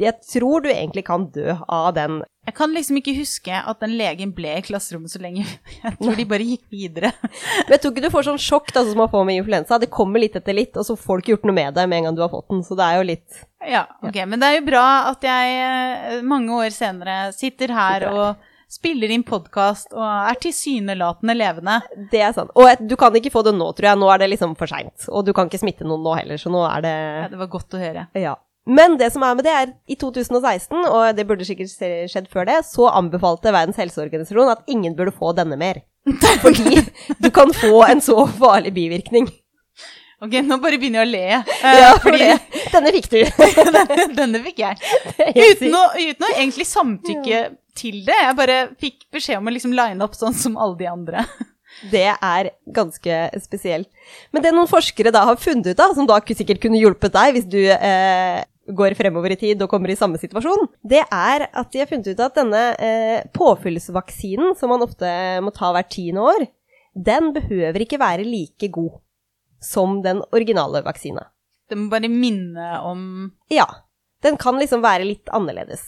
jeg 0.00 0.14
tror 0.26 0.64
du 0.64 0.68
egentlig 0.68 1.04
kan 1.06 1.28
dø 1.32 1.54
av 1.70 1.92
den. 1.96 2.18
Jeg 2.44 2.56
kan 2.58 2.72
liksom 2.74 2.98
ikke 2.98 3.14
huske 3.16 3.56
at 3.56 3.80
den 3.80 3.94
legen 3.96 4.34
ble 4.36 4.58
i 4.58 4.64
klasserommet 4.64 5.12
så 5.12 5.20
lenge. 5.22 5.46
Jeg 5.84 5.96
tror 6.00 6.18
de 6.18 6.26
bare 6.28 6.44
gikk 6.44 6.64
videre. 6.72 7.12
Men 7.64 7.72
jeg 7.72 7.80
tror 7.80 7.92
ikke 7.94 8.04
du 8.04 8.12
får 8.12 8.26
sånn 8.26 8.40
sjokk 8.42 8.72
da, 8.74 8.82
som 8.84 9.00
man 9.00 9.10
får 9.12 9.24
med 9.28 9.38
influensa. 9.40 9.78
Det 9.80 9.88
kommer 9.92 10.20
litt 10.20 10.36
etter 10.36 10.56
litt, 10.56 10.76
og 10.76 10.84
så 10.84 10.96
får 10.98 11.16
du 11.16 11.22
ikke 11.22 11.32
gjort 11.36 11.46
noe 11.48 11.56
med 11.56 11.76
det 11.78 11.86
med 11.88 12.00
en 12.02 12.08
gang 12.08 12.18
du 12.18 12.24
har 12.24 12.32
fått 12.32 12.50
den. 12.52 12.60
Så 12.66 12.76
det 12.76 12.84
er 12.88 12.98
jo 13.00 13.06
litt 13.14 13.44
Ja, 13.64 13.84
ok. 14.04 14.18
Men 14.28 14.42
det 14.42 14.50
er 14.50 14.58
jo 14.58 14.66
bra 14.68 14.86
at 15.12 15.24
jeg 15.24 15.60
eh, 15.64 16.24
mange 16.26 16.58
år 16.58 16.74
senere 16.74 17.18
sitter 17.36 17.72
her 17.72 18.08
og 18.10 18.50
spiller 18.74 19.12
inn 19.14 19.24
podkast 19.24 19.92
og 19.94 20.04
er 20.04 20.40
tilsynelatende 20.42 21.36
levende. 21.38 21.78
Det 22.12 22.20
er 22.26 22.34
sant. 22.36 22.52
Og 22.58 22.82
du 22.84 22.96
kan 23.00 23.14
ikke 23.16 23.32
få 23.32 23.44
det 23.46 23.54
nå, 23.56 23.70
tror 23.72 23.92
jeg. 23.92 24.00
Nå 24.02 24.10
er 24.12 24.24
det 24.24 24.32
liksom 24.34 24.56
for 24.58 24.68
seint. 24.70 25.06
Og 25.08 25.24
du 25.24 25.32
kan 25.36 25.48
ikke 25.48 25.62
smitte 25.62 25.86
noen 25.86 26.04
nå 26.04 26.16
heller, 26.18 26.40
så 26.40 26.52
nå 26.52 26.64
er 26.68 26.84
det 26.84 26.96
Ja, 26.98 27.30
det 27.32 27.40
var 27.40 27.52
godt 27.54 27.76
å 27.78 27.80
høre. 27.80 28.08
Ja. 28.18 28.34
Men 28.66 28.96
det 28.96 29.10
som 29.12 29.22
er 29.26 29.34
med 29.36 29.44
det, 29.44 29.52
er 29.52 29.72
i 29.92 29.96
2016, 30.00 30.78
og 30.88 31.16
det 31.18 31.26
burde 31.28 31.44
sikkert 31.44 31.72
skjedd 32.08 32.28
før 32.32 32.46
det, 32.48 32.62
så 32.64 32.86
anbefalte 32.96 33.52
Verdens 33.52 33.76
helseorganisasjon 33.76 34.52
at 34.54 34.62
ingen 34.72 34.94
burde 34.96 35.12
få 35.12 35.34
denne 35.36 35.58
mer. 35.60 35.82
Fordi 36.44 36.80
du 37.20 37.28
kan 37.34 37.52
få 37.56 37.82
en 37.88 38.00
så 38.04 38.24
farlig 38.38 38.72
bivirkning. 38.76 39.28
Ok, 40.24 40.38
nå 40.46 40.56
bare 40.62 40.78
begynner 40.80 41.02
jeg 41.02 41.08
å 41.08 41.12
le. 41.12 41.24
eh, 41.36 41.78
Ja, 41.82 41.90
fordi 42.00 42.20
Det. 42.22 42.60
denne 42.72 42.92
fikk 42.94 43.08
du. 43.12 43.18
denne, 43.66 44.06
denne 44.16 44.40
fikk 44.46 44.62
jeg. 44.62 44.78
Uten 45.50 45.74
å, 45.76 45.82
uten 45.98 46.24
å 46.24 46.30
egentlig 46.38 46.64
samtykke 46.70 47.40
til 47.76 47.98
det. 48.06 48.16
Jeg 48.22 48.36
bare 48.38 48.56
fikk 48.80 49.04
beskjed 49.12 49.42
om 49.42 49.50
å 49.50 49.52
liksom 49.52 49.74
line 49.76 50.06
opp 50.06 50.16
sånn 50.16 50.32
som 50.38 50.56
alle 50.56 50.78
de 50.80 50.88
andre. 50.88 51.26
Det 51.90 52.06
er 52.14 52.52
ganske 52.72 53.18
spesielt. 53.42 53.90
Men 54.32 54.46
det 54.46 54.54
noen 54.54 54.70
forskere 54.70 55.12
da 55.12 55.26
har 55.28 55.36
funnet 55.42 55.74
ut 55.74 55.82
av, 55.82 55.92
som 55.98 56.08
da 56.08 56.20
sikkert 56.30 56.62
kunne 56.62 56.80
hjulpet 56.80 57.12
deg 57.12 57.34
hvis 57.36 57.50
du 57.50 57.60
eh, 57.74 58.40
går 58.66 58.96
fremover 58.96 59.34
i 59.34 59.38
tid 59.40 59.62
og 59.62 59.70
kommer 59.72 59.92
i 59.92 59.98
samme 59.98 60.18
situasjon, 60.20 60.68
det 60.82 61.02
er 61.04 61.46
at 61.50 61.72
de 61.72 61.82
har 61.82 61.90
funnet 61.90 62.08
ut 62.08 62.22
at 62.24 62.36
denne 62.38 62.62
eh, 62.80 63.24
påfyllsvaksinen, 63.36 64.54
som 64.58 64.72
man 64.72 64.84
ofte 64.86 65.08
må 65.44 65.52
ta 65.54 65.72
hvert 65.74 65.90
tiende 65.92 66.24
år, 66.24 66.46
den 66.94 67.32
behøver 67.34 67.84
ikke 67.84 68.00
være 68.00 68.26
like 68.26 68.70
god 68.72 69.00
som 69.64 70.00
den 70.04 70.22
originale 70.32 70.84
vaksina. 70.84 71.26
Det 71.68 71.78
må 71.80 71.88
bare 71.92 72.10
minne 72.12 72.78
om 72.84 73.04
Ja, 73.52 73.66
den 74.24 74.36
kan 74.40 74.58
liksom 74.60 74.84
være 74.84 75.08
litt 75.08 75.30
annerledes. 75.32 75.82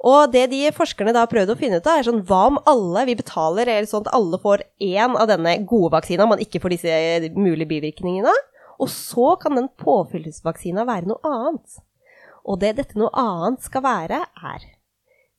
Og 0.00 0.32
det 0.32 0.46
de 0.52 0.62
forskerne 0.72 1.12
da 1.12 1.26
har 1.26 1.32
prøvd 1.32 1.52
å 1.52 1.58
finne 1.60 1.80
ut 1.80 1.88
av, 1.88 1.98
er 2.00 2.06
sånn 2.06 2.22
hva 2.28 2.46
om 2.48 2.60
alle 2.70 3.04
vi 3.10 3.18
betaler, 3.18 3.68
eller 3.68 3.88
sånn 3.88 4.06
at 4.06 4.14
alle 4.16 4.40
får 4.40 4.64
én 4.80 5.12
av 5.12 5.28
denne 5.28 5.58
gode 5.68 5.92
vaksina, 5.98 6.28
man 6.28 6.40
ikke 6.40 6.62
får 6.62 6.76
disse 6.76 6.94
mulige 7.36 7.68
bivirkningene, 7.74 8.32
og 8.80 8.88
så 8.88 9.34
kan 9.40 9.58
den 9.58 9.68
påfyllsvaksina 9.80 10.86
være 10.88 11.10
noe 11.10 11.20
annet. 11.28 11.82
Og 12.46 12.60
det 12.62 12.76
dette 12.78 12.98
noe 12.98 13.10
annet 13.18 13.64
skal 13.64 13.84
være, 13.84 14.22
er 14.24 14.68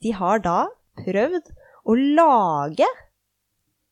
De 0.02 0.14
har 0.18 0.42
da 0.44 0.60
prøvd 1.02 1.52
å 1.88 1.96
lage 1.98 2.88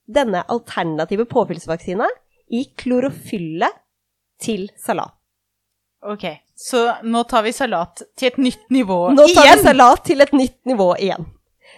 denne 0.10 0.42
alternative 0.50 1.26
påfyllsvaksina 1.30 2.08
i 2.50 2.66
klorofylle 2.78 3.70
til 4.42 4.70
salat. 4.78 5.14
Ok, 6.00 6.24
så 6.56 6.86
nå 7.04 7.26
tar 7.28 7.44
vi 7.44 7.52
salat 7.54 8.02
til 8.18 8.32
et 8.32 8.40
nytt 8.40 8.70
nivå 8.72 9.00
igjen? 9.10 9.20
Nå 9.20 9.28
tar 9.36 9.50
vi 9.50 9.66
salat 9.68 10.06
til 10.08 10.24
et 10.24 10.32
nytt 10.34 10.58
nivå 10.70 10.94
igjen. 10.96 11.28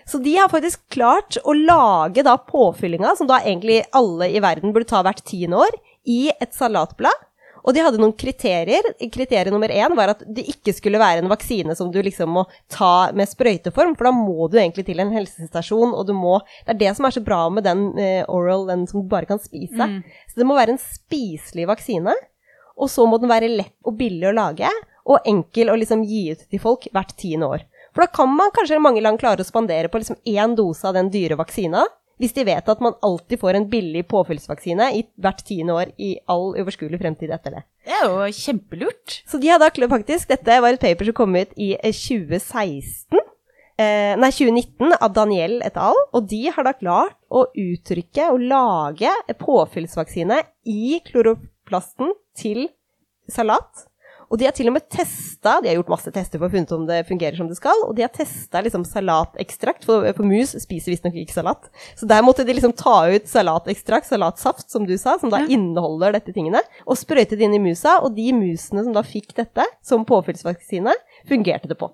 Så 0.06 0.20
de 0.22 0.36
har 0.38 0.50
faktisk 0.50 0.84
klart 0.94 1.38
å 1.44 1.54
lage 1.58 2.24
da 2.26 2.36
påfyllinga, 2.38 3.16
som 3.18 3.30
da 3.30 3.40
egentlig 3.42 3.82
alle 3.98 4.30
i 4.30 4.42
verden 4.44 4.74
burde 4.74 4.90
ta 4.90 5.02
hvert 5.06 5.24
tiende 5.28 5.60
år, 5.66 5.76
i 6.06 6.32
et 6.34 6.54
salatblad. 6.58 7.28
Og 7.62 7.76
de 7.76 7.84
hadde 7.84 8.00
noen 8.02 8.16
kriterier. 8.18 8.86
Kriterium 9.14 9.56
nummer 9.56 9.72
én 9.74 9.96
var 9.98 10.16
at 10.16 10.24
det 10.26 10.48
ikke 10.50 10.74
skulle 10.76 11.02
være 11.02 11.22
en 11.22 11.32
vaksine 11.32 11.76
som 11.78 11.92
du 11.94 12.00
liksom 12.02 12.34
må 12.38 12.46
ta 12.72 13.12
med 13.18 13.30
sprøyteform, 13.30 13.96
for 13.98 14.10
da 14.10 14.14
må 14.16 14.50
du 14.52 14.58
egentlig 14.60 14.88
til 14.88 15.02
en 15.04 15.14
helsestasjon, 15.14 15.94
og 15.94 16.08
du 16.10 16.14
må 16.18 16.40
Det 16.66 16.76
er 16.76 16.80
det 16.80 16.92
som 16.98 17.06
er 17.06 17.16
så 17.16 17.24
bra 17.24 17.42
med 17.54 17.66
den 17.66 17.98
eh, 18.00 18.26
oral, 18.30 18.68
den 18.70 18.88
som 18.90 19.02
du 19.02 19.10
bare 19.10 19.30
kan 19.30 19.40
spise. 19.42 19.78
Mm. 19.78 20.02
Så 20.30 20.42
det 20.42 20.48
må 20.48 20.58
være 20.58 20.76
en 20.76 20.82
spiselig 20.82 21.68
vaksine. 21.70 22.16
Og 22.82 22.90
så 22.90 23.06
må 23.06 23.20
den 23.22 23.30
være 23.30 23.52
lett 23.52 23.76
og 23.86 23.98
billig 24.00 24.30
å 24.30 24.36
lage, 24.36 24.70
og 25.06 25.28
enkel 25.28 25.70
å 25.70 25.78
liksom 25.78 26.06
gi 26.08 26.32
ut 26.34 26.46
til 26.50 26.62
folk 26.62 26.88
hvert 26.94 27.14
tiende 27.20 27.50
år. 27.50 27.66
For 27.92 28.06
da 28.06 28.12
kan 28.14 28.32
man 28.32 28.54
kanskje 28.56 28.80
mange 28.82 29.02
land 29.04 29.20
klare 29.20 29.44
å 29.44 29.48
spandere 29.48 29.92
på 29.92 30.00
liksom 30.00 30.20
én 30.28 30.56
dose 30.56 30.88
av 30.88 30.96
den 30.96 31.12
dyre 31.12 31.38
vaksina, 31.40 31.84
hvis 32.22 32.36
de 32.38 32.46
vet 32.46 32.68
at 32.70 32.82
man 32.84 32.94
alltid 33.02 33.42
får 33.42 33.58
en 33.58 33.68
billig 33.70 34.04
påfyllsvaksine 34.12 34.92
i 35.00 35.02
hvert 35.22 35.42
tiende 35.48 35.74
år 35.74 35.92
i 35.98 36.14
all 36.30 36.52
overskuelig 36.62 37.00
fremtid 37.02 37.34
etter 37.34 37.58
det. 37.58 37.64
Det 37.88 37.98
er 37.98 38.06
jo 38.06 38.28
kjempelurt. 38.38 39.18
Så 39.26 39.40
de 39.42 39.50
kl- 39.50 39.90
faktisk, 39.90 40.30
dette 40.30 40.60
var 40.62 40.76
et 40.76 40.84
paper 40.84 41.10
som 41.10 41.18
kom 41.18 41.36
ut 41.36 41.54
i 41.58 41.74
eh, 41.80 41.96
2016, 41.98 43.18
eh, 43.82 44.14
nei 44.22 44.30
2019 44.30 44.94
av 45.02 45.14
Daniel 45.18 45.58
et 45.66 45.78
al., 45.82 45.98
og 46.14 46.30
de 46.30 46.44
har 46.54 46.68
da 46.68 46.76
klart 46.78 47.18
å 47.34 47.48
uttrykke 47.50 48.30
og 48.36 48.46
lage 48.54 49.14
påfyllsvaksine 49.42 50.44
i 50.70 51.00
kloroplasten 51.10 52.14
til 52.38 52.68
salat. 53.32 53.88
Og 54.32 54.40
de 54.40 54.46
har 54.48 54.56
til 54.56 54.70
og 54.72 54.76
med 54.78 54.86
testa, 54.88 55.58
de 55.60 55.68
har 55.68 55.76
gjort 55.76 55.90
masse 55.92 56.12
tester 56.16 56.40
for 56.40 56.48
å 56.48 56.54
funnet 56.54 56.72
om 56.72 56.86
det 56.88 57.02
fungerer 57.10 57.36
som 57.36 57.50
det 57.52 57.58
skal, 57.60 57.82
og 57.84 57.96
de 57.98 58.06
har 58.06 58.12
testa 58.16 58.62
liksom 58.64 58.86
salatekstrakt, 58.88 59.84
for, 59.88 60.08
for 60.16 60.28
mus 60.28 60.54
spiser 60.64 60.94
visstnok 60.94 61.18
ikke 61.20 61.36
salat. 61.36 61.68
Så 62.00 62.08
der 62.08 62.24
måtte 62.24 62.46
de 62.48 62.56
liksom 62.56 62.72
ta 62.80 62.96
ut 63.12 63.28
salatekstrakt, 63.28 64.08
salatsaft, 64.08 64.70
som 64.72 64.88
du 64.88 64.96
sa, 64.98 65.18
som 65.20 65.34
da 65.34 65.42
Ja. 65.44 65.50
inneholder 65.52 66.16
dette 66.16 66.32
tingene, 66.36 66.62
og 66.88 66.96
sprøyte 66.96 67.36
det 67.36 67.44
inn 67.50 67.58
i 67.60 67.64
musa, 67.64 67.98
og 68.00 68.16
de 68.16 68.32
musene 68.32 68.86
som 68.86 68.96
da 68.96 69.04
fikk 69.04 69.36
dette 69.36 69.68
som 69.84 70.06
påfyllsvaksine, 70.08 70.96
fungerte 71.28 71.68
det 71.68 71.78
på. 71.82 71.92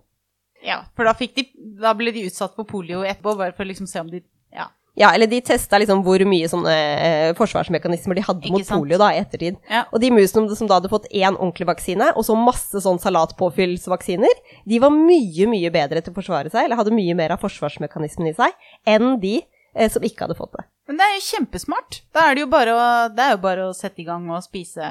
Ja, 0.65 0.83
for 0.95 1.05
da, 1.09 1.13
fikk 1.17 1.35
de, 1.37 1.47
da 1.81 1.93
ble 1.97 2.11
de 2.13 2.27
utsatt 2.29 2.53
for 2.57 2.69
polio 2.69 3.01
etterpå, 3.01 3.33
bare 3.37 3.53
for 3.57 3.65
å 3.65 3.71
liksom 3.73 3.89
se 3.89 3.99
om 4.03 4.09
de 4.13 4.21
Ja. 4.53 4.69
Ja, 4.97 5.11
eller 5.13 5.29
de 5.29 5.37
testa 5.45 5.77
liksom 5.77 5.99
hvor 6.05 6.21
mye 6.25 6.47
sånne 6.49 6.73
eh, 6.73 7.31
forsvarsmekanismer 7.37 8.17
de 8.17 8.23
hadde 8.25 8.49
mot 8.49 8.65
polio 8.65 8.97
da 8.97 9.11
i 9.13 9.19
ettertid. 9.21 9.59
Ja. 9.69 9.83
Og 9.93 10.01
de 10.01 10.09
musene 10.09 10.55
som 10.57 10.69
da 10.69 10.79
hadde 10.79 10.89
fått 10.89 11.05
én 11.11 11.35
ordentlig 11.35 11.67
vaksine, 11.69 12.07
og 12.17 12.25
så 12.25 12.33
masse 12.37 12.81
sånn 12.81 12.97
salatpåfyllsvaksiner, 13.03 14.39
de 14.65 14.79
var 14.81 14.95
mye, 14.95 15.45
mye 15.51 15.69
bedre 15.73 16.01
til 16.01 16.15
å 16.15 16.17
forsvare 16.17 16.49
seg, 16.49 16.65
eller 16.65 16.81
hadde 16.81 16.95
mye 16.97 17.13
mer 17.19 17.35
av 17.35 17.43
forsvarsmekanismen 17.45 18.31
i 18.31 18.33
seg, 18.39 18.55
enn 18.89 19.19
de 19.21 19.35
eh, 19.37 19.91
som 19.93 20.07
ikke 20.07 20.25
hadde 20.25 20.37
fått 20.39 20.55
det. 20.57 20.65
Men 20.89 20.97
det 20.97 21.05
er 21.05 21.13
jo 21.13 21.25
kjempesmart. 21.27 21.99
Da 22.17 22.23
er 22.25 22.39
det 22.39 22.47
jo 22.47 22.49
bare 22.55 22.73
å, 22.73 22.87
det 23.13 23.27
jo 23.35 23.41
bare 23.43 23.67
å 23.67 23.75
sette 23.77 24.01
i 24.01 24.07
gang 24.07 24.25
og 24.31 24.41
spise 24.45 24.87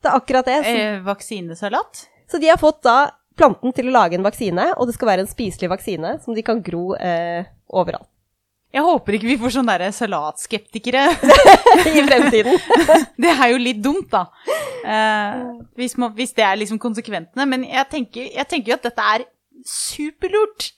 Det 0.00 0.08
er 0.08 0.16
akkurat 0.16 0.48
det. 0.48 0.62
Så, 0.64 0.72
eh, 0.72 1.02
vaksinesalat. 1.04 2.06
så 2.32 2.40
de 2.40 2.48
har 2.48 2.60
fått 2.62 2.80
da 2.88 2.96
planten 3.36 3.76
til 3.76 3.92
å 3.92 3.94
lage 3.98 4.16
en 4.16 4.24
vaksine, 4.24 4.70
og 4.78 4.88
det 4.88 4.96
skal 4.96 5.12
være 5.12 5.26
en 5.26 5.30
spiselig 5.30 5.68
vaksine 5.72 6.16
som 6.24 6.32
de 6.32 6.46
kan 6.46 6.64
gro 6.64 6.94
eh, 6.96 7.44
overalt 7.68 8.08
Jeg 8.72 8.84
håper 8.86 9.16
ikke 9.18 9.28
vi 9.28 9.38
får 9.40 9.52
sånne 9.58 9.74
der 9.80 9.92
salatskeptikere. 9.92 11.02
i 11.98 12.04
fremtiden. 12.06 12.56
Det 13.22 13.32
er 13.32 13.50
jo 13.52 13.60
litt 13.60 13.82
dumt, 13.84 14.08
da. 14.12 14.24
Uh, 14.82 15.60
hvis, 15.78 15.98
man, 16.00 16.14
hvis 16.16 16.32
det 16.36 16.46
er 16.46 16.56
liksom 16.58 16.80
konsekventene. 16.82 17.46
Men 17.48 17.66
jeg 17.68 17.88
tenker, 17.92 18.30
jeg 18.32 18.48
tenker 18.48 18.72
jo 18.72 18.78
at 18.78 18.88
dette 18.88 19.10
er 19.16 19.26
superlurt. 19.68 20.72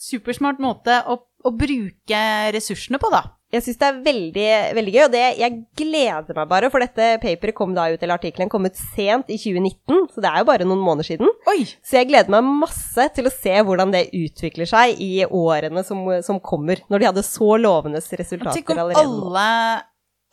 Supersmart 0.00 0.62
måte 0.62 1.02
å, 1.10 1.18
å 1.44 1.52
bruke 1.52 2.22
ressursene 2.54 3.02
på, 3.02 3.10
da. 3.12 3.26
Jeg 3.50 3.64
syns 3.66 3.80
det 3.80 3.86
er 3.88 3.96
veldig, 4.04 4.50
veldig 4.78 4.92
gøy, 4.94 5.00
og 5.08 5.14
det, 5.14 5.22
jeg 5.40 5.54
gleder 5.80 6.36
meg 6.36 6.50
bare, 6.52 6.68
for 6.70 6.84
dette 6.84 7.06
paperet 7.18 7.56
kom 7.58 7.72
da 7.74 7.88
ut, 7.90 7.98
eller 7.98 8.14
artikkelen 8.14 8.50
kom 8.52 8.68
ut 8.68 8.78
sent 8.78 9.32
i 9.32 9.38
2019, 9.42 10.04
så 10.12 10.22
det 10.22 10.30
er 10.30 10.44
jo 10.44 10.46
bare 10.52 10.68
noen 10.68 10.84
måneder 10.86 11.08
siden. 11.08 11.32
Oi! 11.50 11.64
Så 11.82 11.98
jeg 11.98 12.06
gleder 12.12 12.30
meg 12.30 12.46
masse 12.60 13.08
til 13.16 13.26
å 13.26 13.32
se 13.34 13.56
hvordan 13.66 13.90
det 13.94 14.04
utvikler 14.14 14.70
seg 14.70 15.02
i 15.02 15.24
årene 15.26 15.82
som, 15.86 16.04
som 16.22 16.38
kommer, 16.38 16.84
når 16.86 17.02
de 17.02 17.08
hadde 17.10 17.26
så 17.26 17.56
lovende 17.58 17.98
resultater 17.98 18.60
Tenk 18.60 18.70
om 18.70 18.84
allerede 18.84 19.02
alle, 19.02 19.48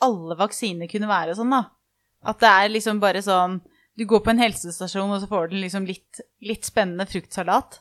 alle 0.06 0.38
vaksiner 0.38 0.92
kunne 0.92 1.10
være 1.10 1.34
sånn, 1.40 1.58
da. 1.58 1.64
At 2.30 2.42
det 2.44 2.54
er 2.54 2.72
liksom 2.74 2.98
bare 3.02 3.22
sånn 3.22 3.60
Du 3.98 4.06
går 4.10 4.24
på 4.26 4.32
en 4.34 4.42
helsestasjon, 4.42 5.10
og 5.10 5.24
så 5.24 5.30
får 5.30 5.50
du 5.50 5.58
liksom 5.58 5.90
litt, 5.90 6.22
litt 6.46 6.70
spennende 6.70 7.10
fruktsalat. 7.10 7.80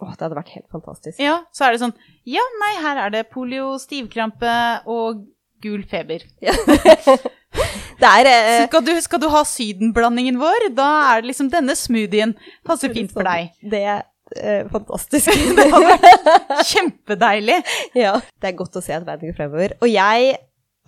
Åh, 0.00 0.14
det 0.16 0.24
hadde 0.24 0.38
vært 0.38 0.54
helt 0.54 0.68
fantastisk. 0.72 1.20
Ja, 1.22 1.42
så 1.54 1.66
er 1.66 1.74
det 1.74 1.82
sånn 1.82 1.94
Ja, 2.28 2.44
nei, 2.62 2.72
her 2.82 3.00
er 3.04 3.12
det 3.14 3.26
polio, 3.34 3.74
stivkrampe 3.82 4.54
og 4.90 5.26
gul 5.62 5.84
feber. 5.88 6.24
Det 8.02 8.08
er 8.08 8.28
eh, 8.30 8.62
Skal 8.66 8.84
du, 8.86 8.92
skal 9.04 9.20
du 9.22 9.28
ha 9.30 9.42
sydenblandingen 9.46 10.38
vår, 10.40 10.70
da 10.74 10.88
er 11.12 11.20
det 11.22 11.32
liksom 11.32 11.50
denne 11.52 11.76
smoothien 11.78 12.32
passer 12.66 12.92
fint 12.94 13.12
for 13.12 13.28
deg. 13.28 13.52
Det 13.60 13.82
er 13.84 14.00
eh, 14.36 14.64
fantastisk. 14.72 15.28
Det 15.58 15.66
hadde 15.70 15.90
vært 15.92 16.70
kjempedeilig. 16.72 17.58
ja, 18.04 18.16
det 18.40 18.50
er 18.50 18.56
godt 18.58 18.80
å 18.80 18.82
se 18.84 18.96
at 18.96 19.06
verden 19.06 19.30
går 19.30 19.38
fremover. 19.38 19.76
Og 19.84 19.92
jeg 19.92 20.34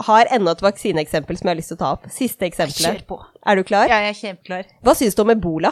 har 0.09 0.31
enda 0.35 0.57
et 0.57 0.65
vaksineeksempel 0.65 1.39
som 1.39 1.47
jeg 1.47 1.55
har 1.55 1.61
lyst 1.61 1.71
til 1.71 1.79
å 1.79 1.83
ta 1.85 1.93
opp. 1.95 2.09
Siste 2.11 2.49
eksempelet. 2.49 3.05
Kjør 3.05 3.05
på. 3.13 3.21
Er 3.47 3.61
du 3.61 3.69
klar? 3.69 3.93
Ja, 3.93 4.01
Jeg 4.03 4.17
er 4.17 4.21
kjempeklar. 4.25 4.73
Hva 4.83 4.97
syns 4.99 5.15
du 5.15 5.23
om 5.23 5.31
ebola? 5.37 5.71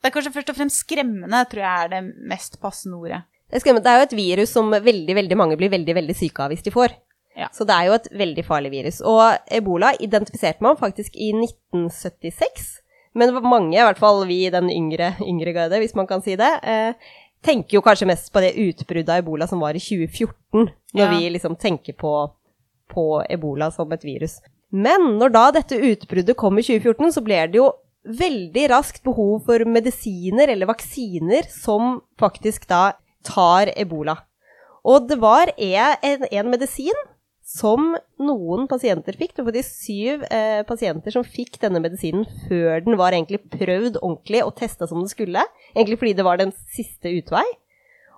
Det 0.00 0.08
er 0.08 0.14
kanskje 0.14 0.32
først 0.32 0.50
og 0.52 0.56
fremst 0.56 0.80
skremmende, 0.84 1.44
tror 1.50 1.60
jeg 1.64 1.84
er 1.84 1.88
det 1.92 2.02
mest 2.30 2.60
passende 2.62 2.96
ordet. 2.96 3.22
Det 3.50 3.60
er. 3.66 3.80
Det 3.82 3.90
er 3.90 3.98
jo 3.98 4.06
et 4.06 4.16
virus 4.16 4.52
som 4.54 4.70
veldig, 4.70 5.14
veldig 5.18 5.36
mange 5.36 5.56
blir 5.58 5.70
veldig, 5.72 5.94
veldig 5.94 6.14
syke 6.16 6.44
av 6.44 6.52
hvis 6.54 6.62
de 6.64 6.72
får. 6.72 6.94
Ja. 7.36 7.48
Så 7.54 7.64
det 7.66 7.74
er 7.74 7.88
jo 7.88 7.96
et 7.98 8.08
veldig 8.14 8.44
farlig 8.46 8.70
virus. 8.72 9.00
Og 9.06 9.20
ebola 9.50 9.92
identifiserte 10.02 10.62
man 10.64 10.78
faktisk 10.78 11.16
i 11.16 11.32
1976. 11.34 12.78
Men 13.18 13.34
mange, 13.42 13.74
i 13.74 13.82
hvert 13.82 13.98
fall 13.98 14.22
vi 14.28 14.44
i 14.46 14.52
den 14.54 14.70
yngre, 14.70 15.12
yngre 15.26 15.52
garde, 15.56 15.80
hvis 15.82 15.96
man 15.98 16.06
kan 16.06 16.22
si 16.22 16.36
det, 16.38 16.50
eh, 16.62 16.92
tenker 17.42 17.78
jo 17.78 17.82
kanskje 17.82 18.06
mest 18.06 18.32
på 18.32 18.40
det 18.44 18.54
utbruddet 18.54 19.08
av 19.10 19.22
ebola 19.24 19.48
som 19.50 19.60
var 19.60 19.74
i 19.74 19.82
2014, 19.82 20.70
når 20.94 21.06
Ja. 21.06 21.10
vi 21.10 21.30
liksom 21.30 21.56
tenker 21.58 21.92
på, 21.92 22.30
på 22.88 23.24
ebola 23.28 23.70
som 23.72 23.90
et 23.92 24.04
virus. 24.04 24.40
Men 24.70 25.18
når 25.18 25.32
da 25.32 25.50
dette 25.50 25.74
utbruddet 25.80 26.36
kom 26.36 26.58
i 26.58 26.62
2014, 26.62 27.12
så 27.12 27.24
ble 27.24 27.46
det 27.50 27.56
jo 27.58 27.72
veldig 28.06 28.66
raskt 28.72 29.02
behov 29.04 29.44
for 29.48 29.64
medisiner 29.68 30.50
eller 30.52 30.70
vaksiner 30.70 31.48
som 31.52 32.00
faktisk 32.20 32.66
da 32.70 32.92
tar 33.26 33.72
ebola. 33.76 34.16
Og 34.88 35.08
det 35.10 35.18
var 35.20 35.52
en, 35.56 36.24
en, 36.24 36.48
medisin 36.48 36.96
som 37.44 37.92
noen 38.22 38.68
pasienter 38.70 39.16
fikk. 39.18 39.34
Det 39.36 39.44
var 39.44 39.52
faktisk 39.52 39.84
syv 39.84 40.24
eh, 40.30 40.62
pasienter 40.68 41.12
som 41.12 41.26
fikk 41.26 41.58
denne 41.60 41.82
medisinen 41.84 42.24
før 42.46 42.80
den 42.86 42.96
var 43.00 43.12
egentlig 43.12 43.42
prøvd 43.52 44.00
ordentlig 44.00 44.44
og 44.46 44.54
testa 44.60 44.88
som 44.88 45.02
den 45.02 45.12
skulle. 45.12 45.44
Egentlig 45.74 46.00
fordi 46.00 46.14
det 46.16 46.26
var 46.26 46.40
den 46.40 46.54
siste 46.72 47.12
utvei. 47.12 47.44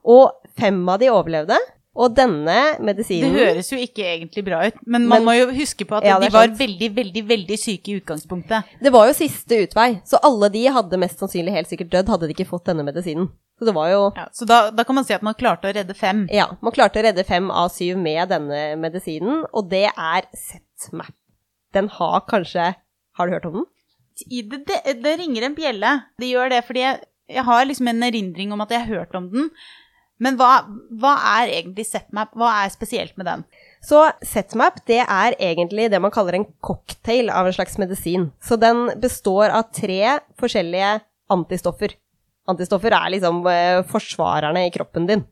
Og 0.06 0.30
fem 0.58 0.78
av 0.90 1.02
de 1.02 1.10
overlevde. 1.10 1.58
Og 1.94 2.14
denne 2.16 2.78
Det 2.80 3.32
høres 3.34 3.68
jo 3.68 3.76
ikke 3.76 4.00
egentlig 4.00 4.44
bra 4.46 4.62
ut, 4.66 4.74
men 4.86 5.06
man 5.06 5.22
Men- 5.22 5.26
må 5.26 5.34
jo 5.38 5.46
huske 5.52 5.84
på 5.84 5.98
at 5.98 6.04
Ja, 6.04 6.18
de 6.18 6.30
var 6.30 6.46
sant. 6.46 6.58
veldig, 6.58 6.88
veldig, 6.94 7.22
veldig 7.28 7.58
syke 7.58 7.88
i 7.92 8.00
utgangspunktet. 8.00 8.64
Det 8.80 8.90
var 8.92 9.08
jo 9.08 9.12
siste 9.12 9.68
utvei, 9.68 10.00
så 10.06 10.18
alle 10.22 10.48
de 10.48 10.64
hadde 10.66 10.96
mest 10.98 11.18
sannsynlig 11.20 11.52
helt 11.52 11.68
sikkert 11.68 11.90
dødd 11.90 12.08
hadde 12.08 12.28
de 12.28 12.32
ikke 12.34 12.48
fått 12.48 12.64
denne 12.64 12.82
medisinen. 12.82 13.28
Så 13.60 13.66
det 13.66 13.74
var 13.74 13.90
jo 13.90 14.12
Ja, 14.16 14.26
så 14.32 14.46
da, 14.46 14.70
da 14.70 14.84
kan 14.84 14.94
man 14.94 15.04
si 15.04 15.12
at 15.12 15.22
man 15.22 15.34
klarte 15.34 15.68
å 15.68 15.74
redde 15.74 15.94
fem. 15.94 16.26
Ja, 16.32 16.46
man 16.62 16.72
klarte 16.72 16.96
å 16.98 17.04
redde 17.04 17.24
fem 17.26 17.50
av 17.50 17.68
syv 17.70 17.98
med 17.98 18.28
denne 18.30 18.74
medisinen, 18.80 19.44
og 19.52 19.68
det 19.68 19.90
er 19.96 20.22
ZMAP. 20.34 21.12
Den 21.74 21.88
har 21.88 22.20
kanskje 22.22 22.74
Har 23.18 23.26
du 23.26 23.32
hørt 23.34 23.44
om 23.44 23.52
den? 23.52 23.64
I 24.30 24.40
Det, 24.40 24.64
det, 24.66 25.02
det 25.02 25.18
ringer 25.18 25.42
en 25.44 25.54
bjelle. 25.54 26.04
Det 26.18 26.30
gjør 26.32 26.48
det 26.48 26.64
fordi 26.64 26.80
jeg, 26.80 27.00
jeg 27.28 27.44
har 27.44 27.64
liksom 27.66 27.88
en 27.88 28.02
erindring 28.02 28.52
om 28.52 28.60
at 28.62 28.70
jeg 28.70 28.86
har 28.86 28.94
hørt 28.96 29.14
om 29.14 29.30
den. 29.30 29.50
Men 30.22 30.36
hva, 30.38 30.64
hva 31.00 31.12
er 31.40 31.54
egentlig 31.56 31.86
Setmap? 31.88 32.34
Hva 32.38 32.50
er 32.62 32.72
spesielt 32.74 33.16
med 33.18 33.26
den? 33.26 33.44
Så 33.82 34.04
Setmap 34.26 34.82
det 34.86 35.00
er 35.02 35.36
egentlig 35.38 35.88
det 35.90 36.00
man 36.02 36.14
kaller 36.14 36.38
en 36.38 36.46
cocktail 36.62 37.32
av 37.32 37.48
en 37.48 37.56
slags 37.56 37.78
medisin. 37.82 38.30
Så 38.42 38.58
den 38.60 38.86
består 39.02 39.50
av 39.50 39.72
tre 39.74 40.18
forskjellige 40.38 41.00
antistoffer. 41.32 41.96
Antistoffer 42.50 42.94
er 42.94 43.14
liksom 43.14 43.42
eh, 43.50 43.82
forsvarerne 43.88 44.66
i 44.66 44.74
kroppen 44.74 45.08
din. 45.10 45.24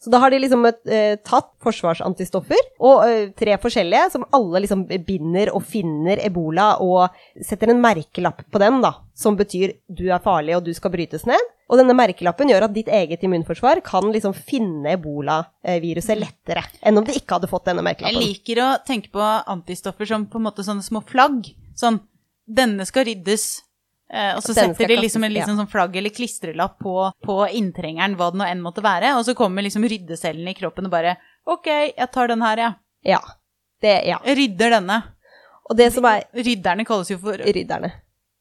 Så 0.00 0.08
da 0.08 0.16
har 0.22 0.32
de 0.32 0.38
liksom 0.40 0.64
eh, 0.64 1.18
tatt 1.28 1.50
forsvarsantistoffer, 1.60 2.70
og 2.80 3.02
eh, 3.04 3.32
tre 3.36 3.58
forskjellige, 3.60 4.06
som 4.14 4.24
alle 4.36 4.62
liksom 4.64 4.86
binder 5.04 5.52
og 5.52 5.66
finner 5.68 6.22
ebola 6.24 6.70
og 6.80 7.18
setter 7.44 7.74
en 7.74 7.82
merkelapp 7.82 8.46
på 8.48 8.62
den, 8.62 8.78
da, 8.80 8.94
som 9.12 9.36
betyr 9.36 9.76
du 9.92 10.06
er 10.08 10.22
farlig 10.24 10.56
og 10.56 10.64
du 10.64 10.72
skal 10.76 10.94
brytes 10.94 11.28
ned. 11.28 11.52
Og 11.70 11.78
denne 11.78 11.94
merkelappen 11.94 12.50
gjør 12.50 12.66
at 12.66 12.74
ditt 12.74 12.88
eget 12.90 13.22
immunforsvar 13.22 13.78
kan 13.86 14.08
liksom 14.10 14.34
finne 14.34 14.96
ebolaviruset 14.96 16.18
lettere 16.18 16.64
enn 16.82 16.98
om 16.98 17.06
det 17.06 17.14
ikke 17.20 17.38
hadde 17.38 17.50
fått 17.50 17.68
denne 17.70 17.84
merkelappen. 17.86 18.18
Jeg 18.18 18.34
liker 18.34 18.62
å 18.64 18.68
tenke 18.86 19.12
på 19.14 19.22
antistoffer 19.22 20.08
som 20.10 20.26
på 20.26 20.40
en 20.40 20.48
måte 20.48 20.66
sånne 20.66 20.82
små 20.82 21.04
flagg. 21.06 21.52
Sånn 21.78 22.00
denne 22.50 22.86
skal 22.88 23.06
ryddes. 23.06 23.46
Eh, 24.10 24.32
og 24.34 24.42
så 24.42 24.56
setter 24.56 24.90
de 24.90 24.98
liksom 24.98 25.22
en 25.22 25.30
liksom 25.30 25.60
sånn 25.60 25.70
flagg 25.70 25.94
eller 26.00 26.10
klistrelapp 26.10 26.80
på, 26.82 26.94
på 27.22 27.36
inntrengeren, 27.54 28.16
hva 28.18 28.32
det 28.32 28.40
nå 28.40 28.48
enn 28.48 28.64
måtte 28.64 28.82
være. 28.82 29.14
Og 29.20 29.24
så 29.28 29.36
kommer 29.38 29.62
liksom 29.62 29.86
ryddecellene 29.86 30.50
i 30.50 30.58
kroppen 30.58 30.90
og 30.90 30.94
bare 30.96 31.14
OK, 31.50 31.70
jeg 31.70 32.10
tar 32.10 32.32
den 32.32 32.42
her, 32.44 32.64
jeg. 32.64 32.78
Ja. 33.14 33.22
Det, 33.80 33.94
ja. 34.10 34.18
Rydder 34.26 34.74
denne. 34.80 35.00
Og 35.70 35.78
det 35.78 35.92
som 35.94 36.04
er 36.10 36.26
Rydderne 36.34 36.84
kalles 36.88 37.12
jo 37.12 37.20
for 37.22 37.38
rydderne. 37.38 37.92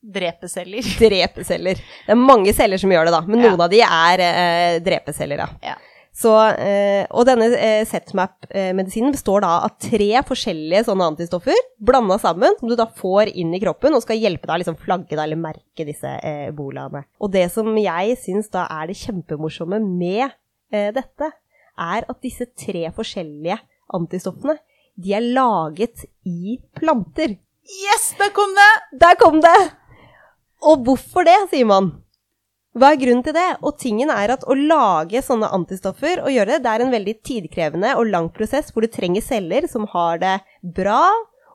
Drepeceller. 0.04 0.86
Drepeceller. 1.04 1.80
Det 2.08 2.16
er 2.16 2.20
mange 2.20 2.54
celler 2.56 2.78
som 2.82 2.92
gjør 2.94 3.10
det, 3.10 3.14
da, 3.18 3.22
men 3.28 3.40
Ja. 3.44 3.50
noen 3.52 3.62
av 3.66 3.70
de 3.72 3.82
er 3.86 4.26
eh, 4.26 4.80
drepeceller, 4.86 5.46
ja. 5.46 5.50
Ja. 5.64 5.78
Så, 6.20 6.32
eh, 6.60 7.06
og 7.16 7.24
denne 7.30 7.46
eh, 7.56 7.86
ZMAP-medisinen 7.88 9.14
består 9.14 9.44
da 9.46 9.52
av 9.64 9.76
tre 9.80 10.08
forskjellige 10.28 10.82
sånne 10.88 11.06
antistoffer 11.14 11.56
blanda 11.80 12.18
sammen, 12.20 12.58
som 12.60 12.68
du 12.68 12.76
da 12.76 12.88
får 12.98 13.30
inn 13.40 13.54
i 13.56 13.60
kroppen 13.62 13.94
og 13.96 14.02
skal 14.04 14.20
hjelpe 14.20 14.48
deg 14.50 14.58
å 14.58 14.60
liksom 14.64 14.80
flagge 14.82 15.14
deg 15.14 15.22
eller 15.24 15.40
merke 15.40 15.86
disse 15.88 16.10
eh, 16.18 16.50
ebolaene. 16.50 17.06
Og 17.24 17.32
det 17.32 17.46
som 17.54 17.70
jeg 17.80 18.18
syns 18.20 18.50
da 18.52 18.66
er 18.82 18.90
det 18.92 18.98
kjempemorsomme 19.00 19.80
med 19.86 20.26
eh, 20.74 20.90
dette, 20.98 21.32
er 21.80 22.10
at 22.12 22.20
disse 22.26 22.50
tre 22.60 22.90
forskjellige 22.92 23.56
antistoffene, 23.96 24.58
de 25.00 25.14
er 25.16 25.24
laget 25.24 26.04
i 26.28 26.58
planter. 26.76 27.38
Yes, 27.86 28.10
der 28.20 28.34
kom 28.36 28.52
det! 28.58 28.72
Der 29.00 29.16
kom 29.22 29.40
det! 29.46 29.56
Og 30.60 30.84
hvorfor 30.84 31.28
det, 31.28 31.38
sier 31.52 31.68
man. 31.70 31.94
Hva 32.78 32.92
er 32.94 33.00
grunnen 33.02 33.24
til 33.26 33.34
det? 33.34 33.48
Og 33.66 33.80
tingen 33.82 34.12
er 34.14 34.36
at 34.36 34.44
å 34.46 34.56
lage 34.56 35.24
sånne 35.26 35.50
antistoffer 35.56 36.22
og 36.22 36.32
gjøre 36.34 36.58
det, 36.58 36.64
det 36.66 36.74
er 36.74 36.84
en 36.86 36.94
veldig 36.94 37.16
tidkrevende 37.26 37.96
og 37.98 38.12
lang 38.12 38.30
prosess 38.36 38.70
hvor 38.72 38.86
du 38.86 38.92
trenger 38.92 39.26
celler 39.26 39.66
som 39.72 39.88
har 39.90 40.22
det 40.22 40.36
bra, 40.78 41.02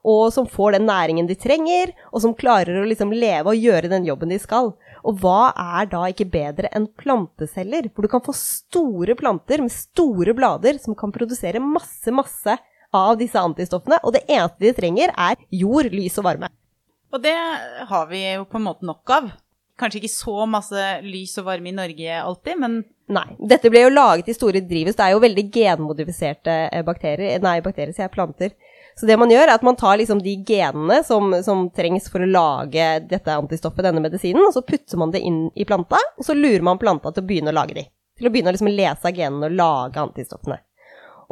og 0.04 0.24
som 0.34 0.48
får 0.50 0.74
den 0.74 0.88
næringen 0.88 1.28
de 1.30 1.36
trenger, 1.38 1.94
og 2.12 2.24
som 2.24 2.34
klarer 2.36 2.82
å 2.82 2.88
liksom 2.88 3.14
leve 3.14 3.54
og 3.54 3.62
gjøre 3.62 3.92
den 3.92 4.08
jobben 4.08 4.34
de 4.34 4.40
skal. 4.42 4.74
Og 5.04 5.22
hva 5.22 5.52
er 5.52 5.88
da 5.92 6.02
ikke 6.10 6.28
bedre 6.32 6.68
enn 6.76 6.90
planteceller? 7.00 7.88
Hvor 7.92 8.04
du 8.04 8.10
kan 8.12 8.24
få 8.24 8.34
store 8.36 9.16
planter 9.16 9.64
med 9.64 9.72
store 9.72 10.34
blader 10.36 10.80
som 10.82 10.96
kan 10.98 11.12
produsere 11.14 11.62
masse, 11.62 12.12
masse 12.12 12.58
av 12.94 13.16
disse 13.20 13.40
antistoffene, 13.40 14.02
og 14.04 14.16
det 14.16 14.26
eneste 14.26 14.66
de 14.66 14.76
trenger 14.76 15.14
er 15.14 15.40
jord, 15.52 15.88
lys 15.92 16.20
og 16.20 16.28
varme. 16.28 16.52
Og 17.14 17.22
det 17.22 17.36
har 17.88 18.06
vi 18.10 18.24
jo 18.24 18.46
på 18.50 18.58
en 18.58 18.66
måte 18.66 18.86
nok 18.86 19.14
av. 19.14 19.30
Kanskje 19.78 20.00
ikke 20.02 20.12
så 20.12 20.44
masse 20.50 20.82
lys 21.06 21.34
og 21.42 21.48
varme 21.48 21.70
i 21.70 21.76
Norge 21.76 22.18
alltid, 22.20 22.58
men 22.62 22.82
Nei. 23.12 23.34
Dette 23.36 23.68
ble 23.68 23.82
jo 23.82 23.90
laget 23.92 24.30
i 24.32 24.34
store 24.34 24.62
drivhus. 24.64 24.96
Det 24.96 25.04
er 25.04 25.12
jo 25.12 25.20
veldig 25.20 25.42
genmodifiserte 25.52 26.52
eh, 26.70 26.84
bakterier. 26.86 27.42
Nei, 27.44 27.58
bakterier, 27.64 27.92
sier 27.92 28.06
jeg, 28.06 28.14
planter. 28.14 28.54
Så 28.96 29.08
det 29.08 29.18
man 29.20 29.32
gjør, 29.32 29.48
er 29.48 29.58
at 29.58 29.66
man 29.66 29.76
tar 29.76 29.98
liksom 30.00 30.22
de 30.24 30.38
genene 30.46 31.00
som, 31.04 31.34
som 31.44 31.66
trengs 31.74 32.06
for 32.08 32.24
å 32.24 32.30
lage 32.30 32.86
dette 33.10 33.34
antistoffet, 33.34 33.84
denne 33.84 34.00
medisinen, 34.00 34.46
og 34.46 34.54
så 34.56 34.62
putter 34.64 35.00
man 35.00 35.12
det 35.12 35.20
inn 35.26 35.48
i 35.58 35.66
planta, 35.68 35.98
og 36.16 36.24
så 36.24 36.36
lurer 36.38 36.64
man 36.64 36.80
planta 36.80 37.12
til 37.12 37.24
å 37.24 37.28
begynne 37.28 37.52
å 37.52 37.58
lage 37.58 37.76
de. 37.76 37.84
Til 38.16 38.30
å 38.30 38.32
begynne 38.32 38.52
å 38.52 38.56
liksom 38.56 38.70
lese 38.72 39.10
av 39.10 39.18
genene 39.18 39.50
og 39.50 39.58
lage 39.58 40.00
antistoffene. 40.00 40.60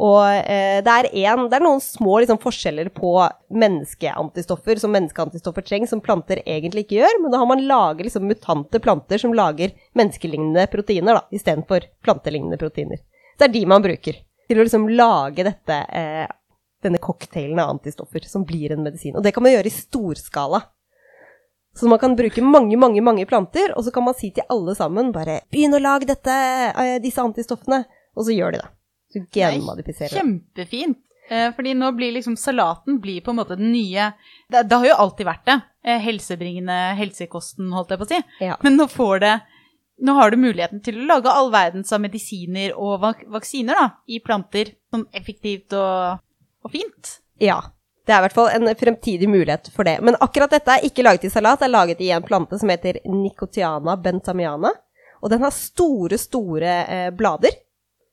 Og 0.01 0.25
eh, 0.25 0.81
det, 0.85 0.93
er 0.93 1.09
en, 1.29 1.47
det 1.51 1.59
er 1.59 1.65
noen 1.65 1.81
små 1.85 2.19
liksom, 2.23 2.41
forskjeller 2.43 2.89
på 2.97 3.13
menneskeantistoffer 3.53 4.81
som 4.81 4.95
menneskeantistoffer 4.95 5.67
trenger, 5.67 5.91
som 5.91 6.03
planter 6.05 6.41
egentlig 6.47 6.87
ikke 6.87 7.01
gjør, 7.03 7.21
men 7.23 7.35
da 7.35 7.41
har 7.43 7.51
man 7.51 7.65
laget 7.69 8.09
liksom, 8.09 8.27
mutante 8.31 8.81
planter 8.83 9.21
som 9.21 9.37
lager 9.37 9.75
menneskelignende 9.99 10.67
proteiner 10.73 11.21
da, 11.21 11.25
istedenfor 11.35 11.89
plantelignende 12.05 12.61
proteiner. 12.61 13.03
Det 13.39 13.49
er 13.49 13.57
de 13.57 13.65
man 13.69 13.85
bruker 13.85 14.23
til 14.49 14.61
å 14.61 14.67
liksom, 14.67 14.89
lage 14.97 15.45
dette, 15.47 15.81
eh, 15.93 16.29
denne 16.83 17.01
cocktailen 17.03 17.61
av 17.63 17.77
antistoffer 17.77 18.25
som 18.29 18.47
blir 18.49 18.73
en 18.73 18.85
medisin. 18.85 19.17
Og 19.17 19.25
det 19.25 19.35
kan 19.37 19.45
man 19.45 19.55
gjøre 19.55 19.69
i 19.71 19.77
storskala. 19.77 20.65
Så 21.75 21.89
man 21.89 22.01
kan 22.01 22.17
bruke 22.17 22.43
mange, 22.45 22.77
mange 22.77 23.01
mange 23.01 23.25
planter, 23.27 23.73
og 23.77 23.85
så 23.85 23.93
kan 23.93 24.05
man 24.05 24.17
si 24.17 24.29
til 24.31 24.45
alle 24.53 24.75
sammen 24.77 25.13
bare 25.13 25.41
'Begynn 25.49 25.73
å 25.73 25.81
lage 25.81 26.05
dette, 26.07 26.33
eh, 26.77 26.99
disse 27.01 27.21
antistoffene', 27.21 27.85
og 28.17 28.25
så 28.25 28.37
gjør 28.37 28.53
de 28.53 28.59
det. 28.59 28.69
Så 29.13 29.25
genmodifiserer 29.33 30.21
kjempefint. 30.21 31.01
Eh, 31.31 31.53
fordi 31.55 31.75
nå 31.79 31.93
blir 31.97 32.13
liksom 32.13 32.37
salaten 32.37 32.99
blir 33.01 33.21
på 33.21 33.31
en 33.31 33.39
måte 33.39 33.57
den 33.57 33.71
nye 33.73 34.11
Det, 34.51 34.65
det 34.69 34.75
har 34.75 34.87
jo 34.89 34.99
alltid 35.05 35.27
vært 35.27 35.47
det. 35.47 35.59
Eh, 35.87 36.01
helsebringende 36.03 36.79
helsekosten, 36.99 37.71
holdt 37.73 37.95
jeg 37.95 38.01
på 38.01 38.09
å 38.09 38.11
si. 38.11 38.21
Ja. 38.43 38.57
Men 38.65 38.77
nå 38.81 38.89
får 38.91 39.23
det 39.23 39.35
Nå 40.03 40.17
har 40.17 40.33
du 40.33 40.41
muligheten 40.41 40.81
til 40.83 40.97
å 40.99 41.07
lage 41.07 41.31
all 41.31 41.53
verdens 41.53 41.93
av 41.95 42.01
medisiner 42.03 42.73
og 42.75 42.97
vak 43.05 43.21
vaksiner 43.31 43.77
da, 43.79 43.85
i 44.11 44.19
planter. 44.25 44.73
Sånn 44.91 45.05
effektivt 45.15 45.77
og, 45.79 46.19
og 46.65 46.73
fint. 46.73 47.19
Ja. 47.39 47.61
Det 48.03 48.11
er 48.11 48.19
i 48.19 48.25
hvert 48.25 48.35
fall 48.35 48.49
en 48.51 48.67
fremtidig 48.81 49.29
mulighet 49.31 49.69
for 49.71 49.87
det. 49.87 50.01
Men 50.03 50.19
akkurat 50.25 50.51
dette 50.51 50.75
er 50.75 50.89
ikke 50.89 51.05
laget 51.07 51.29
i 51.29 51.31
salat, 51.31 51.61
det 51.61 51.69
er 51.69 51.75
laget 51.77 52.03
i 52.03 52.11
en 52.17 52.25
plante 52.27 52.59
som 52.59 52.73
heter 52.73 52.99
Nicotiana 53.07 53.95
bentamiana. 53.95 54.73
Og 55.23 55.31
den 55.31 55.45
har 55.45 55.55
store, 55.55 56.19
store 56.19 56.73
eh, 56.83 57.11
blader, 57.15 57.55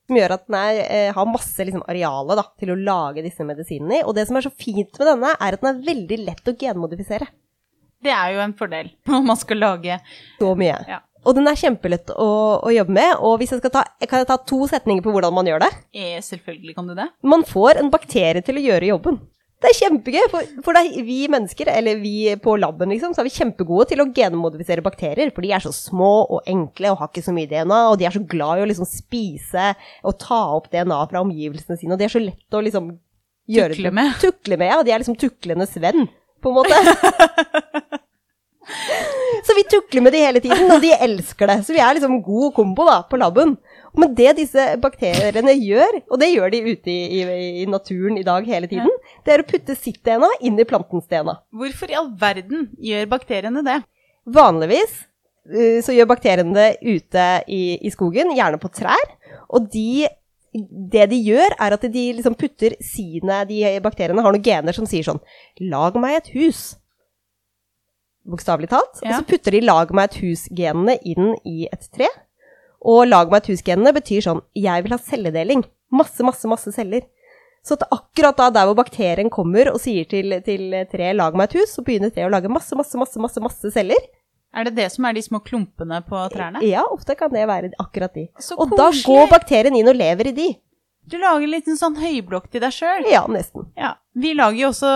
som 0.10 0.18
gjør 0.20 0.34
at 0.36 0.48
den 0.50 0.58
er, 0.60 0.80
eh, 0.90 1.10
har 1.16 1.30
masse 1.30 1.66
liksom, 1.70 1.86
areale 1.90 2.36
da, 2.40 2.44
til 2.60 2.74
å 2.74 2.80
lage 2.82 3.24
disse 3.26 3.46
medisinene 3.48 4.02
i. 4.02 4.06
Og 4.06 4.16
det 4.18 4.26
som 4.28 4.40
er 4.40 4.48
så 4.48 4.52
fint 4.52 4.98
med 5.00 5.08
denne, 5.14 5.36
er 5.38 5.56
at 5.56 5.62
den 5.64 5.70
er 5.72 5.86
veldig 5.86 6.18
lett 6.26 6.50
å 6.52 6.56
genmodifisere. 6.60 7.30
Det 8.04 8.12
er 8.16 8.34
jo 8.36 8.42
en 8.44 8.54
fordel 8.56 8.90
når 9.12 9.24
man 9.28 9.38
skal 9.40 9.60
lage 9.60 9.98
Så 10.40 10.52
mye. 10.60 10.78
Ja. 10.88 11.00
Og 11.28 11.36
den 11.36 11.50
er 11.52 11.58
kjempelett 11.60 12.14
å, 12.16 12.28
å 12.64 12.70
jobbe 12.72 12.94
med. 12.96 13.10
Og 13.28 13.34
hvis 13.42 13.52
jeg 13.52 13.60
skal 13.60 13.74
ta, 13.74 13.82
kan 14.08 14.22
jeg 14.22 14.28
ta 14.30 14.38
to 14.48 14.62
setninger 14.72 15.04
på 15.04 15.12
hvordan 15.12 15.36
man 15.36 15.50
gjør 15.52 15.66
det? 15.66 15.72
eh, 15.92 16.16
Selvfølgelig 16.24 16.78
kan 16.78 16.88
du 16.88 16.94
det. 16.96 17.10
Man 17.28 17.44
får 17.44 17.82
en 17.82 17.90
bakterie 17.92 18.40
til 18.48 18.56
å 18.56 18.64
gjøre 18.64 18.88
jobben. 18.94 19.18
Det 19.60 19.68
er 19.68 19.76
kjempegøy, 19.76 20.22
for, 20.32 20.52
for 20.64 20.78
det 20.78 21.02
vi 21.04 21.18
mennesker, 21.32 21.68
eller 21.74 22.00
vi 22.00 22.32
på 22.40 22.54
laben, 22.62 22.94
liksom, 22.94 23.12
så 23.12 23.20
er 23.20 23.28
vi 23.28 23.34
kjempegode 23.36 23.90
til 23.90 24.00
å 24.00 24.08
genmodifisere 24.16 24.84
bakterier, 24.86 25.34
for 25.36 25.44
de 25.44 25.52
er 25.52 25.64
så 25.66 25.74
små 25.76 26.14
og 26.32 26.48
enkle 26.48 26.94
og 26.94 27.02
har 27.02 27.12
ikke 27.12 27.26
så 27.26 27.36
mye 27.36 27.50
DNA, 27.52 27.80
og 27.90 27.98
de 28.00 28.08
er 28.08 28.16
så 28.16 28.24
glad 28.24 28.62
i 28.62 28.64
å 28.64 28.70
liksom 28.70 28.88
spise 28.88 29.74
og 30.08 30.16
ta 30.24 30.40
opp 30.56 30.72
DNA 30.72 31.02
fra 31.12 31.26
omgivelsene 31.26 31.76
sine, 31.82 31.92
og 31.92 32.00
de 32.00 32.08
er 32.08 32.16
så 32.16 32.24
lett 32.24 32.56
å 32.56 32.64
liksom 32.64 32.94
gjøre 33.52 33.76
Tukle 33.76 33.92
med. 34.00 34.16
Tukle 34.24 34.60
med, 34.62 34.72
ja. 34.72 34.80
De 34.86 34.94
er 34.96 35.04
liksom 35.04 35.20
tuklenes 35.20 35.76
venn, 35.84 36.08
på 36.40 36.54
en 36.54 36.60
måte. 36.62 36.80
Så 39.46 39.56
vi 39.58 39.64
tukler 39.66 40.04
med 40.06 40.14
de 40.14 40.20
hele 40.22 40.42
tiden, 40.44 40.70
og 40.70 40.82
de 40.84 40.92
elsker 40.94 41.50
det. 41.50 41.56
Så 41.66 41.74
vi 41.74 41.82
er 41.82 41.96
liksom 41.98 42.20
god 42.22 42.54
kombo 42.58 42.86
da, 42.86 43.00
på 43.10 43.18
laben. 43.18 43.56
Men 44.00 44.14
det 44.16 44.36
disse 44.38 44.66
bakteriene 44.82 45.56
gjør, 45.58 46.00
og 46.08 46.22
det 46.22 46.32
gjør 46.32 46.54
de 46.54 46.62
ute 46.70 46.94
i, 46.94 47.20
i, 47.20 47.48
i 47.64 47.68
naturen 47.70 48.20
i 48.20 48.26
dag 48.26 48.48
hele 48.48 48.70
tiden, 48.72 48.92
det 49.26 49.34
er 49.34 49.44
å 49.44 49.48
putte 49.48 49.76
sitt 49.76 50.00
DNA 50.08 50.30
inn 50.48 50.60
i 50.60 50.68
plantens 50.68 51.10
DNA. 51.12 51.36
Hvorfor 51.60 51.92
i 51.92 51.98
all 52.00 52.12
verden 52.20 52.70
gjør 52.80 53.10
bakteriene 53.12 53.64
det? 53.66 53.82
Vanligvis 54.30 55.02
uh, 55.52 55.80
så 55.86 55.96
gjør 55.96 56.12
bakteriene 56.14 56.56
det 56.56 56.70
ute 56.86 57.28
i, 57.52 57.64
i 57.84 57.92
skogen, 57.94 58.36
gjerne 58.38 58.62
på 58.62 58.72
trær. 58.80 59.18
Og 59.50 59.68
de 59.74 60.08
det 60.54 61.04
de 61.12 61.18
gjør, 61.22 61.54
er 61.62 61.76
at 61.76 61.84
de 61.94 62.04
liksom 62.18 62.34
putter 62.34 62.74
sine 62.82 63.44
De 63.46 63.60
bakteriene 63.86 64.24
har 64.26 64.34
noen 64.34 64.42
gener 64.42 64.74
som 64.74 64.88
sier 64.90 65.06
sånn 65.06 65.20
Lag 65.70 65.94
meg 66.02 66.16
et 66.18 66.32
hus. 66.34 66.62
Bokstavelig 68.30 68.72
talt. 68.72 68.98
Ja. 69.04 69.12
Og 69.12 69.20
så 69.20 69.28
putter 69.30 69.54
de 69.54 69.62
'lag 69.62 69.94
meg 69.94 70.10
et 70.10 70.18
hus'-genene 70.24 70.98
inn 71.06 71.36
i 71.46 71.70
et 71.70 71.86
tre. 71.94 72.10
Og 72.82 73.08
'lag 73.08 73.32
meg 73.32 73.44
et 73.44 73.50
hus'-genene 73.54 73.94
betyr 73.96 74.24
sånn 74.24 74.44
Jeg 74.56 74.84
vil 74.84 74.96
ha 74.96 74.98
celledeling. 74.98 75.66
Masse, 75.92 76.24
masse, 76.24 76.48
masse 76.48 76.72
celler. 76.72 77.08
Så 77.66 77.76
at 77.76 77.90
akkurat 77.92 78.38
da 78.38 78.50
der 78.50 78.70
hvor 78.70 78.78
bakterien 78.80 79.30
kommer 79.30 79.74
og 79.74 79.82
sier 79.84 80.08
til, 80.08 80.42
til 80.46 80.72
treet 80.92 81.16
'lag 81.16 81.36
meg 81.36 81.50
et 81.50 81.60
hus', 81.60 81.76
så 81.76 81.84
begynner 81.84 82.14
treet 82.14 82.30
å 82.30 82.32
lage 82.32 82.52
masse, 82.52 82.76
masse, 82.76 82.96
masse, 82.98 83.20
masse, 83.20 83.40
masse 83.44 83.74
celler. 83.74 84.00
Er 84.56 84.66
det 84.66 84.76
det 84.80 84.88
som 84.92 85.06
er 85.06 85.14
de 85.14 85.22
små 85.22 85.44
klumpene 85.46 86.00
på 86.08 86.24
trærne? 86.34 86.64
Ja, 86.66 86.82
ofte 86.90 87.16
kan 87.16 87.30
det 87.30 87.46
være 87.48 87.70
akkurat 87.78 88.14
de. 88.16 88.30
Så 88.40 88.58
og 88.58 88.72
da 88.78 88.90
går 88.90 89.30
bakterien 89.30 89.76
inn 89.76 89.92
og 89.92 90.00
lever 90.00 90.32
i 90.32 90.34
de. 90.34 90.48
Du 91.10 91.18
lager 91.18 91.44
en 91.44 91.54
liten 91.54 91.78
sånn 91.78 91.98
høyblokk 91.98 92.50
til 92.50 92.62
deg 92.62 92.74
sjøl. 92.74 93.06
Ja, 93.10 93.26
nesten. 93.30 93.68
Ja. 93.78 93.96
Vi 94.14 94.34
lager 94.38 94.58
jo 94.58 94.72
også 94.72 94.92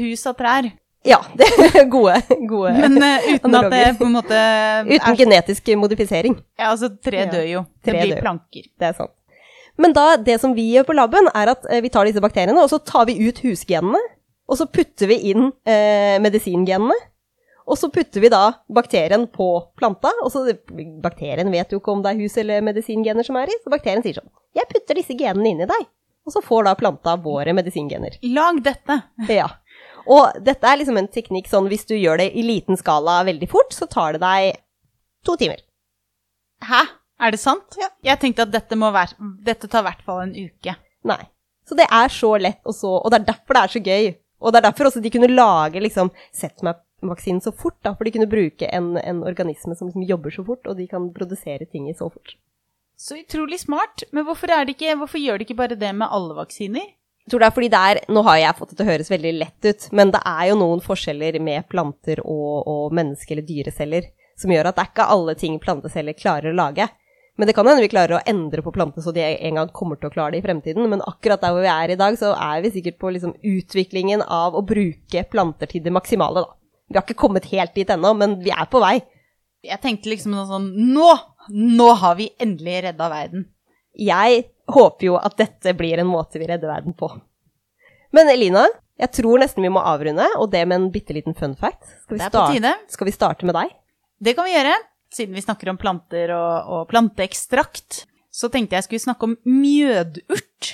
hus 0.00 0.24
av 0.26 0.36
trær, 0.38 0.70
Ja, 1.04 1.18
det 1.38 1.46
er 1.50 1.84
gode, 1.92 2.16
gode 2.48 2.72
men 2.78 2.96
uh, 2.96 3.26
uten 3.28 3.56
at 3.58 3.66
det 3.68 3.80
Analoger. 3.80 3.96
på 3.98 4.06
en 4.08 4.14
måte 4.16 4.38
Uten 4.94 5.10
er, 5.10 5.18
genetisk 5.18 5.68
modifisering. 5.76 6.38
Ja, 6.56 6.70
altså, 6.72 6.88
tre 6.96 7.26
dør 7.28 7.44
jo. 7.44 7.64
Det 7.84 7.92
Tre 7.92 8.00
blir 8.00 8.16
dør. 8.16 8.22
planker. 8.24 8.68
Det 8.80 8.88
er 8.88 8.96
sant. 8.96 9.12
Men 9.76 9.92
da, 9.92 10.04
det 10.16 10.38
som 10.40 10.54
vi 10.54 10.68
gjør 10.74 10.86
på 10.88 10.94
laben, 10.96 11.28
er 11.34 11.50
at 11.50 11.64
eh, 11.66 11.82
vi 11.82 11.90
tar 11.90 12.06
disse 12.06 12.22
bakteriene, 12.22 12.56
og 12.62 12.70
så 12.70 12.78
tar 12.78 13.08
vi 13.10 13.16
ut 13.26 13.40
husgenene, 13.42 13.98
og 14.46 14.60
så 14.60 14.68
putter 14.70 15.10
vi 15.10 15.18
inn 15.32 15.48
eh, 15.66 16.14
medisingenene. 16.22 16.96
Og 17.64 17.78
så 17.80 17.88
putter 17.88 18.20
vi 18.20 18.28
da 18.28 18.42
bakterien 18.76 19.24
på 19.32 19.48
planta, 19.80 20.10
og 20.22 20.28
så 20.32 20.44
bakterien 21.02 21.48
vet 21.52 21.72
jo 21.72 21.80
ikke 21.80 21.94
om 21.94 22.02
det 22.04 22.12
er 22.12 22.20
hus- 22.20 22.36
eller 22.42 22.60
medisingener 22.64 23.24
som 23.24 23.38
er 23.40 23.48
i, 23.48 23.56
så 23.64 23.72
bakterien 23.72 24.04
sier 24.04 24.20
sånn 24.20 24.28
Jeg 24.54 24.68
putter 24.68 25.00
disse 25.00 25.16
genene 25.16 25.48
inn 25.48 25.62
i 25.64 25.68
deg. 25.70 25.86
Og 26.24 26.32
så 26.32 26.40
får 26.44 26.64
da 26.64 26.72
planta 26.76 27.16
våre 27.20 27.52
medisingener. 27.56 28.14
Lag 28.32 28.60
dette. 28.64 28.96
Ja. 29.28 29.48
Og 30.10 30.40
dette 30.44 30.68
er 30.68 30.80
liksom 30.80 30.98
en 31.00 31.08
teknikk 31.10 31.48
sånn 31.50 31.68
hvis 31.70 31.86
du 31.88 31.94
gjør 31.96 32.20
det 32.20 32.30
i 32.36 32.44
liten 32.44 32.78
skala 32.80 33.22
veldig 33.28 33.48
fort, 33.50 33.72
så 33.72 33.88
tar 33.90 34.16
det 34.16 34.24
deg 34.24 34.60
to 35.24 35.36
timer. 35.40 35.62
Hæ? 36.64 36.82
Er 37.24 37.32
det 37.32 37.40
sant? 37.40 37.76
Ja. 37.80 37.88
Jeg 38.04 38.20
tenkte 38.20 38.44
at 38.44 38.52
dette, 38.52 38.76
må 38.76 38.90
være, 38.94 39.16
dette 39.46 39.70
tar 39.70 39.84
i 39.84 39.88
hvert 39.88 40.04
fall 40.04 40.24
en 40.24 40.34
uke. 40.34 40.74
Nei. 41.06 41.22
Så 41.64 41.76
det 41.78 41.86
er 41.88 42.12
så 42.12 42.34
lett, 42.36 42.60
og, 42.66 42.74
så, 42.76 42.90
og 42.98 43.12
det 43.12 43.22
er 43.22 43.28
derfor 43.30 43.56
det 43.56 43.62
er 43.62 43.74
så 43.74 43.84
gøy. 43.84 44.08
Og 44.44 44.52
det 44.52 44.60
er 44.60 44.66
derfor 44.66 44.90
også 44.90 45.00
de 45.00 45.12
kunne 45.14 45.30
lage 45.30 45.80
liksom 45.80 46.10
Setmap-vaksinen 46.36 47.40
så 47.40 47.54
fort, 47.56 47.78
da, 47.86 47.94
for 47.94 48.04
de 48.04 48.12
kunne 48.12 48.28
bruke 48.28 48.68
en, 48.68 48.94
en 49.00 49.22
organisme 49.24 49.76
som 49.78 49.88
liksom 49.88 50.04
jobber 50.08 50.34
så 50.34 50.44
fort, 50.44 50.66
og 50.68 50.76
de 50.76 50.88
kan 50.90 51.06
produsere 51.14 51.64
ting 51.70 51.88
i 51.88 51.96
så 51.96 52.10
fort. 52.10 52.34
Så 53.00 53.16
utrolig 53.22 53.62
smart. 53.62 54.04
Men 54.12 54.26
hvorfor, 54.26 54.52
er 54.52 54.66
det 54.66 54.76
ikke, 54.76 54.98
hvorfor 55.00 55.22
gjør 55.22 55.40
de 55.40 55.48
ikke 55.48 55.58
bare 55.62 55.78
det 55.80 55.94
med 55.96 56.12
alle 56.12 56.36
vaksiner? 56.36 56.92
Jeg 57.24 57.32
tror 57.32 57.40
det 57.40 57.46
er 57.46 57.54
fordi 57.56 57.68
det 57.72 57.78
er 57.80 57.98
Nå 58.12 58.22
har 58.26 58.36
jeg 58.36 58.56
fått 58.58 58.72
det 58.74 58.76
til 58.76 58.84
å 58.84 58.90
høres 58.90 59.10
veldig 59.12 59.30
lett 59.38 59.68
ut, 59.70 59.86
men 59.96 60.10
det 60.12 60.20
er 60.28 60.50
jo 60.50 60.58
noen 60.60 60.82
forskjeller 60.84 61.38
med 61.40 61.64
planter 61.72 62.20
og, 62.20 62.66
og 62.68 62.92
menneske- 62.96 63.32
eller 63.32 63.46
dyreceller 63.48 64.10
som 64.36 64.52
gjør 64.52 64.68
at 64.68 64.76
det 64.76 64.82
er 64.84 64.90
ikke 64.92 65.08
alle 65.14 65.34
ting 65.38 65.56
planteceller 65.62 66.16
klarer 66.18 66.50
å 66.50 66.58
lage. 66.58 66.88
Men 67.38 67.48
det 67.48 67.54
kan 67.56 67.66
hende 67.66 67.82
vi 67.82 67.90
klarer 67.90 68.18
å 68.18 68.22
endre 68.30 68.62
på 68.62 68.72
plantene 68.74 69.02
så 69.02 69.14
de 69.14 69.22
en 69.24 69.58
gang 69.58 69.70
kommer 69.74 69.98
til 69.98 70.10
å 70.10 70.14
klare 70.14 70.34
det 70.34 70.42
i 70.42 70.44
fremtiden. 70.44 70.86
Men 70.90 71.02
akkurat 71.06 71.42
der 71.42 71.54
hvor 71.54 71.64
vi 71.64 71.70
er 71.70 71.94
i 71.94 71.98
dag, 71.98 72.18
så 72.18 72.30
er 72.34 72.62
vi 72.62 72.70
sikkert 72.76 73.00
på 73.02 73.10
liksom 73.14 73.34
utviklingen 73.40 74.22
av 74.22 74.54
å 74.54 74.62
bruke 74.66 75.24
planter 75.30 75.70
til 75.70 75.82
det 75.82 75.94
maksimale, 75.94 76.44
da. 76.44 76.54
Vi 76.90 76.98
har 76.98 77.06
ikke 77.06 77.22
kommet 77.24 77.48
helt 77.50 77.74
dit 77.74 77.90
ennå, 77.90 78.12
men 78.18 78.36
vi 78.44 78.52
er 78.54 78.68
på 78.70 78.82
vei. 78.82 78.98
Jeg 79.64 79.80
tenkte 79.82 80.12
liksom 80.12 80.36
sånn 80.46 80.68
Nå! 80.92 81.08
Nå 81.54 81.88
har 82.00 82.14
vi 82.16 82.30
endelig 82.40 82.84
redda 82.86 83.08
verden. 83.12 83.48
Jeg 84.00 84.44
håper 84.70 85.06
jo 85.10 85.16
at 85.20 85.36
dette 85.40 85.74
blir 85.76 85.98
en 86.00 86.08
måte 86.08 86.38
vi 86.40 86.46
redder 86.48 86.70
verden 86.70 86.94
på. 86.96 87.10
Men 88.14 88.30
Elina, 88.30 88.64
jeg 89.00 89.10
tror 89.16 89.40
nesten 89.42 89.64
vi 89.66 89.72
må 89.74 89.82
avrunde, 89.82 90.26
og 90.38 90.50
det 90.52 90.62
med 90.70 90.78
en 90.80 90.90
bitte 90.94 91.14
liten 91.16 91.34
fun 91.34 91.56
fact. 91.58 91.82
Skal 92.04 92.16
vi, 92.16 92.20
starte- 92.30 92.54
skal 92.94 93.08
vi 93.10 93.14
starte 93.16 93.46
med 93.48 93.54
deg? 93.58 93.72
Det 94.22 94.36
kan 94.38 94.46
vi 94.46 94.54
gjøre. 94.54 94.74
Siden 95.14 95.34
vi 95.36 95.42
snakker 95.44 95.68
om 95.70 95.76
planter 95.78 96.30
og, 96.34 96.70
og 96.74 96.88
planteekstrakt, 96.90 98.04
så 98.34 98.48
tenkte 98.50 98.74
jeg 98.78 98.86
skulle 98.86 99.02
snakke 99.04 99.28
om 99.28 99.36
mjødurt. 99.46 100.72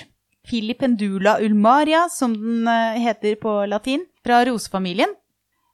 Filipendula 0.49 1.35
ulmaria, 1.45 2.07
som 2.09 2.33
den 2.33 2.67
eh, 2.69 2.97
heter 3.05 3.35
på 3.41 3.51
latin, 3.69 4.05
fra 4.25 4.39
rosefamilien. 4.47 5.13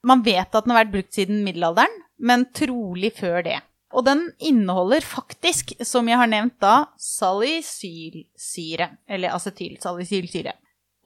Man 0.08 0.24
vet 0.26 0.52
at 0.56 0.64
den 0.66 0.74
har 0.74 0.84
vært 0.84 0.94
brukt 0.94 1.16
siden 1.16 1.44
middelalderen, 1.46 1.94
men 2.20 2.46
trolig 2.56 3.14
før 3.18 3.44
det. 3.46 3.60
Og 3.96 4.04
den 4.04 4.32
inneholder 4.44 5.06
faktisk, 5.06 5.72
som 5.86 6.08
jeg 6.10 6.20
har 6.20 6.28
nevnt 6.28 6.58
da, 6.64 6.90
salicylsyre. 7.00 8.90
Eller 9.08 9.36
acetylsalicylsyre. 9.36 10.54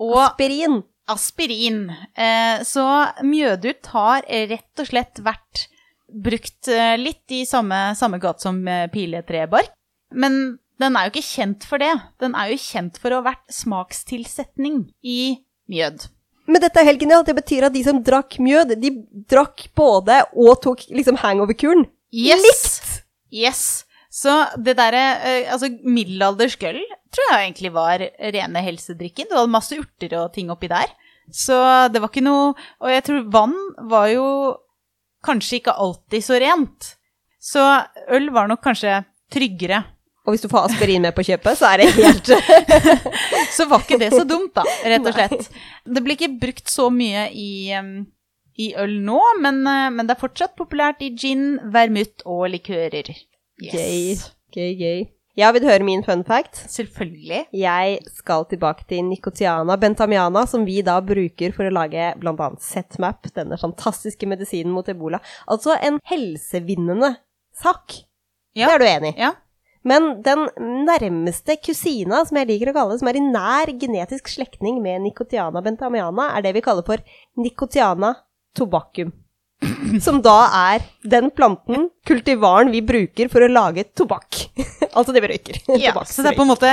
Og 0.02 0.18
Aspirin. 0.24 0.82
aspirin. 1.12 1.84
Eh, 2.18 2.64
så 2.66 2.86
Mjødut 3.22 3.92
har 3.94 4.26
rett 4.26 4.82
og 4.82 4.90
slett 4.90 5.22
vært 5.22 5.68
brukt 6.12 6.68
eh, 6.68 6.98
litt 6.98 7.32
i 7.32 7.46
samme, 7.46 7.94
samme 7.96 8.18
gate 8.22 8.42
som 8.44 8.68
eh, 8.68 8.88
piletrebark. 8.92 9.72
Men 10.12 10.58
den 10.82 10.98
er 10.98 11.06
jo 11.06 11.14
ikke 11.14 11.28
kjent 11.28 11.68
for 11.70 11.82
det. 11.82 11.94
Den 12.20 12.34
er 12.36 12.50
jo 12.52 12.58
kjent 12.60 12.98
for 13.00 13.14
å 13.14 13.22
ha 13.22 13.30
vært 13.30 13.54
smakstilsetning 13.54 14.88
i 15.06 15.22
mjød. 15.72 16.10
Men 16.52 16.64
dette 16.64 16.82
er 16.82 16.90
helt 16.90 17.04
genialt. 17.04 17.30
Det 17.30 17.38
betyr 17.38 17.70
at 17.70 17.76
de 17.76 17.84
som 17.86 18.02
drakk 18.04 18.40
mjød, 18.42 18.74
de 18.82 18.92
drakk 19.30 19.68
både 19.78 20.24
og 20.34 20.58
tok 20.66 20.88
liksom 20.90 21.22
hangover-kuren. 21.22 21.86
Yes! 22.12 22.44
Likt! 22.44 22.92
Yes! 23.32 23.62
Så 24.12 24.34
det 24.60 24.76
derre 24.76 25.04
eh, 25.24 25.52
Altså, 25.54 25.70
middelaldersk 25.88 26.66
øl 26.68 26.82
tror 27.12 27.30
jeg 27.32 27.46
egentlig 27.46 27.72
var 27.76 28.04
rene 28.36 28.64
helsedrikken. 28.64 29.30
Det 29.30 29.38
var 29.38 29.52
masse 29.52 29.78
urter 29.80 30.18
og 30.20 30.34
ting 30.36 30.52
oppi 30.52 30.70
der. 30.72 30.92
Så 31.32 31.56
det 31.92 32.02
var 32.02 32.12
ikke 32.12 32.24
noe 32.26 32.50
Og 32.82 32.90
jeg 32.92 33.04
tror 33.08 33.28
vann 33.32 33.56
var 33.88 34.10
jo 34.12 34.26
kanskje 35.24 35.62
ikke 35.62 35.78
alltid 35.80 36.26
så 36.26 36.40
rent. 36.42 36.94
Så 37.42 37.64
øl 38.12 38.30
var 38.34 38.50
nok 38.52 38.62
kanskje 38.64 39.02
tryggere. 39.32 39.84
Og 40.26 40.34
hvis 40.34 40.44
du 40.44 40.50
får 40.52 40.70
aspirin 40.70 41.02
med 41.02 41.16
på 41.18 41.24
kjøpet, 41.26 41.58
så 41.58 41.72
er 41.72 41.82
det 41.82 41.94
helt 41.96 42.30
Så 43.56 43.66
var 43.70 43.82
ikke 43.82 43.98
det 44.02 44.12
så 44.14 44.22
dumt, 44.28 44.52
da, 44.54 44.66
rett 44.86 45.08
og 45.08 45.16
slett. 45.16 45.48
Det 45.86 46.04
blir 46.06 46.18
ikke 46.18 46.36
brukt 46.42 46.70
så 46.70 46.90
mye 46.94 47.26
i, 47.34 47.72
i 48.66 48.68
øl 48.80 48.98
nå, 49.06 49.20
men, 49.44 49.64
eh, 49.68 49.90
men 49.94 50.08
det 50.08 50.16
er 50.16 50.24
fortsatt 50.24 50.58
populært 50.60 51.02
i 51.06 51.14
gin, 51.16 51.58
vermouth 51.74 52.26
og 52.26 52.50
likører. 52.54 53.14
gøy. 53.62 54.16
Gøy, 54.52 54.72
gøy. 54.78 55.10
Ja, 55.40 55.48
vil 55.56 55.64
du 55.64 55.70
høre 55.70 55.86
min 55.88 56.04
fun 56.04 56.26
fact? 56.28 56.58
Selvfølgelig. 56.74 57.46
Jeg 57.56 58.00
skal 58.12 58.44
tilbake 58.52 58.84
til 58.90 59.06
Nicotiana 59.08 59.78
bentamiana, 59.80 60.44
som 60.46 60.66
vi 60.68 60.82
da 60.84 60.98
bruker 61.00 61.54
for 61.56 61.70
å 61.70 61.72
lage 61.72 62.10
bl.a. 62.20 62.50
Setmap, 62.60 63.30
denne 63.38 63.60
fantastiske 63.62 64.28
medisinen 64.28 64.74
mot 64.76 64.90
ebola. 64.92 65.22
Altså 65.48 65.78
en 65.80 66.02
helsevinnende 66.12 67.14
sak. 67.62 68.02
Ja. 68.58 68.68
Det 68.68 68.74
er 68.76 68.84
du 68.84 68.90
enig 68.90 69.14
i? 69.14 69.22
Ja. 69.24 69.32
Men 69.88 70.20
den 70.22 70.46
nærmeste 70.86 71.56
kusina, 71.64 72.20
som 72.28 72.38
jeg 72.38 72.52
liker 72.52 72.70
å 72.70 72.76
kalle 72.76 72.94
det, 72.94 73.02
som 73.02 73.10
er 73.10 73.18
i 73.18 73.24
nær 73.24 73.72
genetisk 73.82 74.30
slektning 74.30 74.82
med 74.84 75.02
Nicotiana 75.08 75.64
bentamiana, 75.66 76.28
er 76.36 76.46
det 76.46 76.54
vi 76.60 76.66
kaller 76.66 76.86
for 76.86 77.02
Nicotiana 77.40 78.14
tobacum. 78.58 79.12
Som 80.02 80.22
da 80.26 80.38
er 80.58 80.86
den 81.06 81.30
planten, 81.38 81.90
kultivaren, 82.08 82.72
vi 82.74 82.82
bruker 82.82 83.30
for 83.30 83.46
å 83.46 83.50
lage 83.52 83.86
tobakk. 83.98 84.48
altså 84.98 85.14
det 85.14 85.22
vi 85.22 85.34
røyker. 85.34 85.60
ja. 85.78 85.94
Så 86.06 86.26
det 86.26 86.34
er 86.34 86.40
på 86.40 86.46
en 86.48 86.54
måte 86.54 86.72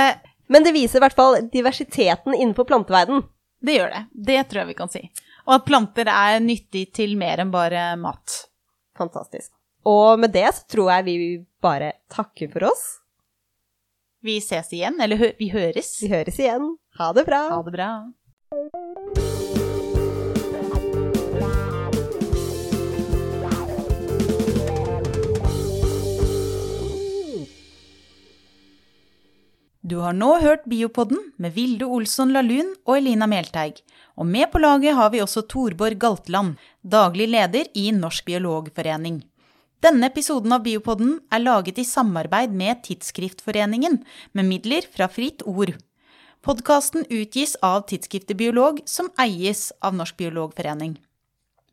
Men 0.49 0.65
det 0.65 0.73
viser 0.73 0.97
i 0.97 1.03
hvert 1.03 1.17
fall 1.17 1.43
diversiteten 1.53 2.33
innenfor 2.33 2.65
planteverden. 2.69 3.21
Det 3.61 3.75
gjør 3.75 3.91
det. 3.93 4.03
Det 4.31 4.39
tror 4.49 4.63
jeg 4.63 4.71
vi 4.71 4.77
kan 4.79 4.89
si. 4.89 5.03
Og 5.45 5.59
at 5.59 5.67
planter 5.67 6.09
er 6.09 6.39
nyttig 6.41 6.87
til 6.95 7.13
mer 7.19 7.43
enn 7.43 7.53
bare 7.53 7.91
mat. 8.01 8.39
Fantastisk. 8.97 9.51
Og 9.85 10.17
med 10.19 10.33
det 10.33 10.47
så 10.55 10.65
tror 10.73 10.91
jeg 10.95 11.05
vi 11.05 11.17
bare 11.61 11.93
takker 12.11 12.49
for 12.55 12.71
oss. 12.71 12.87
Vi 14.25 14.39
ses 14.43 14.73
igjen, 14.75 14.99
eller 14.99 15.19
hø 15.21 15.31
vi 15.39 15.51
høres. 15.53 15.93
Vi 16.03 16.11
høres 16.11 16.41
igjen. 16.41 16.73
Ha 16.99 17.13
det 17.15 17.25
bra. 17.29 17.45
Ha 17.53 17.61
det 17.63 17.77
bra. 17.77 17.91
Du 29.89 29.95
har 30.03 30.13
nå 30.13 30.27
hørt 30.43 30.67
Biopodden 30.69 31.17
med 31.41 31.55
Vilde 31.55 31.87
Olsson 31.89 32.29
Lahlun 32.35 32.67
og 32.83 32.99
Elina 32.99 33.25
Melteig. 33.29 33.79
Og 34.21 34.27
med 34.27 34.51
på 34.51 34.61
laget 34.61 34.93
har 34.93 35.09
vi 35.09 35.21
også 35.23 35.41
Torborg 35.49 35.97
Galtland, 35.97 36.59
daglig 36.85 37.25
leder 37.31 37.71
i 37.73 37.87
Norsk 37.95 38.27
biologforening. 38.27 39.23
Denne 39.81 40.11
episoden 40.11 40.53
av 40.53 40.61
Biopodden 40.67 41.15
er 41.33 41.41
laget 41.41 41.81
i 41.81 41.87
samarbeid 41.87 42.53
med 42.53 42.83
Tidsskriftforeningen, 42.85 44.01
med 44.33 44.49
midler 44.51 44.85
fra 44.85 45.09
Fritt 45.09 45.41
Ord. 45.47 45.73
Podkasten 46.45 47.07
utgis 47.09 47.55
av 47.65 47.87
tidsskriftet 47.89 48.37
Biolog, 48.37 48.83
som 48.85 49.09
eies 49.17 49.71
av 49.81 49.97
Norsk 49.97 50.19
biologforening. 50.21 50.99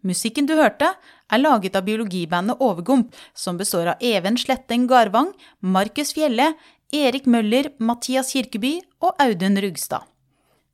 Musikken 0.07 0.47
du 0.47 0.55
hørte, 0.55 0.93
er 1.33 1.41
laget 1.41 1.75
av 1.75 1.85
biologibandet 1.87 2.61
Overgump, 2.63 3.15
som 3.35 3.57
består 3.59 3.91
av 3.93 4.03
Even 4.05 4.37
Sletteng 4.39 4.87
Garvang, 4.87 5.33
Markus 5.61 6.13
Fjelle, 6.15 6.53
Erik 6.95 7.25
Møller, 7.27 7.73
Mathias 7.83 8.31
Kirkeby 8.31 8.77
og 9.03 9.17
Audun 9.19 9.59
Rugstad. 9.59 10.07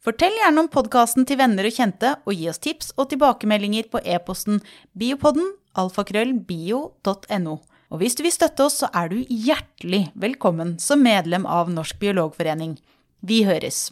Fortell 0.02 0.34
gjerne 0.36 0.64
om 0.64 0.68
podkasten 0.68 1.24
til 1.24 1.38
venner 1.40 1.64
og 1.64 1.72
kjente, 1.72 2.16
og 2.26 2.36
gi 2.36 2.48
oss 2.50 2.60
tips 2.60 2.90
og 2.98 3.08
tilbakemeldinger 3.12 3.88
på 3.88 4.02
e-posten 4.04 4.60
biopodden 4.98 5.54
alfakrøllbio.no. 5.78 7.56
Og 7.92 8.00
hvis 8.00 8.18
du 8.18 8.24
vil 8.26 8.34
støtte 8.34 8.66
oss, 8.66 8.82
så 8.82 8.90
er 8.92 9.08
du 9.12 9.22
hjertelig 9.24 10.10
velkommen 10.12 10.76
som 10.82 11.00
medlem 11.04 11.48
av 11.48 11.72
Norsk 11.72 12.00
biologforening. 12.02 12.76
Vi 13.24 13.44
høres! 13.48 13.90